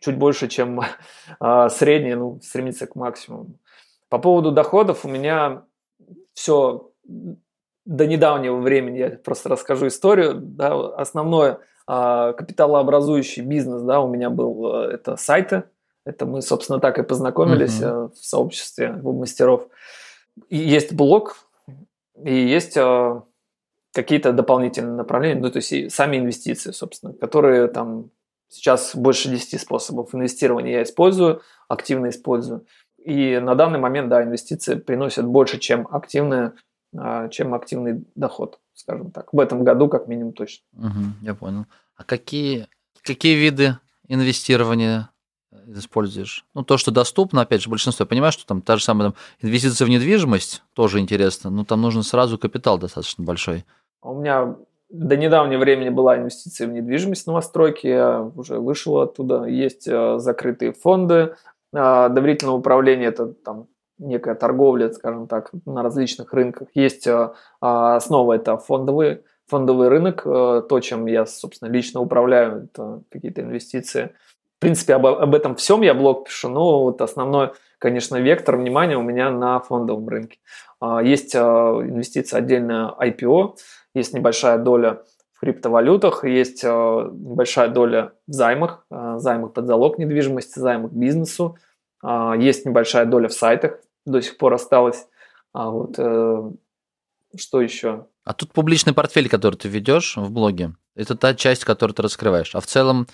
[0.00, 0.80] чуть больше, чем
[1.70, 3.58] средний, ну, стремиться к максимуму.
[4.08, 5.64] По поводу доходов у меня
[6.34, 6.92] все
[7.84, 10.34] до недавнего времени, я просто расскажу историю.
[10.34, 15.64] Да, основное а, капиталообразующий бизнес, да, у меня был э, это сайты,
[16.04, 18.12] это мы, собственно, так и познакомились uh-huh.
[18.12, 19.68] в сообществе мастеров.
[20.48, 21.36] И есть блог,
[22.22, 23.20] и есть э,
[23.92, 28.10] какие-то дополнительные направления, ну, то есть и сами инвестиции, собственно, которые там
[28.48, 32.66] Сейчас больше 10 способов инвестирования я использую, активно использую.
[33.04, 36.52] И на данный момент, да, инвестиции приносят больше, чем активные, а,
[37.30, 39.32] чем активный доход, скажем так.
[39.32, 40.64] В этом году как минимум точно.
[40.76, 41.66] Угу, я понял.
[41.96, 42.68] А какие,
[43.02, 43.78] какие виды
[44.08, 45.10] инвестирования
[45.68, 46.44] используешь?
[46.54, 48.04] Ну, то, что доступно, опять же, большинство.
[48.04, 51.80] Я понимаю, что там та же самая там, инвестиция в недвижимость тоже интересно, но там
[51.80, 53.64] нужно сразу капитал достаточно большой.
[54.02, 54.56] У меня
[54.88, 59.44] до недавнего времени была инвестиция в недвижимость новостройки, я уже вышел оттуда.
[59.44, 61.34] Есть э, закрытые фонды,
[61.72, 63.66] э, доверительное управление– это там
[63.98, 66.68] некая торговля, скажем так, на различных рынках.
[66.74, 73.02] Есть э, а, основа– это фондовый, фондовый рынок, то, чем я, собственно, лично управляю, это
[73.10, 74.10] какие-то инвестиции.
[74.56, 78.96] В принципе, об, об этом всем я блог пишу, но вот основной, конечно, вектор внимания
[78.96, 80.38] у меня на фондовом рынке.
[80.80, 83.54] А, есть инвестиция отдельная IPO,
[83.94, 85.02] есть небольшая доля
[85.36, 91.58] в криптовалютах, есть э, небольшая доля в займах, э, займах под залог недвижимости, займах бизнесу,
[92.02, 95.06] э, есть небольшая доля в сайтах, до сих пор осталось.
[95.52, 95.94] А вот
[97.36, 98.06] что еще?
[98.24, 102.54] А тут публичный портфель, который ты ведешь в блоге, это та часть, которую ты раскрываешь.
[102.54, 103.06] А в целом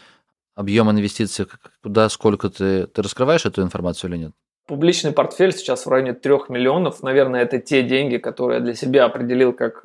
[0.55, 1.47] объем инвестиций,
[1.83, 4.33] куда, сколько ты, ты раскрываешь эту информацию или нет?
[4.67, 7.03] Публичный портфель сейчас в районе 3 миллионов.
[7.03, 9.85] Наверное, это те деньги, которые я для себя определил как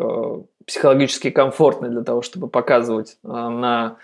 [0.67, 3.97] психологически комфортный для того, чтобы показывать э, на,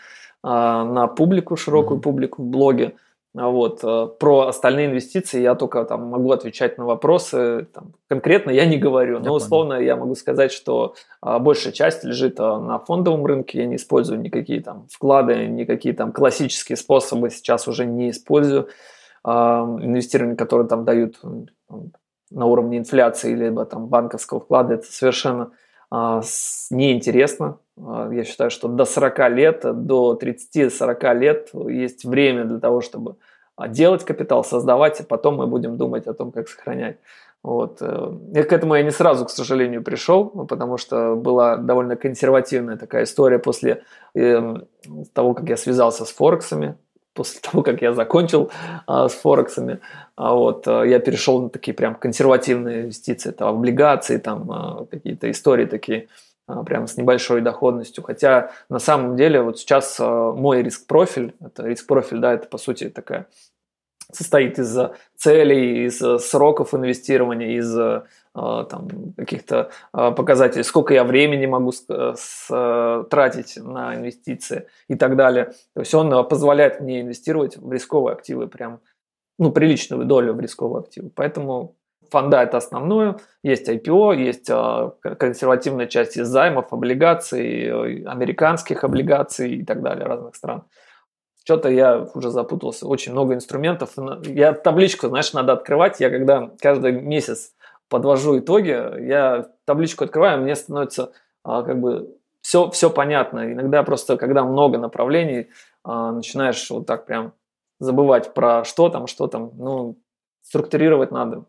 [0.44, 2.96] э, на публику, широкую публику в блоге.
[3.36, 3.80] А вот.
[3.84, 7.68] Э, про остальные инвестиции я только там, могу отвечать на вопросы.
[7.74, 12.80] Там, конкретно я не говорю, но условно я могу сказать, что большая часть лежит на
[12.80, 13.60] фондовом рынке.
[13.60, 18.70] Я не использую никакие там вклады, никакие там классические способы сейчас уже не использую.
[19.26, 21.22] Инвестирование, которые там дают
[22.34, 25.52] на уровне инфляции, либо там банковского вклада, это совершенно
[25.92, 26.22] а,
[26.72, 27.60] неинтересно.
[27.82, 33.16] А, я считаю, что до 40 лет, до 30-40 лет есть время для того, чтобы
[33.56, 36.98] а, делать капитал, создавать, а потом мы будем думать о том, как сохранять.
[37.44, 37.80] Вот.
[37.82, 42.78] Э, я к этому я не сразу, к сожалению, пришел, потому что была довольно консервативная
[42.78, 43.84] такая история после
[44.16, 44.56] э,
[45.12, 46.78] того, как я связался с Форексами
[47.14, 48.52] после того, как я закончил
[48.88, 49.80] а, с Форексами,
[50.16, 55.30] а вот, а, я перешел на такие прям консервативные инвестиции, это облигации, там а, какие-то
[55.30, 56.08] истории такие,
[56.66, 58.04] прям с небольшой доходностью.
[58.04, 62.90] Хотя на самом деле вот сейчас а, мой риск-профиль, это риск-профиль, да, это по сути
[62.90, 63.28] такая
[64.12, 64.78] состоит из
[65.16, 67.76] целей, из сроков инвестирования, из
[68.36, 75.54] а, там, каких-то а, показателей, сколько я времени могу тратить на инвестиции и так далее.
[75.76, 78.80] То есть он а, позволяет мне инвестировать в рисковые активы, прям
[79.38, 81.12] ну, приличную долю в рисковые активы.
[81.14, 81.76] Поэтому
[82.14, 83.18] фонда это основное.
[83.42, 84.50] Есть IPO, есть
[85.18, 90.64] консервативная часть из займов, облигаций, американских облигаций и так далее разных стран.
[91.44, 92.88] Что-то я уже запутался.
[92.88, 93.90] Очень много инструментов.
[94.24, 96.00] Я табличку, знаешь, надо открывать.
[96.00, 97.54] Я когда каждый месяц
[97.90, 98.70] подвожу итоги,
[99.08, 101.12] я табличку открываю, мне становится
[101.44, 103.52] а, как бы все, все понятно.
[103.52, 105.50] Иногда просто, когда много направлений,
[105.84, 107.34] а, начинаешь вот так прям
[107.80, 109.52] забывать про что там, что там.
[109.58, 109.98] Ну,
[110.42, 111.46] структурировать надо.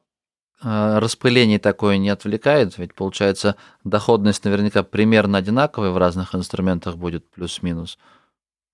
[0.65, 7.29] А, распыление такое не отвлекает, ведь получается доходность наверняка примерно одинаковая в разных инструментах будет
[7.31, 7.99] плюс-минус.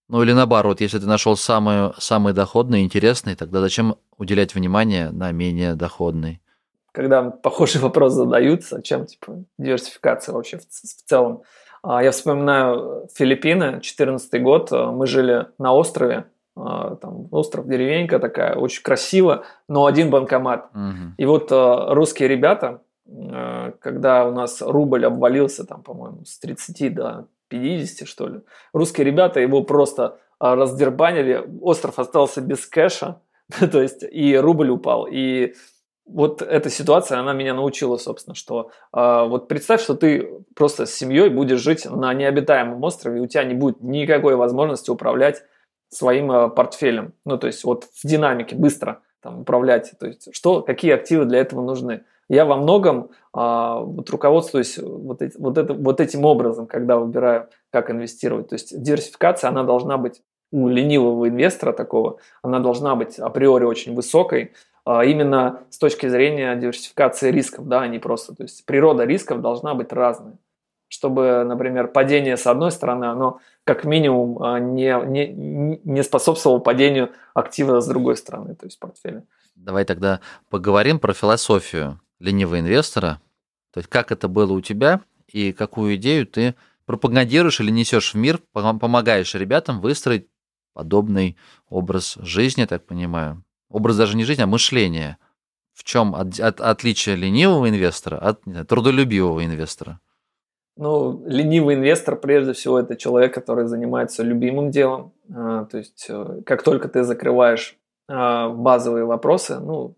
[0.09, 5.33] Ну или наоборот, если ты нашел самый, самый доходный, интересный, тогда зачем уделять внимание на
[5.33, 6.41] менее доходный?
[6.93, 11.43] когда похожий вопрос задают, зачем типа диверсификация вообще в, в целом.
[11.83, 16.27] А, я вспоминаю Филиппины, 2014 год, а, мы жили на острове,
[17.01, 20.71] там остров, деревенька такая, очень красиво, но один банкомат.
[20.75, 21.15] Угу.
[21.19, 22.83] И вот русские ребята,
[23.81, 28.41] когда у нас рубль обвалился, там, по-моему, с 30 до 50, что ли,
[28.73, 33.21] русские ребята его просто раздербанили, остров остался без кэша,
[33.73, 35.55] то есть и рубль упал, и
[36.07, 40.95] вот эта ситуация, она меня научила, собственно, что э, вот представь, что ты просто с
[40.95, 45.43] семьей будешь жить на необитаемом острове, и у тебя не будет никакой возможности управлять
[45.91, 47.13] своим э, портфелем.
[47.25, 49.93] Ну, то есть вот в динамике быстро там, управлять.
[49.99, 52.05] То есть что, какие активы для этого нужны.
[52.29, 57.49] Я во многом э, вот руководствуюсь вот, эти, вот, это, вот этим образом, когда выбираю,
[57.71, 58.49] как инвестировать.
[58.49, 60.23] То есть диверсификация, она должна быть
[60.53, 64.53] у ленивого инвестора такого, она должна быть априори очень высокой,
[64.85, 68.35] а, именно с точки зрения диверсификации рисков, да, а не просто.
[68.35, 70.35] То есть природа рисков должна быть разной.
[70.91, 77.13] Чтобы, например, падение с одной стороны, оно как минимум а, не, не, не способствовало падению
[77.33, 79.23] актива с другой стороны, то есть портфеля.
[79.55, 80.19] Давай тогда
[80.49, 83.21] поговорим про философию ленивого инвестора.
[83.73, 88.17] То есть как это было у тебя и какую идею ты пропагандируешь или несешь в
[88.17, 90.27] мир, помогаешь ребятам выстроить
[90.75, 91.37] подобный
[91.69, 93.45] образ жизни, так понимаю.
[93.69, 95.19] Образ даже не жизни, а мышления.
[95.73, 100.01] В чем от, от, отличие ленивого инвестора от знаю, трудолюбивого инвестора?
[100.77, 105.13] Ну, ленивый инвестор, прежде всего, это человек, который занимается любимым делом.
[105.35, 107.77] А, то есть, э, как только ты закрываешь
[108.09, 109.95] а, базовые вопросы, ну,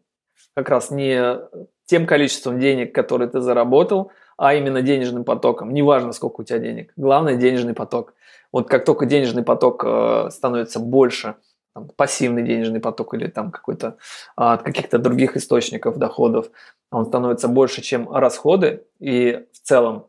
[0.54, 1.38] как раз не
[1.86, 5.72] тем количеством денег, которые ты заработал, а именно денежным потоком.
[5.72, 6.92] Неважно, сколько у тебя денег.
[6.96, 8.14] Главное– денежный поток.
[8.50, 11.36] Вот как только денежный поток э, становится больше,
[11.74, 13.96] там, пассивный денежный поток или там какой-то
[14.36, 16.50] а, от каких-то других источников доходов,
[16.90, 20.06] он становится больше, чем расходы, и в целом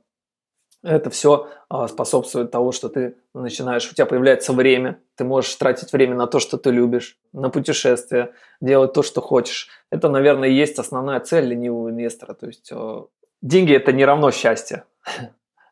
[0.83, 5.91] это все а, способствует тому, что ты начинаешь, у тебя появляется время, ты можешь тратить
[5.93, 9.69] время на то, что ты любишь, на путешествия, делать то, что хочешь.
[9.89, 12.33] Это, наверное, и есть основная цель ленивого инвестора.
[12.33, 13.01] То есть э,
[13.41, 14.83] деньги это не равно счастье.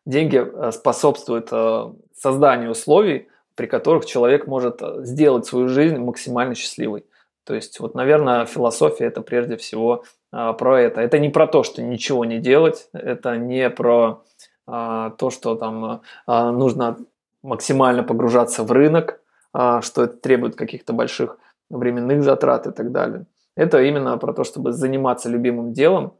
[0.05, 7.05] Деньги э, способствуют э, созданию условий, при которых человек может сделать свою жизнь максимально счастливой.
[7.43, 11.01] То есть, вот, наверное, философия это прежде всего про это.
[11.01, 14.23] Это не про то, что ничего не делать, это не про
[14.71, 16.97] то, что там а, нужно
[17.43, 19.19] максимально погружаться в рынок,
[19.53, 21.37] а, что это требует каких-то больших
[21.69, 23.25] временных затрат и так далее.
[23.55, 26.13] Это именно про то, чтобы заниматься любимым делом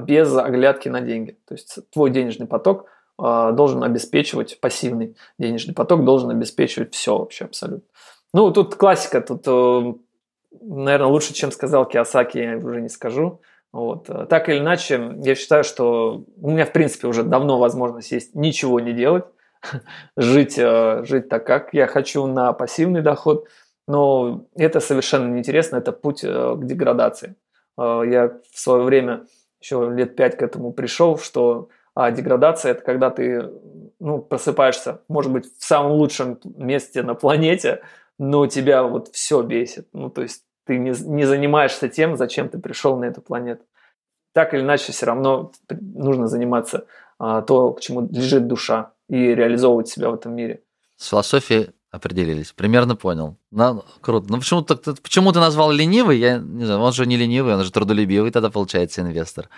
[0.00, 1.38] без оглядки на деньги.
[1.46, 2.86] То есть твой денежный поток
[3.18, 7.86] должен обеспечивать, пассивный денежный поток должен обеспечивать все вообще абсолютно.
[8.34, 9.94] Ну, тут классика, тут, э,
[10.60, 13.40] наверное, лучше, чем сказал Киосаки, я уже не скажу.
[13.72, 14.08] Вот.
[14.08, 18.34] Э, так или иначе, я считаю, что у меня, в принципе, уже давно возможность есть
[18.34, 19.24] ничего не делать,
[20.16, 23.46] жить, э, жить так, как я хочу на пассивный доход,
[23.86, 27.36] но это совершенно неинтересно, это путь э, к деградации.
[27.80, 29.26] Я в свое время
[29.60, 33.50] еще лет пять к этому пришел, что а деградация– это когда ты
[34.00, 37.82] ну, просыпаешься, может быть, в самом лучшем месте на планете,
[38.18, 39.88] но тебя вот все бесит.
[39.92, 43.64] Ну, то есть ты не, не занимаешься тем, зачем ты пришел на эту планету.
[44.34, 46.84] Так или иначе, все равно нужно заниматься
[47.18, 50.60] а, то, к чему лежит душа, и реализовывать себя в этом мире.
[50.96, 52.52] С философией определились.
[52.52, 53.36] Примерно понял.
[53.50, 54.26] Ну, круто.
[54.28, 56.18] Ну почему, так, почему ты назвал ленивый?
[56.18, 59.48] Я не знаю, он же не ленивый, он же трудолюбивый, тогда получается инвестор.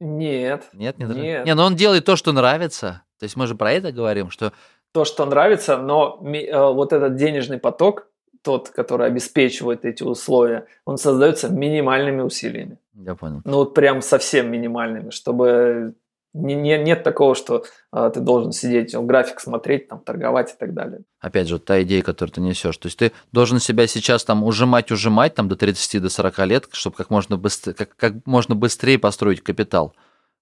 [0.00, 0.64] Нет.
[0.72, 1.46] Нет, не нет.
[1.46, 3.02] Не, но он делает то, что нравится.
[3.20, 4.52] То есть мы же про это говорим, что...
[4.92, 8.08] То, что нравится, но э, вот этот денежный поток,
[8.44, 12.78] тот, который обеспечивает эти условия, он создается минимальными усилиями.
[12.94, 13.40] Я понял.
[13.44, 15.94] Ну вот прям совсем минимальными, чтобы
[16.34, 20.74] не, не, нет такого, что а, ты должен сидеть, график смотреть, там, торговать и так
[20.74, 21.00] далее.
[21.20, 22.76] Опять же, та идея, которую ты несешь.
[22.76, 26.68] То есть ты должен себя сейчас там ужимать, ужимать там до 30, до 40 лет,
[26.72, 29.94] чтобы как можно быстрее, как, как можно быстрее построить капитал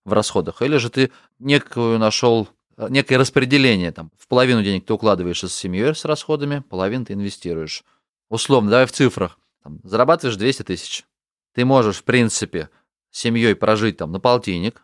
[0.04, 0.62] в расходах.
[0.62, 2.48] Или же ты некую нашел
[2.88, 3.92] некое распределение.
[3.92, 7.84] Там, в половину денег ты укладываешь с семьей с расходами, половину ты инвестируешь.
[8.32, 9.38] Условно, давай в цифрах.
[9.62, 11.04] Там, зарабатываешь 200 тысяч.
[11.54, 12.70] Ты можешь, в принципе,
[13.10, 14.80] семьей прожить там на полтинник,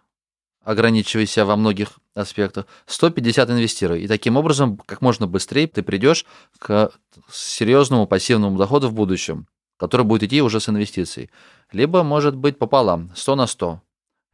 [0.62, 4.02] ограничивая себя во многих аспектах, 150 инвестируй.
[4.02, 6.26] И таким образом, как можно быстрее ты придешь
[6.58, 6.92] к
[7.32, 11.30] серьезному пассивному доходу в будущем, который будет идти уже с инвестицией.
[11.72, 13.80] Либо, может быть, пополам, 100 на 100.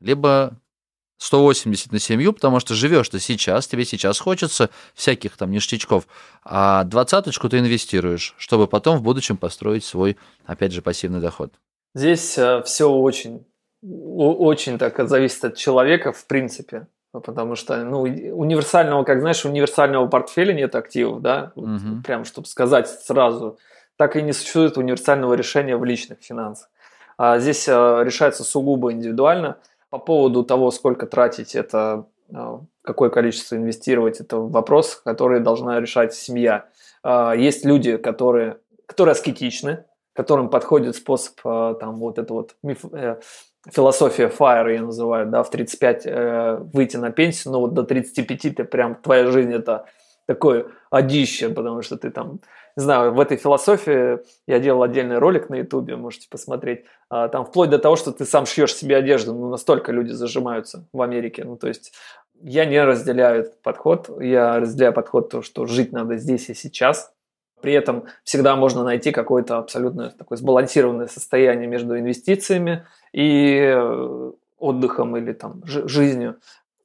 [0.01, 0.61] Либо
[1.19, 6.07] 180 на семью, потому что живешь ты сейчас, тебе сейчас хочется всяких там ништячков,
[6.45, 11.53] а двадцаточку ты инвестируешь, чтобы потом в будущем построить свой, опять же, пассивный доход.
[11.95, 13.47] Здесь э, все очень,
[13.83, 20.53] очень так зависит от человека, в принципе, потому что, ну, универсального, как знаешь, универсального портфеля
[20.53, 22.03] нет активов, да, вот, угу.
[22.05, 23.59] прям, чтобы сказать сразу,
[23.97, 26.69] так и не существует универсального решения в личных финансах.
[27.17, 27.73] А здесь э,
[28.05, 29.59] решается сугубо индивидуально–
[29.95, 36.15] по поводу того, сколько тратить, это а, какое количество инвестировать, это вопрос, который должна решать
[36.15, 36.65] семья.
[37.05, 42.85] А, есть люди, которые, которые аскетичны, которым подходит способ, а, там, вот это вот миф,
[42.91, 43.21] э,
[43.71, 48.57] философия FIRE, я называю, да, в 35 э, выйти на пенсию, но вот до 35
[48.57, 49.87] ты прям, твоя жизнь это
[50.27, 52.41] такое одище, потому что ты там
[52.77, 57.45] не знаю, в этой философии я делал отдельный ролик на ютубе, можете посмотреть, а, там
[57.45, 61.45] вплоть до того, что ты сам шьешь себе одежду, ну, настолько люди зажимаются в Америке,
[61.45, 61.93] ну, то есть
[62.43, 67.13] я не разделяю этот подход, я разделяю подход то, что жить надо здесь и сейчас,
[67.61, 75.17] при этом всегда можно найти какое-то абсолютно такое сбалансированное состояние между инвестициями и э, отдыхом
[75.17, 76.37] или там жизнью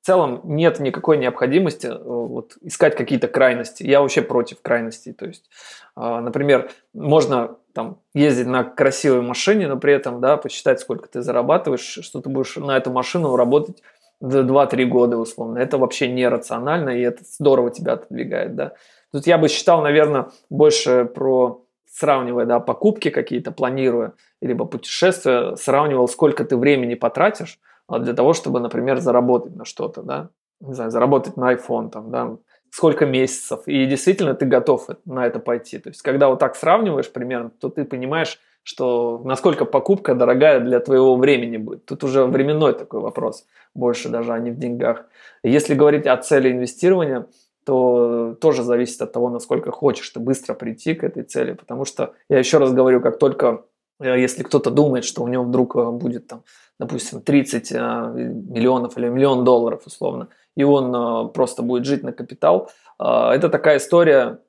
[0.09, 3.83] целом нет никакой необходимости э, вот, искать какие-то крайности.
[3.83, 5.13] Я вообще против крайностей.
[5.13, 5.47] То есть,
[5.95, 11.21] а, например, можно там, ездить на красивой машине, но при этом да, посчитать, сколько ты
[11.21, 13.83] зарабатываешь, что ты будешь на эту машину работать
[14.19, 15.59] до 2-3 года условно.
[15.59, 18.55] Это вообще нерационально, и это здорово тебя отодвигает.
[18.55, 18.73] Да?
[19.11, 26.07] Тут я бы считал, наверное, больше про сравнивая, да, покупки какие-то, планируя, либо путешествия, сравнивал,
[26.07, 27.59] сколько ты времени потратишь
[27.97, 30.29] для того, чтобы, например, заработать на что-то, да,
[30.59, 32.37] не знаю, заработать на iPhone, там, да,
[32.71, 35.79] сколько месяцев, и действительно ты готов на это пойти.
[35.79, 40.79] То есть, когда вот так сравниваешь примерно, то ты понимаешь, что насколько покупка дорогая для
[40.79, 41.85] твоего времени будет.
[41.85, 45.05] Тут уже временной такой вопрос, больше даже, а не в деньгах.
[45.43, 47.27] Если говорить о цели инвестирования,
[47.65, 51.53] то тоже зависит от того, насколько хочешь ты быстро прийти к этой цели.
[51.53, 53.63] Потому что, я еще раз говорю, как только,
[53.99, 56.43] э, если кто-то думает, что у него вдруг э, будет там,
[56.79, 62.69] допустим, 30 э, миллионов или миллион долларов условно, и он просто будет жить на капитал,
[62.97, 64.39] это такая история,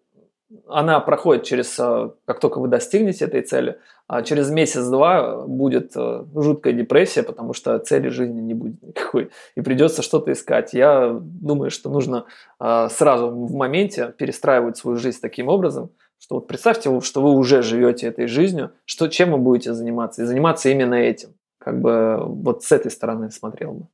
[0.66, 3.78] она проходит через, как только вы достигнете этой цели,
[4.12, 9.60] а через месяц-два будет э, жуткая депрессия, потому что цели жизни не будет никакой, и
[9.60, 10.74] придется что-то искать.
[10.74, 12.24] Я думаю, что нужно
[12.58, 17.62] э, сразу в моменте перестраивать свою жизнь таким образом, что вот представьте, что вы уже
[17.62, 21.34] живете этой жизнью, что, чем вы будете заниматься, и заниматься именно этим.
[21.60, 23.88] Как бы вот с этой стороны смотрел бы.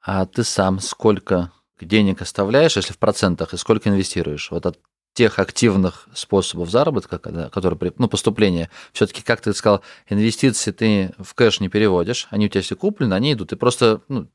[0.00, 4.50] А ты сам сколько денег оставляешь, если в процентах, и сколько инвестируешь?
[4.50, 4.78] Вот от
[5.14, 11.34] тех активных способов заработка, когда, которые, ну, поступления, все-таки, как ты сказал, инвестиции ты в
[11.34, 14.28] кэш не переводишь, они у тебя все куплены, они идут, ты просто ну,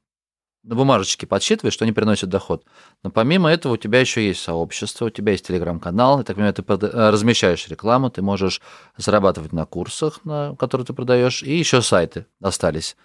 [0.68, 2.65] на бумажечке подсчитываешь, что они приносят доход.
[3.03, 6.53] Но помимо этого у тебя еще есть сообщество, у тебя есть телеграм-канал, и так понимаю,
[6.53, 8.61] ты э, размещаешь рекламу, ты можешь
[8.97, 12.95] зарабатывать на курсах, на, которые ты продаешь, и еще сайты остались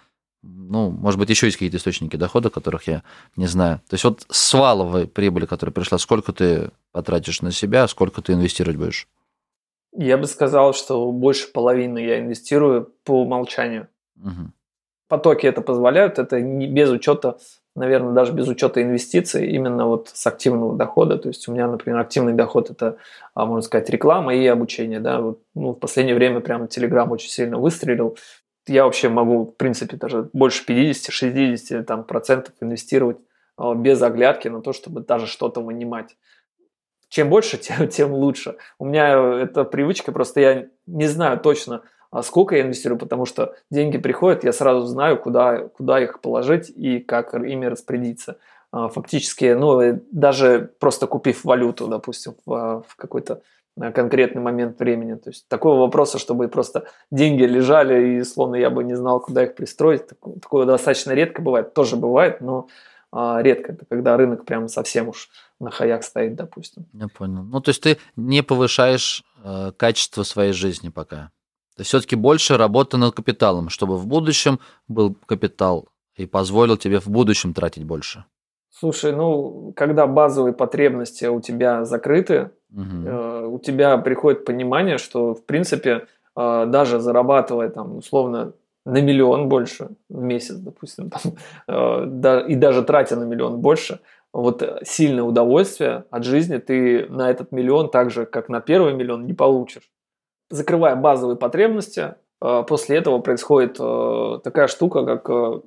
[0.43, 3.03] ну, может быть, еще есть какие-то источники дохода, которых я
[3.37, 3.79] не знаю.
[3.87, 8.33] То есть вот с валовой прибыли, которая пришла, сколько ты потратишь на себя, сколько ты
[8.33, 9.07] инвестировать будешь?
[9.95, 13.87] Я бы сказал, что больше половины я инвестирую по умолчанию.
[14.17, 14.51] Угу.
[15.13, 17.37] Потоки это позволяют, это не без учета,
[17.75, 21.19] наверное, даже без учета инвестиций, именно вот с активного дохода.
[21.19, 22.97] То есть у меня, например, активный доход это,
[23.35, 24.99] а, можно сказать, реклама и обучение.
[24.99, 25.21] Да?
[25.21, 28.17] Вот, ну, в последнее время прям Telegram очень сильно выстрелил
[28.67, 33.17] я вообще могу, в принципе, даже больше 50-60 там, процентов инвестировать
[33.57, 36.15] а, без оглядки на то, чтобы даже что-то вынимать.
[37.09, 38.55] Чем больше, тем, тем лучше.
[38.79, 41.83] У меня эта привычка, просто я не знаю точно,
[42.21, 46.99] сколько я инвестирую, потому что деньги приходят, я сразу знаю, куда, куда их положить и
[46.99, 48.37] как ими распорядиться.
[48.71, 53.41] А, фактически, ну, даже просто купив валюту, допустим, в, в какой-то
[53.75, 55.15] на конкретный момент времени.
[55.15, 59.43] То есть такого вопроса, чтобы просто деньги лежали и словно я бы не знал, куда
[59.43, 60.03] их пристроить,
[60.41, 61.73] такое достаточно редко бывает.
[61.73, 62.67] Тоже бывает, но
[63.11, 63.73] а, редко.
[63.73, 66.85] Это когда рынок прям совсем уж на хаях стоит, допустим.
[66.93, 67.43] Я понял.
[67.43, 71.31] Ну, то есть ты не повышаешь э, качество своей жизни пока.
[71.79, 77.53] Все-таки больше работа над капиталом, чтобы в будущем был капитал и позволил тебе в будущем
[77.53, 78.25] тратить больше.
[78.69, 83.53] Слушай, ну, когда базовые потребности у тебя закрыты, угу.
[83.55, 88.53] у тебя приходит понимание, что, в принципе, э, даже зарабатывая там условно
[88.85, 91.33] на миллион больше в месяц, допустим, там,
[91.67, 93.99] э, и даже тратя на миллион больше,
[94.33, 99.25] вот сильное удовольствие от жизни ты на этот миллион так же, как на первый миллион,
[99.27, 99.92] не получишь.
[100.53, 103.79] Закрывая базовые потребности, после этого происходит
[104.43, 105.63] такая штука, как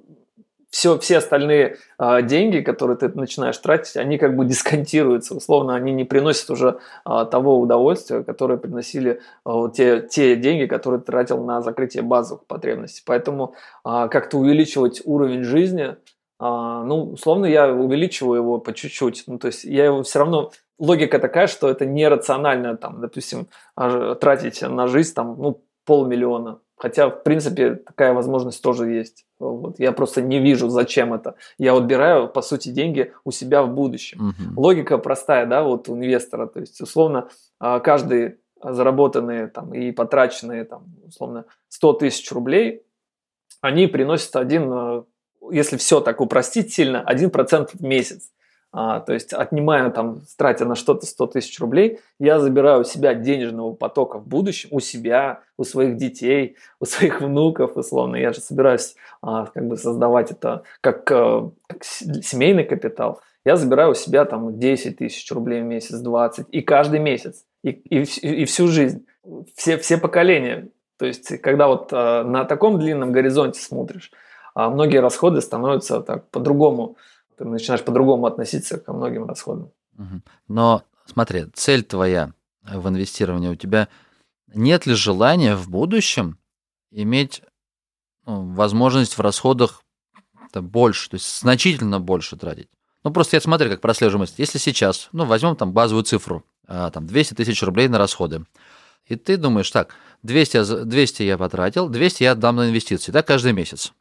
[0.70, 1.78] все, все остальные
[2.22, 5.34] деньги, которые ты начинаешь тратить, они как бы дисконтируются.
[5.34, 9.20] Условно, они не приносят уже того удовольствия, которое приносили
[9.74, 13.02] те, те деньги, которые ты тратил на закрытие базовых потребностей.
[13.04, 15.96] Поэтому как-то увеличивать уровень жизни,
[16.38, 19.24] ну, условно, я увеличиваю его по чуть-чуть.
[19.26, 24.62] Ну, то есть я его все равно логика такая, что это нерационально, там, допустим, тратить
[24.62, 26.60] на жизнь там, ну, полмиллиона.
[26.78, 29.24] Хотя, в принципе, такая возможность тоже есть.
[29.38, 29.78] Вот.
[29.78, 31.36] Я просто не вижу, зачем это.
[31.58, 34.28] Я отбираю, по сути, деньги у себя в будущем.
[34.28, 34.60] Угу.
[34.60, 36.46] Логика простая, да, вот у инвестора.
[36.46, 42.82] То есть, условно, а, каждый заработанные там, и потраченные, там, условно, 100 тысяч рублей,
[43.62, 45.04] они приносят один, а,
[45.50, 48.32] если все так упростить сильно, 1% в месяц.
[48.78, 53.14] А, то есть отнимая там, тратя на что-то 100 тысяч рублей, я забираю у себя
[53.14, 58.16] денежного потока в будущем, у себя, у своих детей, у своих внуков, условно.
[58.16, 63.22] Я же собираюсь а, как бы создавать это как, а, как семейный капитал.
[63.46, 67.70] Я забираю у себя там 10 тысяч рублей в месяц, 20, и каждый месяц, и,
[67.70, 69.06] и, и всю жизнь,
[69.54, 70.68] все, все поколения.
[70.98, 74.12] То есть, когда вот а, на таком длинном горизонте смотришь,
[74.54, 76.96] а, многие расходы становятся так по-другому
[77.36, 79.72] ты начинаешь по-другому относиться ко многим расходам.
[80.48, 82.32] Но смотри, цель твоя
[82.62, 83.88] в инвестировании у тебя
[84.54, 86.38] нет ли желания в будущем
[86.90, 87.42] иметь
[88.24, 89.82] ну, возможность в расходах
[90.54, 92.68] больше, то есть значительно больше тратить?
[93.04, 94.34] Ну, просто я смотрю, как прослеживаю мысль.
[94.38, 98.44] Если сейчас, ну, возьмем там базовую цифру, а, там 200 тысяч рублей на расходы.
[99.04, 103.52] И ты думаешь, так, 200, 200 я потратил, 200 я отдам на инвестиции, так каждый
[103.52, 103.92] месяц.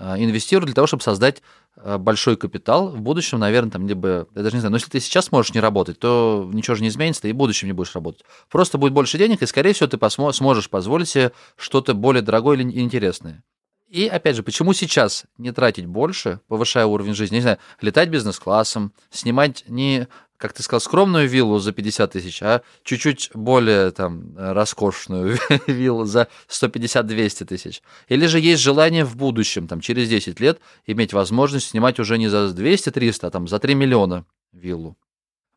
[0.00, 1.42] А, инвестирую для того, чтобы создать
[1.76, 2.90] а, большой капитал.
[2.90, 5.60] В будущем, наверное, там либо, я даже не знаю, но если ты сейчас можешь не
[5.60, 8.22] работать, то ничего же не изменится, ты и в будущем не будешь работать.
[8.48, 12.56] Просто будет больше денег, и, скорее всего, ты посмо- сможешь позволить себе что-то более дорогое
[12.56, 13.42] или интересное.
[13.88, 17.36] И, опять же, почему сейчас не тратить больше, повышая уровень жизни?
[17.36, 20.08] Не знаю, летать бизнес-классом, снимать не
[20.38, 25.36] как ты сказал, скромную виллу за 50 тысяч, а чуть-чуть более там роскошную
[25.66, 27.82] виллу за 150-200 тысяч.
[28.08, 32.28] Или же есть желание в будущем, там, через 10 лет, иметь возможность снимать уже не
[32.28, 34.96] за 200-300, а там за 3 миллиона виллу.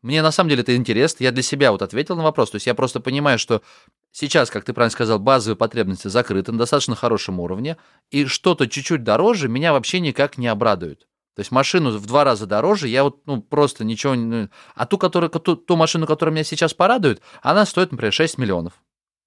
[0.02, 1.22] Мне на самом деле это интересно.
[1.22, 2.50] Я для себя вот ответил на вопрос.
[2.50, 3.62] То есть я просто понимаю, что
[4.10, 7.76] сейчас, как ты правильно сказал, базовые потребности закрыты на достаточно хорошем уровне,
[8.10, 11.06] и что-то чуть-чуть дороже меня вообще никак не обрадует.
[11.34, 14.24] То есть машину в два раза дороже, я вот ну, просто ничего не...
[14.24, 18.36] Ну, а ту, которая, ту, ту машину, которая меня сейчас порадует, она стоит, например, 6
[18.38, 18.74] миллионов.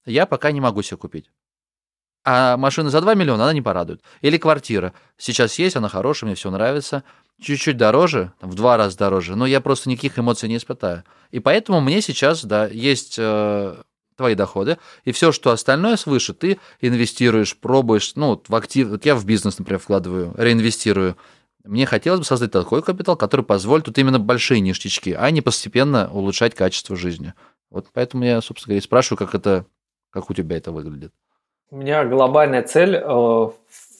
[0.04, 1.30] Я пока не могу себе купить.
[2.24, 4.02] А машина за 2 миллиона, она не порадует.
[4.20, 4.94] Или квартира.
[5.16, 7.02] Сейчас есть, она хорошая, мне все нравится.
[7.40, 11.04] Чуть-чуть дороже, в два раза дороже, но я просто никаких эмоций не испытаю.
[11.30, 13.76] И поэтому мне сейчас, да, есть э,
[14.16, 19.14] твои доходы, и все, что остальное свыше, ты инвестируешь, пробуешь, ну, в актив, вот я
[19.14, 21.16] в бизнес, например, вкладываю, реинвестирую,
[21.66, 26.10] мне хотелось бы создать такой капитал, который позволит тут именно большие ништячки, а не постепенно
[26.12, 27.34] улучшать качество жизни.
[27.70, 29.66] Вот поэтому я, собственно говоря, спрашиваю, как это,
[30.10, 31.12] как у тебя это выглядит.
[31.70, 33.54] У меня глобальная цель э, в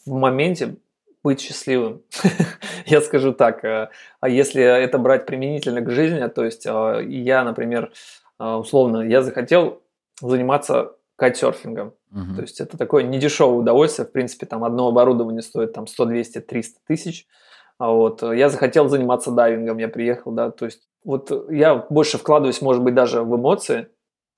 [0.07, 0.77] моменте
[1.25, 2.03] быть счастливым.
[2.87, 3.65] я скажу так.
[3.65, 3.91] Э,
[4.21, 7.93] а если это брать применительно к жизни, то есть э, я, например,
[8.39, 9.83] э, условно, я захотел
[10.21, 11.95] заниматься кайтсерфингом.
[12.35, 14.07] То есть это такое недешевое удовольствие.
[14.07, 17.27] В принципе, там одно оборудование стоит там 100, 200, 300 тысяч.
[17.79, 18.23] А вот.
[18.23, 22.83] Э, я захотел заниматься дайвингом, я приехал, да, то есть вот я больше вкладываюсь, может
[22.83, 23.89] быть, даже в эмоции,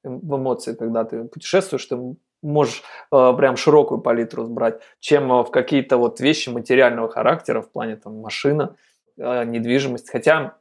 [0.05, 1.99] в эмоции, когда ты путешествуешь, ты
[2.43, 7.70] можешь э, прям широкую палитру брать, чем э, в какие-то вот вещи материального характера в
[7.70, 8.76] плане там машина,
[9.16, 10.11] э, недвижимость.
[10.11, 10.57] Хотя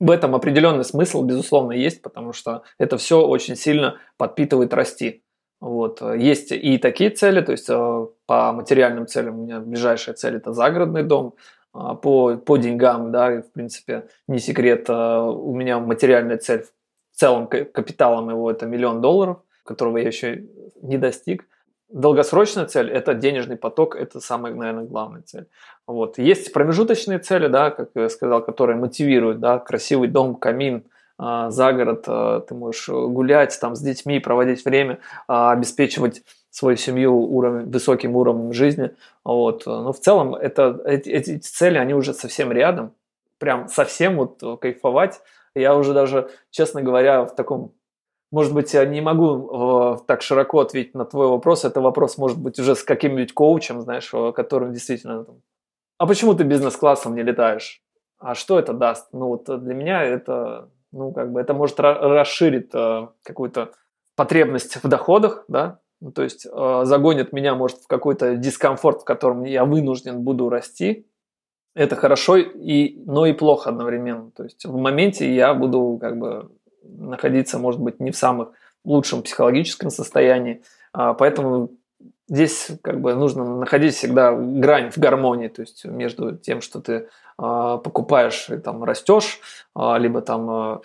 [0.00, 5.24] в этом определенный смысл, безусловно, есть, потому что это все очень сильно подпитывает расти.
[5.60, 6.02] Вот.
[6.02, 10.36] Э, есть и такие цели, то есть э, по материальным целям у меня ближайшая цель
[10.36, 11.34] это загородный дом,
[11.72, 16.64] по, по деньгам, да, в принципе, не секрет, а, у меня материальная цель
[17.12, 20.44] в целом капиталом его это миллион долларов, которого я еще
[20.80, 21.46] не достиг.
[21.90, 25.46] Долгосрочная цель– это денежный поток, это самая, наверное, главная цель.
[25.86, 26.18] Вот.
[26.18, 30.84] Есть промежуточные цели, да, как я сказал, которые мотивируют, да, красивый дом, камин,
[31.18, 32.04] а, за город,
[32.46, 38.92] ты можешь гулять там с детьми, проводить время, обеспечивать свою семью уровень, высоким уровнем жизни.
[39.24, 39.66] Вот.
[39.66, 42.92] Но в целом это, эти, эти цели, они уже совсем рядом.
[43.38, 45.20] Прям совсем вот кайфовать.
[45.54, 47.72] Я уже даже, честно говоря, в таком
[48.30, 51.64] может быть, я не могу э, так широко ответить на твой вопрос.
[51.64, 55.26] Это вопрос, может быть, уже с каким-нибудь коучем, знаешь, которым действительно...
[55.96, 57.82] А почему ты бизнес-классом не летаешь?
[58.18, 59.08] А что это даст?
[59.12, 63.72] Ну, вот для меня это, ну, как бы, это может расширить э, какую-то
[64.14, 69.04] потребность в доходах, да, ну, то есть э, загонит меня, может, в какой-то дискомфорт, в
[69.04, 71.06] котором я вынужден буду расти.
[71.74, 74.30] Это хорошо, и, но и плохо одновременно.
[74.30, 76.50] То есть в моменте я буду как бы
[76.82, 78.50] находиться, может быть, не в самых
[78.84, 80.62] лучшем психологическом состоянии.
[80.92, 81.70] А, поэтому
[82.28, 87.08] здесь как бы нужно находить всегда грань в гармонии, то есть между тем, что ты
[87.36, 89.40] а, покупаешь и там растешь,
[89.74, 90.80] а, либо там а, а,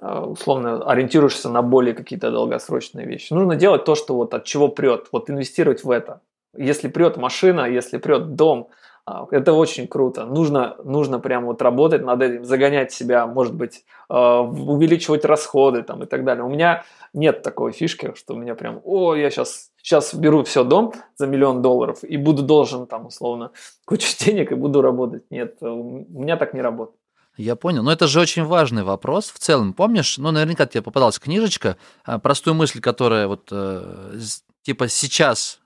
[0.00, 3.32] условно ориентируешься на более какие-то долгосрочные вещи.
[3.32, 6.20] Нужно делать то, что вот от чего прет, вот инвестировать в это.
[6.56, 8.70] Если прет машина, если прет дом,
[9.08, 10.26] а, это очень круто.
[10.26, 16.02] Нужно, нужно прям вот работать над этим, загонять себя, может быть, а, увеличивать расходы там
[16.02, 16.44] и так далее.
[16.44, 16.84] У меня
[17.14, 21.26] нет такой фишки, что у меня прям, о, я сейчас, сейчас беру все дом за
[21.26, 23.50] миллион долларов и буду должен там условно
[23.86, 25.24] кучу денег и буду работать.
[25.30, 27.00] Нет, у меня так не работает.
[27.38, 27.84] Я понял.
[27.84, 29.30] Но это же очень важный вопрос.
[29.30, 34.18] В целом, помнишь, ну, наверняка тебе попадалась книжечка, а, простую мысль, которая вот э,
[34.62, 35.60] типа сейчас,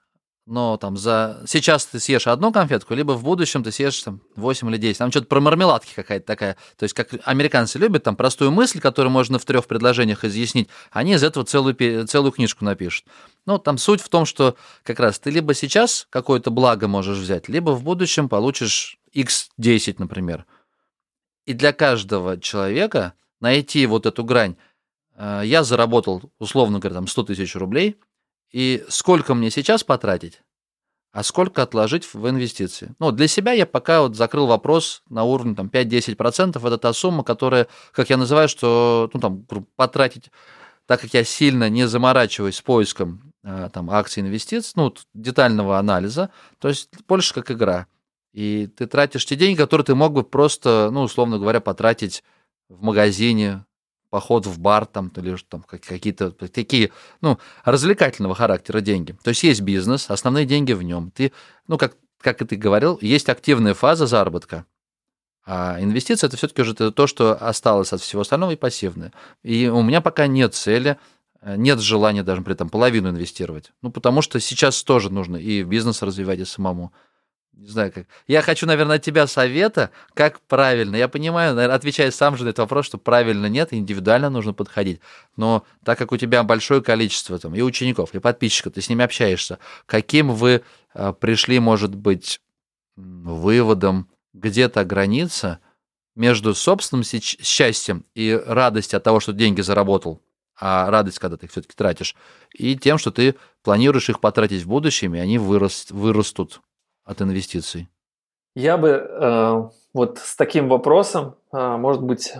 [0.45, 1.43] но там за...
[1.47, 4.99] Сейчас ты съешь одну конфетку, либо в будущем ты съешь там 8 или 10.
[4.99, 6.59] Там что-то про мармеладки какая-то такая.
[6.77, 11.14] То есть, как американцы любят, там простую мысль, которую можно в трех предложениях изъяснить, они
[11.14, 13.07] из этого целую, целую книжку напишут.
[13.47, 17.49] Ну, там суть в том, что как раз ты либо сейчас какое-то благо можешь взять,
[17.49, 20.44] либо в будущем получишь x10, например.
[21.47, 24.56] И для каждого человека найти вот эту грань.
[25.16, 27.98] Э, я заработал, условно говоря, там 100 тысяч рублей,
[28.51, 30.43] и сколько мне сейчас потратить?
[31.12, 32.94] а сколько отложить в инвестиции.
[32.98, 36.66] Ну, для себя я пока вот закрыл вопрос на уровне там 5-10%.
[36.66, 39.47] Это та сумма, которая, как я называю, что ну, там,
[39.77, 40.31] потратить,
[40.86, 46.31] так как я сильно не заморачиваюсь с поиском э, там, акций инвестиций, ну, детального анализа,
[46.59, 47.86] то есть больше как игра.
[48.32, 52.24] И ты тратишь те деньги, которые ты мог бы просто, ну, условно говоря, потратить
[52.68, 53.64] в магазине,
[54.09, 59.16] поход в бар там, или там какие-то такие, ну, развлекательного характера деньги.
[59.22, 61.10] То есть есть бизнес, основные деньги в нем.
[61.10, 61.32] Ты,
[61.66, 64.66] ну, как, как и ты говорил, есть активная фаза заработка,
[65.44, 69.12] а инвестиция это все-таки уже то, что осталось от всего остального и пассивное.
[69.42, 70.98] И у меня пока нет цели,
[71.44, 73.72] нет желания даже при этом половину инвестировать.
[73.82, 76.92] Ну, потому что сейчас тоже нужно и бизнес развивать, и самому
[77.55, 78.07] не знаю как.
[78.27, 80.97] Я хочу, наверное, от тебя совета, как правильно.
[80.97, 85.01] Я понимаю, наверное, отвечая сам же на этот вопрос, что правильно нет, индивидуально нужно подходить.
[85.37, 89.05] Но так как у тебя большое количество там, и учеников, и подписчиков, ты с ними
[89.05, 90.62] общаешься, каким вы
[90.95, 92.41] э, пришли, может быть,
[92.97, 95.59] выводом, где-то граница
[96.15, 100.23] между собственным счастьем и радостью от того, что деньги заработал,
[100.59, 102.16] а радость, когда ты их все-таки тратишь,
[102.53, 106.62] и тем, что ты планируешь их потратить в будущем, и они вырас, вырастут
[107.05, 107.89] от инвестиций?
[108.55, 112.35] Я бы э, вот с таким вопросом, э, может быть,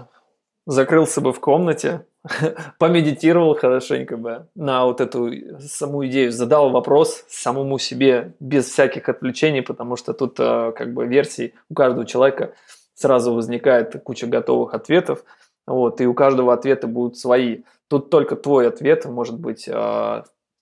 [0.67, 2.07] закрылся бы в комнате,
[2.79, 5.31] помедитировал хорошенько бы на вот эту
[5.61, 11.07] саму идею, задал вопрос самому себе без всяких отвлечений, потому что тут э, как бы
[11.07, 12.55] версий у каждого человека
[12.95, 15.25] сразу возникает куча готовых ответов,
[15.67, 17.63] вот, и у каждого ответа будут свои.
[17.89, 19.73] Тут только твой ответ, может быть, э,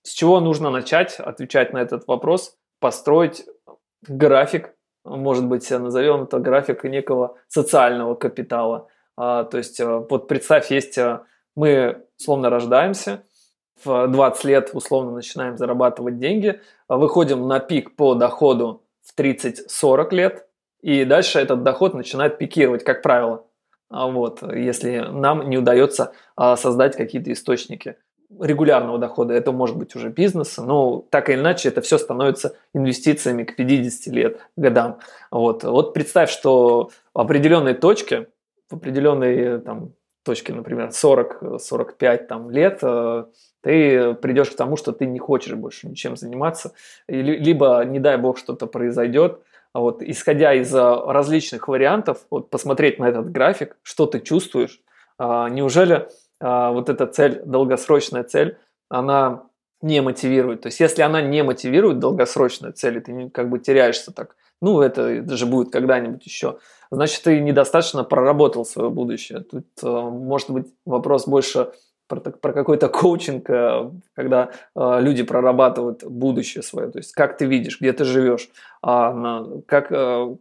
[0.03, 3.45] с чего нужно начать отвечать на этот вопрос, построить
[4.07, 4.73] график,
[5.03, 8.87] может быть, назовем это график некого социального капитала.
[9.17, 11.21] А, то есть, э, вот представь, есть э,
[11.55, 13.23] мы условно рождаемся,
[13.83, 20.13] в 20 лет условно начинаем зарабатывать деньги, а выходим на пик по доходу в 30-40
[20.13, 20.47] лет,
[20.81, 23.45] и дальше этот доход начинает пикировать, как правило.
[23.89, 27.97] А вот, если нам не удается создать какие-то источники
[28.39, 33.43] регулярного дохода, это может быть уже бизнес, но так или иначе это все становится инвестициями
[33.43, 34.99] к 50 лет, годам.
[35.31, 38.27] Вот, вот представь, что в определенной точке,
[38.69, 39.93] в определенной там,
[40.23, 43.25] точке, например, 40-45 там, лет, э,
[43.61, 46.73] ты придешь к тому, что ты не хочешь больше ничем заниматься,
[47.07, 49.39] либо, не дай бог, что-то произойдет,
[49.73, 54.81] вот, исходя из э, различных вариантов, вот, посмотреть на этот график, что ты чувствуешь,
[55.23, 56.07] а, неужели
[56.41, 58.57] вот эта цель, долгосрочная цель,
[58.89, 59.43] она
[59.81, 60.61] не мотивирует.
[60.61, 64.81] То есть, если она не мотивирует долгосрочную цель, и ты как бы теряешься так, ну,
[64.81, 66.59] это, это же будет когда-нибудь еще,
[66.91, 69.39] значит, ты недостаточно проработал свое будущее.
[69.39, 71.71] Тут э, может быть вопрос больше
[72.07, 77.45] про, про какой-то коучинг, э, когда э, люди прорабатывают будущее свое, то есть как ты
[77.45, 78.49] видишь, где ты живешь,
[78.85, 79.91] э, как,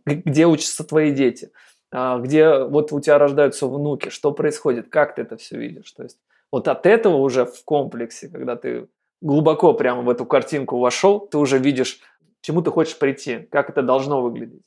[0.04, 5.22] где учатся твои дети– а, где вот у тебя рождаются внуки, что происходит, как ты
[5.22, 5.90] это все видишь.
[5.92, 6.18] То есть
[6.52, 8.88] вот от этого уже в комплексе, когда ты
[9.20, 12.00] глубоко прямо в эту картинку вошел, ты уже видишь,
[12.40, 14.62] к чему ты хочешь прийти, как это должно выглядеть.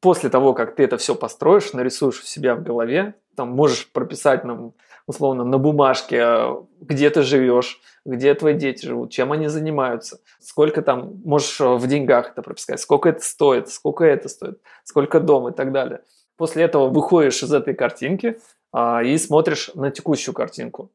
[0.00, 4.44] После того, как ты это все построишь, нарисуешь у себя в голове, там можешь прописать
[4.44, 4.74] нам
[5.06, 10.82] условно на бумажке, а, где ты живешь, где твои дети живут, чем они занимаются, сколько
[10.82, 15.52] там, можешь в деньгах это прописать, сколько это стоит, сколько это стоит, сколько дом и
[15.52, 16.02] так далее.
[16.36, 18.38] После этого выходишь из этой картинки
[18.72, 20.90] а, и смотришь на текущую картинку.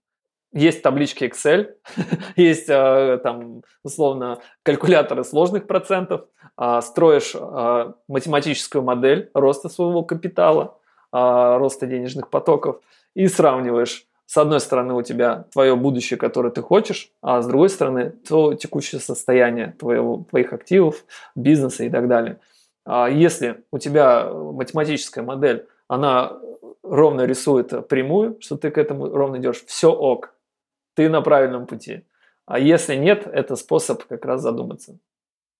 [0.51, 1.75] Есть таблички Excel,
[2.35, 6.25] есть а, там условно калькуляторы сложных процентов,
[6.57, 10.77] а, строишь а, математическую модель роста своего капитала,
[11.11, 12.81] а, роста денежных потоков
[13.15, 17.69] и сравниваешь с одной стороны у тебя твое будущее, которое ты хочешь, а с другой
[17.69, 21.03] стороны то текущее состояние твоего, твоих активов,
[21.35, 22.39] бизнеса и так далее.
[22.91, 26.39] А если у тебя математическая модель, она
[26.81, 30.33] ровно рисует прямую, что ты к этому ровно идешь, все ок,
[30.95, 32.07] ты на правильном пути.
[32.47, 34.97] А если нет, это способ как раз задуматься.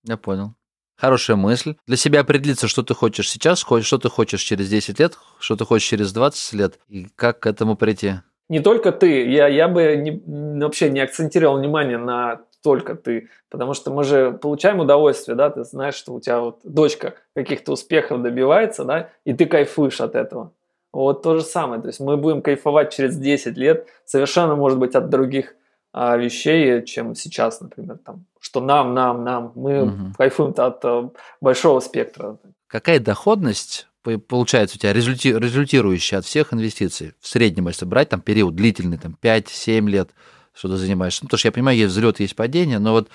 [0.04, 0.56] Я понял.
[0.96, 1.76] Хорошая мысль.
[1.86, 5.66] Для себя определиться, что ты хочешь сейчас, что ты хочешь через 10 лет, что ты
[5.66, 8.16] хочешь через 20 лет, и как к этому прийти.
[8.50, 9.30] Не только ты.
[9.30, 10.20] Я, я бы не,
[10.60, 13.30] вообще не акцентировал внимание на только ты.
[13.50, 17.74] Потому что мы же получаем удовольствие, да, ты знаешь, что у тебя вот дочка каких-то
[17.74, 20.52] успехов добивается, да, и ты кайфуешь от этого.
[20.92, 21.82] Вот то же самое.
[21.82, 25.56] То есть мы будем кайфовать через 10 лет совершенно, может быть, от других
[25.94, 29.52] а, вещей, чем сейчас, например, там, что нам, нам, нам.
[29.56, 30.14] Мы угу.
[30.18, 31.12] кайфуем от а,
[31.42, 32.38] большого спектра.
[32.68, 33.88] Какая доходность
[34.28, 38.98] получается у тебя результи, результирующая от всех инвестиций в среднем, если брать там период длительный,
[38.98, 40.10] там 5-7 лет–
[40.60, 41.24] что ты занимаешься.
[41.24, 43.10] Ну, потому что я понимаю, есть взлет, есть падение, но вот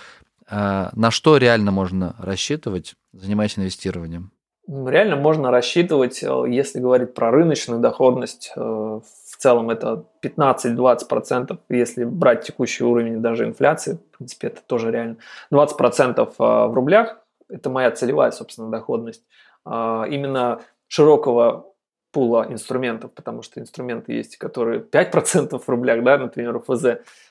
[0.49, 4.31] А на что реально можно рассчитывать, занимаясь инвестированием?
[4.67, 12.05] Реально можно рассчитывать, э, если говорить про рыночную доходность, э, в целом это 15-20%, если
[12.05, 15.17] брать текущий уровень даже инфляции, в принципе, это тоже реально.
[15.51, 17.19] 20% э, в рублях,
[17.51, 19.23] это моя целевая, собственно, доходность.
[19.67, 21.74] А, именно широкого
[22.15, 26.85] пула инструментов, потому что инструменты есть, которые 5% в рублях, да, например, УФЗ.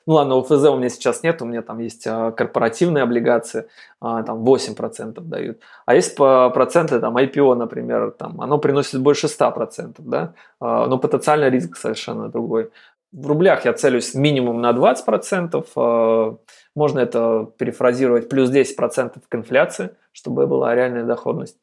[0.06, 3.68] Ну ладно, УФЗ у меня сейчас нет, у меня там есть а, корпоративные облигации,
[4.02, 5.60] а, там 8% дают.
[5.86, 10.98] А есть по проценты, там IPO, например, там, оно приносит больше 100%, да, а, но
[10.98, 12.70] потенциальный риск совершенно другой.
[13.14, 16.38] В рублях я целюсь минимум на 20%,
[16.76, 21.58] можно это перефразировать плюс 10% к инфляции, чтобы была реальная доходность.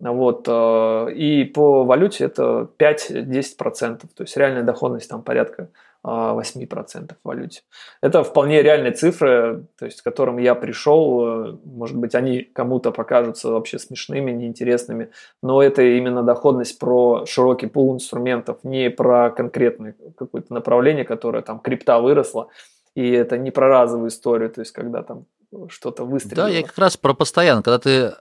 [0.00, 5.70] Вот, э, и по валюте это 5-10%, то есть реальная доходность там порядка
[6.04, 7.62] 8% в валюте.
[8.02, 11.26] Это вполне реальные цифры, то есть к которым я пришел.
[11.26, 15.10] Э, может быть, они кому-то покажутся вообще смешными, неинтересными,
[15.42, 21.58] но это именно доходность про широкий пул инструментов, не про конкретное какое-то направление, которое там
[21.58, 22.48] крипта выросла,
[22.94, 25.24] и это не про разовую историю, то есть когда там
[25.68, 26.48] что-то выстрелило.
[26.48, 28.14] Да, я как раз про постоянно, когда ты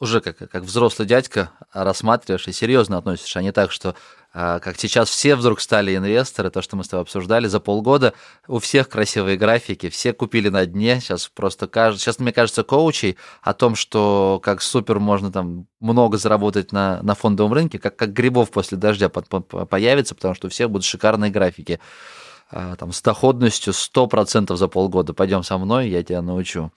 [0.00, 3.94] уже как, как взрослый дядька рассматриваешь и серьезно относишься, а не так, что
[4.32, 8.14] а, как сейчас все вдруг стали инвесторы, то, что мы с тобой обсуждали, за полгода
[8.48, 13.18] у всех красивые графики, все купили на дне, сейчас просто кажется, сейчас, мне кажется, коучей
[13.42, 18.12] о том, что как супер можно там много заработать на, на фондовом рынке, как, как
[18.14, 21.78] грибов после дождя появится, потому что у всех будут шикарные графики
[22.50, 25.12] а, там, с доходностью 100% за полгода.
[25.12, 26.72] Пойдем со мной, я тебя научу.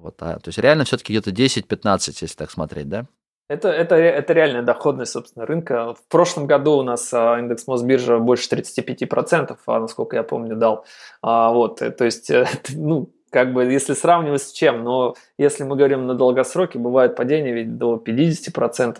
[0.00, 3.06] Вот, а, то есть реально все-таки где-то 10-15, если так смотреть, да?
[3.48, 5.94] Это, это, это реальная доходность, собственно, рынка.
[5.94, 10.84] В прошлом году у нас а, индекс Мосбиржа больше 35%, а, насколько я помню, дал.
[11.22, 15.62] А, вот, э, то есть, э, ну, как бы, если сравнивать с чем, но если
[15.62, 18.98] мы говорим на долгосроке, бывает падение ведь до 50%,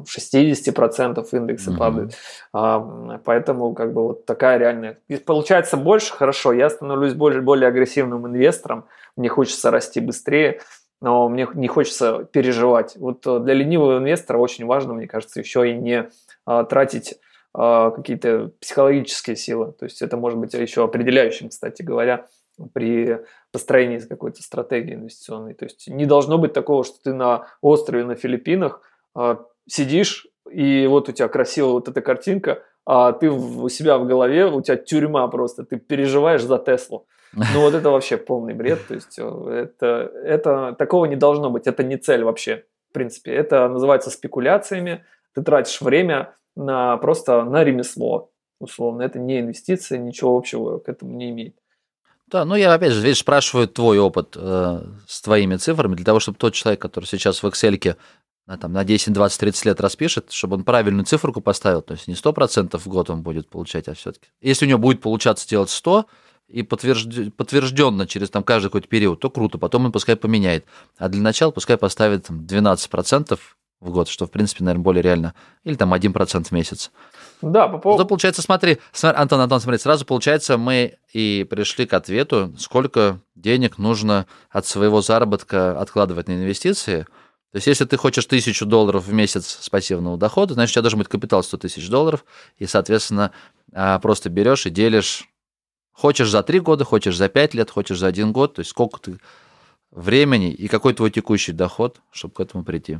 [0.00, 1.76] 60% индексы mm-hmm.
[1.76, 2.14] падают.
[2.52, 4.98] А, поэтому как бы вот такая реальная.
[5.06, 10.60] И получается больше, хорошо, я становлюсь более, более агрессивным инвестором, мне хочется расти быстрее,
[11.00, 12.96] но мне не хочется переживать.
[12.96, 16.08] Вот э, для ленивого инвестора очень важно, мне кажется, еще и не
[16.46, 17.18] а, тратить
[17.52, 19.72] а, какие-то психологические силы.
[19.72, 22.26] То есть это может быть еще определяющим, кстати говоря,
[22.72, 23.20] при
[23.52, 25.54] построении какой-то стратегии инвестиционной.
[25.54, 28.80] То есть не должно быть такого, что ты на острове на Филиппинах
[29.14, 34.06] а, сидишь, и вот у тебя красивая вот эта картинка, а ты у себя в
[34.06, 37.06] голове, у тебя тюрьма просто, ты переживаешь за Теслу.
[37.36, 41.66] Ну вот это вообще полный бред, то есть э, это, это такого не должно быть,
[41.66, 43.32] это не цель вообще, в принципе.
[43.32, 45.04] Это называется спекуляциями,
[45.34, 48.30] ты тратишь время на просто на ремесло,
[48.60, 49.02] условно.
[49.02, 51.56] Это не инвестиция, ничего общего к этому не имеет.
[52.28, 56.20] Да, ну я опять же, видишь, спрашиваю твой опыт э, с твоими цифрами, для того,
[56.20, 57.96] чтобы тот человек, который сейчас в Excel
[58.46, 62.08] на, там, на 10, 20, 30 лет распишет, чтобы он правильную циферку поставил, то есть
[62.08, 64.28] не 100% в год он будет получать, а все-таки.
[64.40, 66.06] Если у него будет получаться делать 100,
[66.48, 67.08] и подтвержд...
[67.36, 70.64] подтвержденно через там, каждый какой-то период, то круто, потом он пускай поменяет.
[70.98, 73.38] А для начала пускай поставит там, 12%
[73.80, 75.34] в год, что, в принципе, наверное, более реально.
[75.64, 76.90] Или там 1% в месяц.
[77.42, 78.06] Да, по поводу...
[78.06, 83.78] Получается, смотри, смотри, Антон, Антон, смотри, сразу получается, мы и пришли к ответу, сколько денег
[83.78, 87.06] нужно от своего заработка откладывать на инвестиции.
[87.52, 90.82] То есть, если ты хочешь тысячу долларов в месяц с пассивного дохода, значит, у тебя
[90.82, 92.24] должен быть капитал 100 тысяч долларов,
[92.58, 93.32] и, соответственно,
[93.72, 95.28] а, просто берешь и делишь
[95.94, 99.00] Хочешь за три года, хочешь за пять лет, хочешь за один год, то есть сколько
[99.00, 99.18] ты
[99.90, 102.98] времени и какой твой текущий доход, чтобы к этому прийти.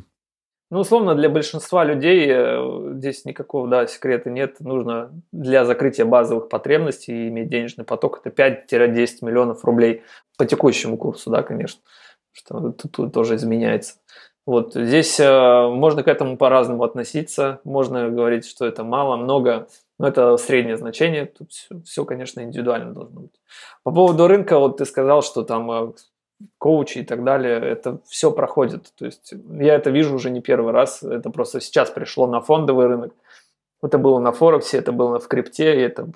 [0.70, 4.60] Ну, условно, для большинства людей э, здесь никакого да, секрета нет.
[4.60, 8.22] Нужно для закрытия базовых потребностей иметь денежный поток.
[8.24, 10.02] Это 5-10 миллионов рублей
[10.38, 11.80] по текущему курсу, да, конечно.
[12.32, 13.94] Что тут, тут тоже изменяется.
[14.46, 17.60] Вот здесь э, можно к этому по-разному относиться.
[17.64, 19.68] Можно говорить, что это мало, много.
[19.98, 23.40] Но это среднее значение, тут все, все, конечно, индивидуально должно быть.
[23.84, 25.92] По поводу рынка, вот ты сказал, что там э,
[26.58, 28.92] коучи и так далее, это все проходит.
[28.96, 32.86] То есть я это вижу уже не первый раз, это просто сейчас пришло на фондовый
[32.86, 33.14] рынок.
[33.82, 36.10] Это было на Форексе, это было в крипте, и это,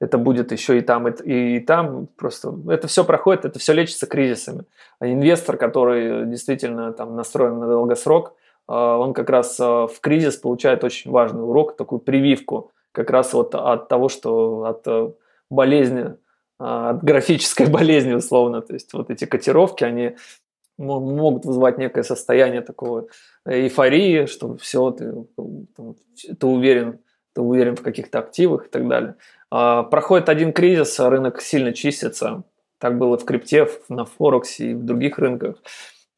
[0.00, 2.08] это будет еще и там, и, и там.
[2.16, 4.64] Просто это все проходит, это все лечится кризисами.
[4.98, 8.34] А инвестор, который действительно там настроен на долгосрок,
[8.68, 13.32] э, он как раз э, в кризис получает очень важный урок, такую прививку– как раз
[13.32, 15.12] вот от того, что от э,
[15.48, 16.16] болезни,
[16.58, 18.62] а, от графической болезни условно.
[18.62, 20.16] То есть вот эти котировки, они
[20.78, 23.08] могут вызывать некое состояние такого
[23.44, 25.12] эйфории, что все, ты,
[26.38, 27.00] ты уверен,
[27.34, 29.16] ты уверен в каких-то активах и так далее.
[29.50, 32.44] А, проходит один кризис, рынок сильно чистится,
[32.78, 35.56] Так было в крипте, на Форексе и в других рынках.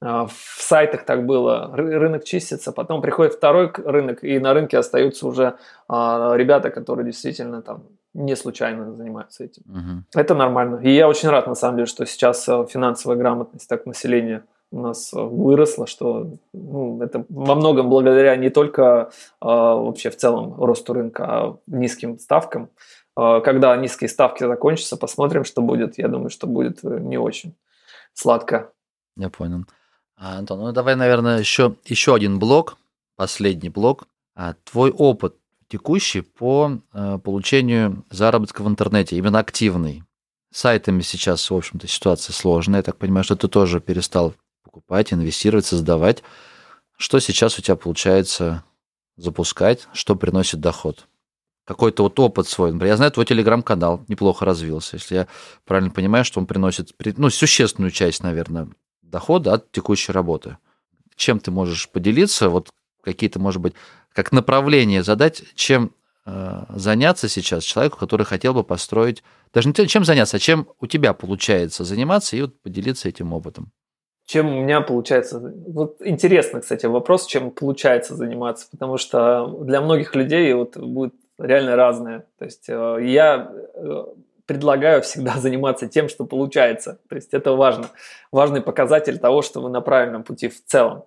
[0.02, 1.70] А, в сайтах так было.
[1.74, 5.54] Рынок чистится, потом приходит второй рынок, и на рынке остаются уже
[5.88, 7.84] а, ребята, которые действительно там
[8.14, 9.62] не случайно занимаются этим.
[9.68, 10.20] Угу.
[10.20, 10.80] Это нормально.
[10.82, 14.80] И я очень рад, на самом деле, что сейчас э, финансовая грамотность так населения у
[14.80, 18.82] нас э, выросла, что ну, это во многом благодаря не только
[19.40, 22.68] э, вообще в целом росту рынка, а низким ставкам.
[23.16, 25.96] Э, когда низкие ставки закончатся, посмотрим, что будет.
[25.96, 27.54] Я думаю, что будет э, не очень
[28.12, 28.72] сладко.
[29.16, 29.64] Я понял.
[30.24, 32.76] А, Антон, ну давай, наверное, еще, еще один блок,
[33.16, 34.06] последний блок.
[34.36, 35.34] А, твой опыт
[35.66, 40.04] текущий по э, получению заработка в интернете, именно активный.
[40.52, 42.78] Сайтами сейчас, в общем-то, ситуация сложная.
[42.78, 46.22] Я так понимаю, что ты тоже перестал покупать, инвестировать, создавать.
[46.96, 48.62] Что сейчас у тебя получается
[49.16, 51.08] запускать, что приносит доход?
[51.64, 52.70] Какой-то вот опыт свой.
[52.70, 54.98] Например, я знаю, твой телеграм-канал неплохо развился.
[54.98, 55.28] Если я
[55.64, 58.68] правильно понимаю, что он приносит ну, существенную часть, наверное,
[59.12, 60.56] дохода от текущей работы.
[61.14, 62.48] Чем ты можешь поделиться?
[62.48, 62.70] Вот
[63.04, 63.74] какие-то, может быть,
[64.12, 65.92] как направление задать, чем
[66.26, 69.22] э, заняться сейчас человеку, который хотел бы построить,
[69.52, 73.70] даже не чем заняться, а чем у тебя получается заниматься, и вот поделиться этим опытом.
[74.24, 75.38] Чем у меня получается...
[75.66, 81.76] Вот интересно, кстати, вопрос, чем получается заниматься, потому что для многих людей вот будет реально
[81.76, 82.24] разное.
[82.38, 84.04] То есть э, я э,
[84.46, 86.98] предлагаю всегда заниматься тем, что получается.
[87.08, 87.88] То есть это важно.
[88.30, 91.04] Важный показатель того, что вы на правильном пути в целом.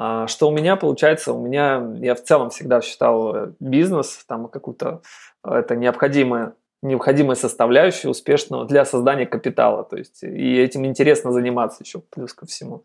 [0.00, 1.32] А что у меня получается?
[1.32, 5.02] У меня, я в целом всегда считал э, бизнес, там какую-то,
[5.44, 9.82] э, это необходимая, необходимая составляющая успешного для создания капитала.
[9.82, 12.84] То есть, и этим интересно заниматься еще плюс ко всему.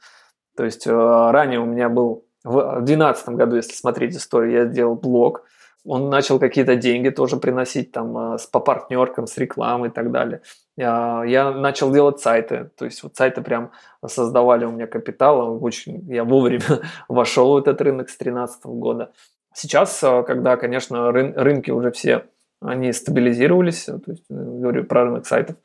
[0.57, 4.95] То есть, э, ранее у меня был, в 2012 году, если смотреть историю, я сделал
[4.95, 5.43] блог,
[5.85, 10.41] он начал какие-то деньги тоже приносить там с, по партнеркам, с рекламой и так далее.
[10.77, 13.71] Я, я начал делать сайты, то есть вот сайты прям
[14.05, 19.11] создавали у меня капитал, очень, я вовремя вошел в этот рынок с 2013 года.
[19.53, 22.25] Сейчас, когда, конечно, рын, рынки уже все,
[22.61, 25.57] они стабилизировались, то есть, э, говорю про рынок сайтов,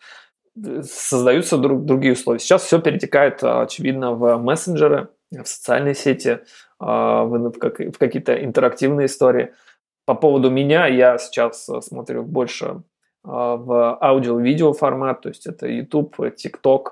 [0.82, 2.40] создаются друг, другие условия.
[2.40, 6.40] Сейчас все перетекает, очевидно, в мессенджеры, в социальные сети,
[6.81, 9.53] в, в какие-то интерактивные истории–
[10.09, 12.82] по поводу меня я сейчас э, смотрю больше
[13.24, 16.85] а, в аудио-видео формат, то есть это YouTube, TikTok,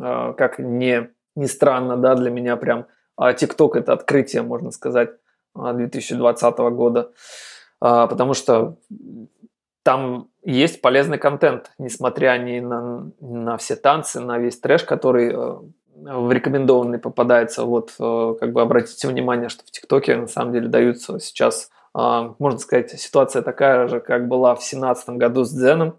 [0.00, 2.86] а, как не, не странно, да, для меня прям
[3.16, 5.10] а TikTok это открытие, можно сказать,
[5.54, 7.12] 2020 года,
[7.78, 8.78] потому что
[9.82, 15.56] там есть полезный контент, несмотря ни на, на все танцы, на весь трэш, который э,
[15.94, 17.64] в рекомендованный попадается.
[17.64, 22.58] Вот, э, как бы обратите внимание, что в ТикТоке на самом деле даются сейчас можно
[22.58, 25.96] сказать, ситуация такая же, как была в 2017 году с Дзеном,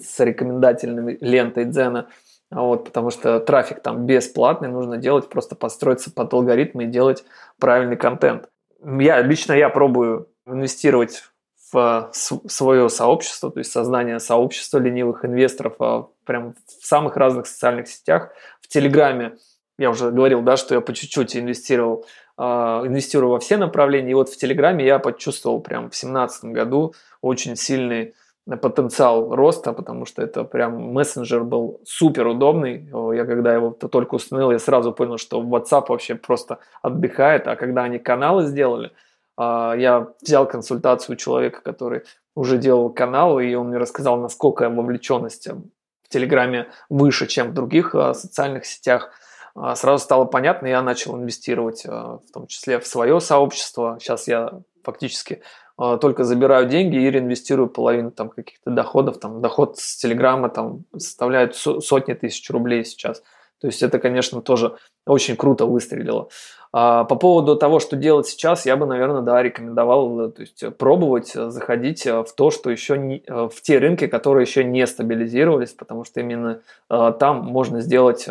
[0.00, 2.08] с рекомендательной лентой Дзена,
[2.50, 7.24] вот, потому что трафик там бесплатный, нужно делать, просто подстроиться под алгоритмы и делать
[7.58, 8.48] правильный контент.
[8.84, 11.24] Я, лично я пробую инвестировать
[11.72, 17.88] в свое сообщество, то есть создание сообщества ленивых инвесторов а, прям в самых разных социальных
[17.88, 18.32] сетях.
[18.60, 19.38] В Телеграме
[19.78, 24.12] я уже говорил, да, что я по чуть-чуть инвестировал а, инвестирую во все направления.
[24.12, 28.14] И вот в Телеграме я почувствовал прям в 2017 году очень сильный
[28.60, 32.88] потенциал роста, потому что это прям мессенджер был супер удобный.
[33.14, 37.46] Я когда его только установил, я сразу понял, что WhatsApp вообще просто отдыхает.
[37.46, 38.90] А когда они каналы сделали,
[39.36, 42.02] а, я взял консультацию у человека, который
[42.34, 47.94] уже делал канал, и он мне рассказал, насколько вовлеченность в Телеграме выше, чем в других
[47.94, 49.12] а, социальных сетях.
[49.54, 53.98] А, сразу стало понятно, я начал инвестировать а, в том числе в свое сообщество.
[54.00, 55.42] Сейчас я фактически
[55.76, 59.18] а, только забираю деньги и реинвестирую половину там каких-то доходов.
[59.18, 63.22] Там, доход с Телеграма там, составляет сотни тысяч рублей сейчас.
[63.62, 64.76] То есть это, конечно, тоже
[65.06, 66.28] очень круто выстрелило.
[66.72, 71.28] А, по поводу того, что делать сейчас, я бы, наверное, да, рекомендовал то есть, пробовать
[71.32, 76.20] заходить в то, что еще не, в те рынки, которые еще не стабилизировались, потому что
[76.20, 78.26] именно там можно сделать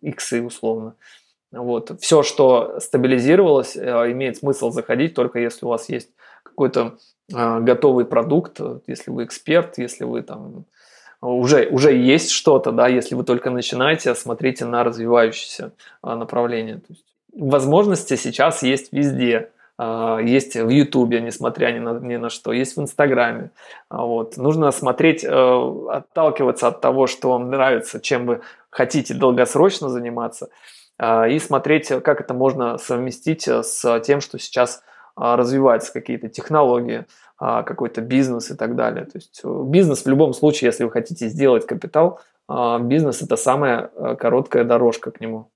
[0.00, 0.94] иксы условно.
[1.50, 1.98] Вот.
[2.00, 6.10] Все, что стабилизировалось, имеет смысл заходить только если у вас есть
[6.44, 6.98] какой-то
[7.28, 10.66] готовый продукт, если вы эксперт, если вы там
[11.20, 15.72] уже, уже есть что-то, да, если вы только начинаете, смотрите на развивающееся
[16.02, 16.76] направление.
[16.76, 17.04] То есть
[17.34, 19.50] возможности сейчас есть везде.
[19.80, 23.50] А, есть в Ютубе, несмотря ни на, ни на что, есть в Инстаграме.
[23.88, 24.36] А, вот.
[24.36, 28.40] Нужно смотреть, э, отталкиваться от того, что вам нравится, чем вы
[28.70, 30.48] хотите долгосрочно заниматься,
[30.98, 34.82] а, и смотреть, как это можно совместить с тем, что сейчас
[35.18, 37.06] развиваются какие-то технологии,
[37.38, 39.04] какой-то бизнес и так далее.
[39.04, 43.36] То есть э, бизнес в любом случае, если вы хотите сделать капитал, а бизнес– это
[43.36, 45.50] самая э, короткая дорожка к нему.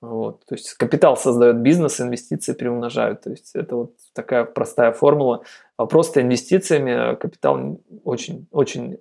[0.00, 0.44] Вот.
[0.46, 3.22] То есть капитал создает бизнес, инвестиции приумножают.
[3.22, 5.42] То есть это вот такая простая формула.
[5.76, 8.98] А просто инвестициями капитал очень, очень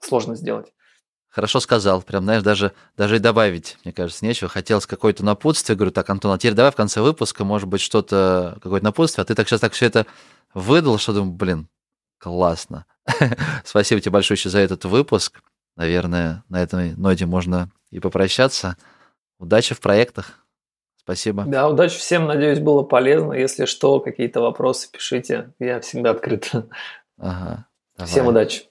[0.00, 0.72] сложно сделать.
[1.32, 2.02] Хорошо сказал.
[2.02, 4.50] Прям, знаешь, даже, даже и добавить, мне кажется, нечего.
[4.50, 5.76] Хотелось какое-то напутствие.
[5.76, 9.22] Говорю, так, Антон, а теперь давай в конце выпуска, может быть, что-то, какое-то напутствие.
[9.22, 10.06] А ты так сейчас так все это
[10.52, 11.68] выдал, что думаю, блин,
[12.18, 12.84] классно.
[13.64, 15.42] Спасибо тебе большое еще за этот выпуск.
[15.74, 18.76] Наверное, на этой ноте можно и попрощаться.
[19.38, 20.44] Удачи в проектах.
[20.98, 21.44] Спасибо.
[21.46, 22.26] Да, удачи всем.
[22.26, 23.32] Надеюсь, было полезно.
[23.32, 25.54] Если что, какие-то вопросы пишите.
[25.58, 26.50] Я всегда открыт.
[27.18, 27.66] Ага.
[27.96, 28.10] Давай.
[28.10, 28.64] Всем удачи.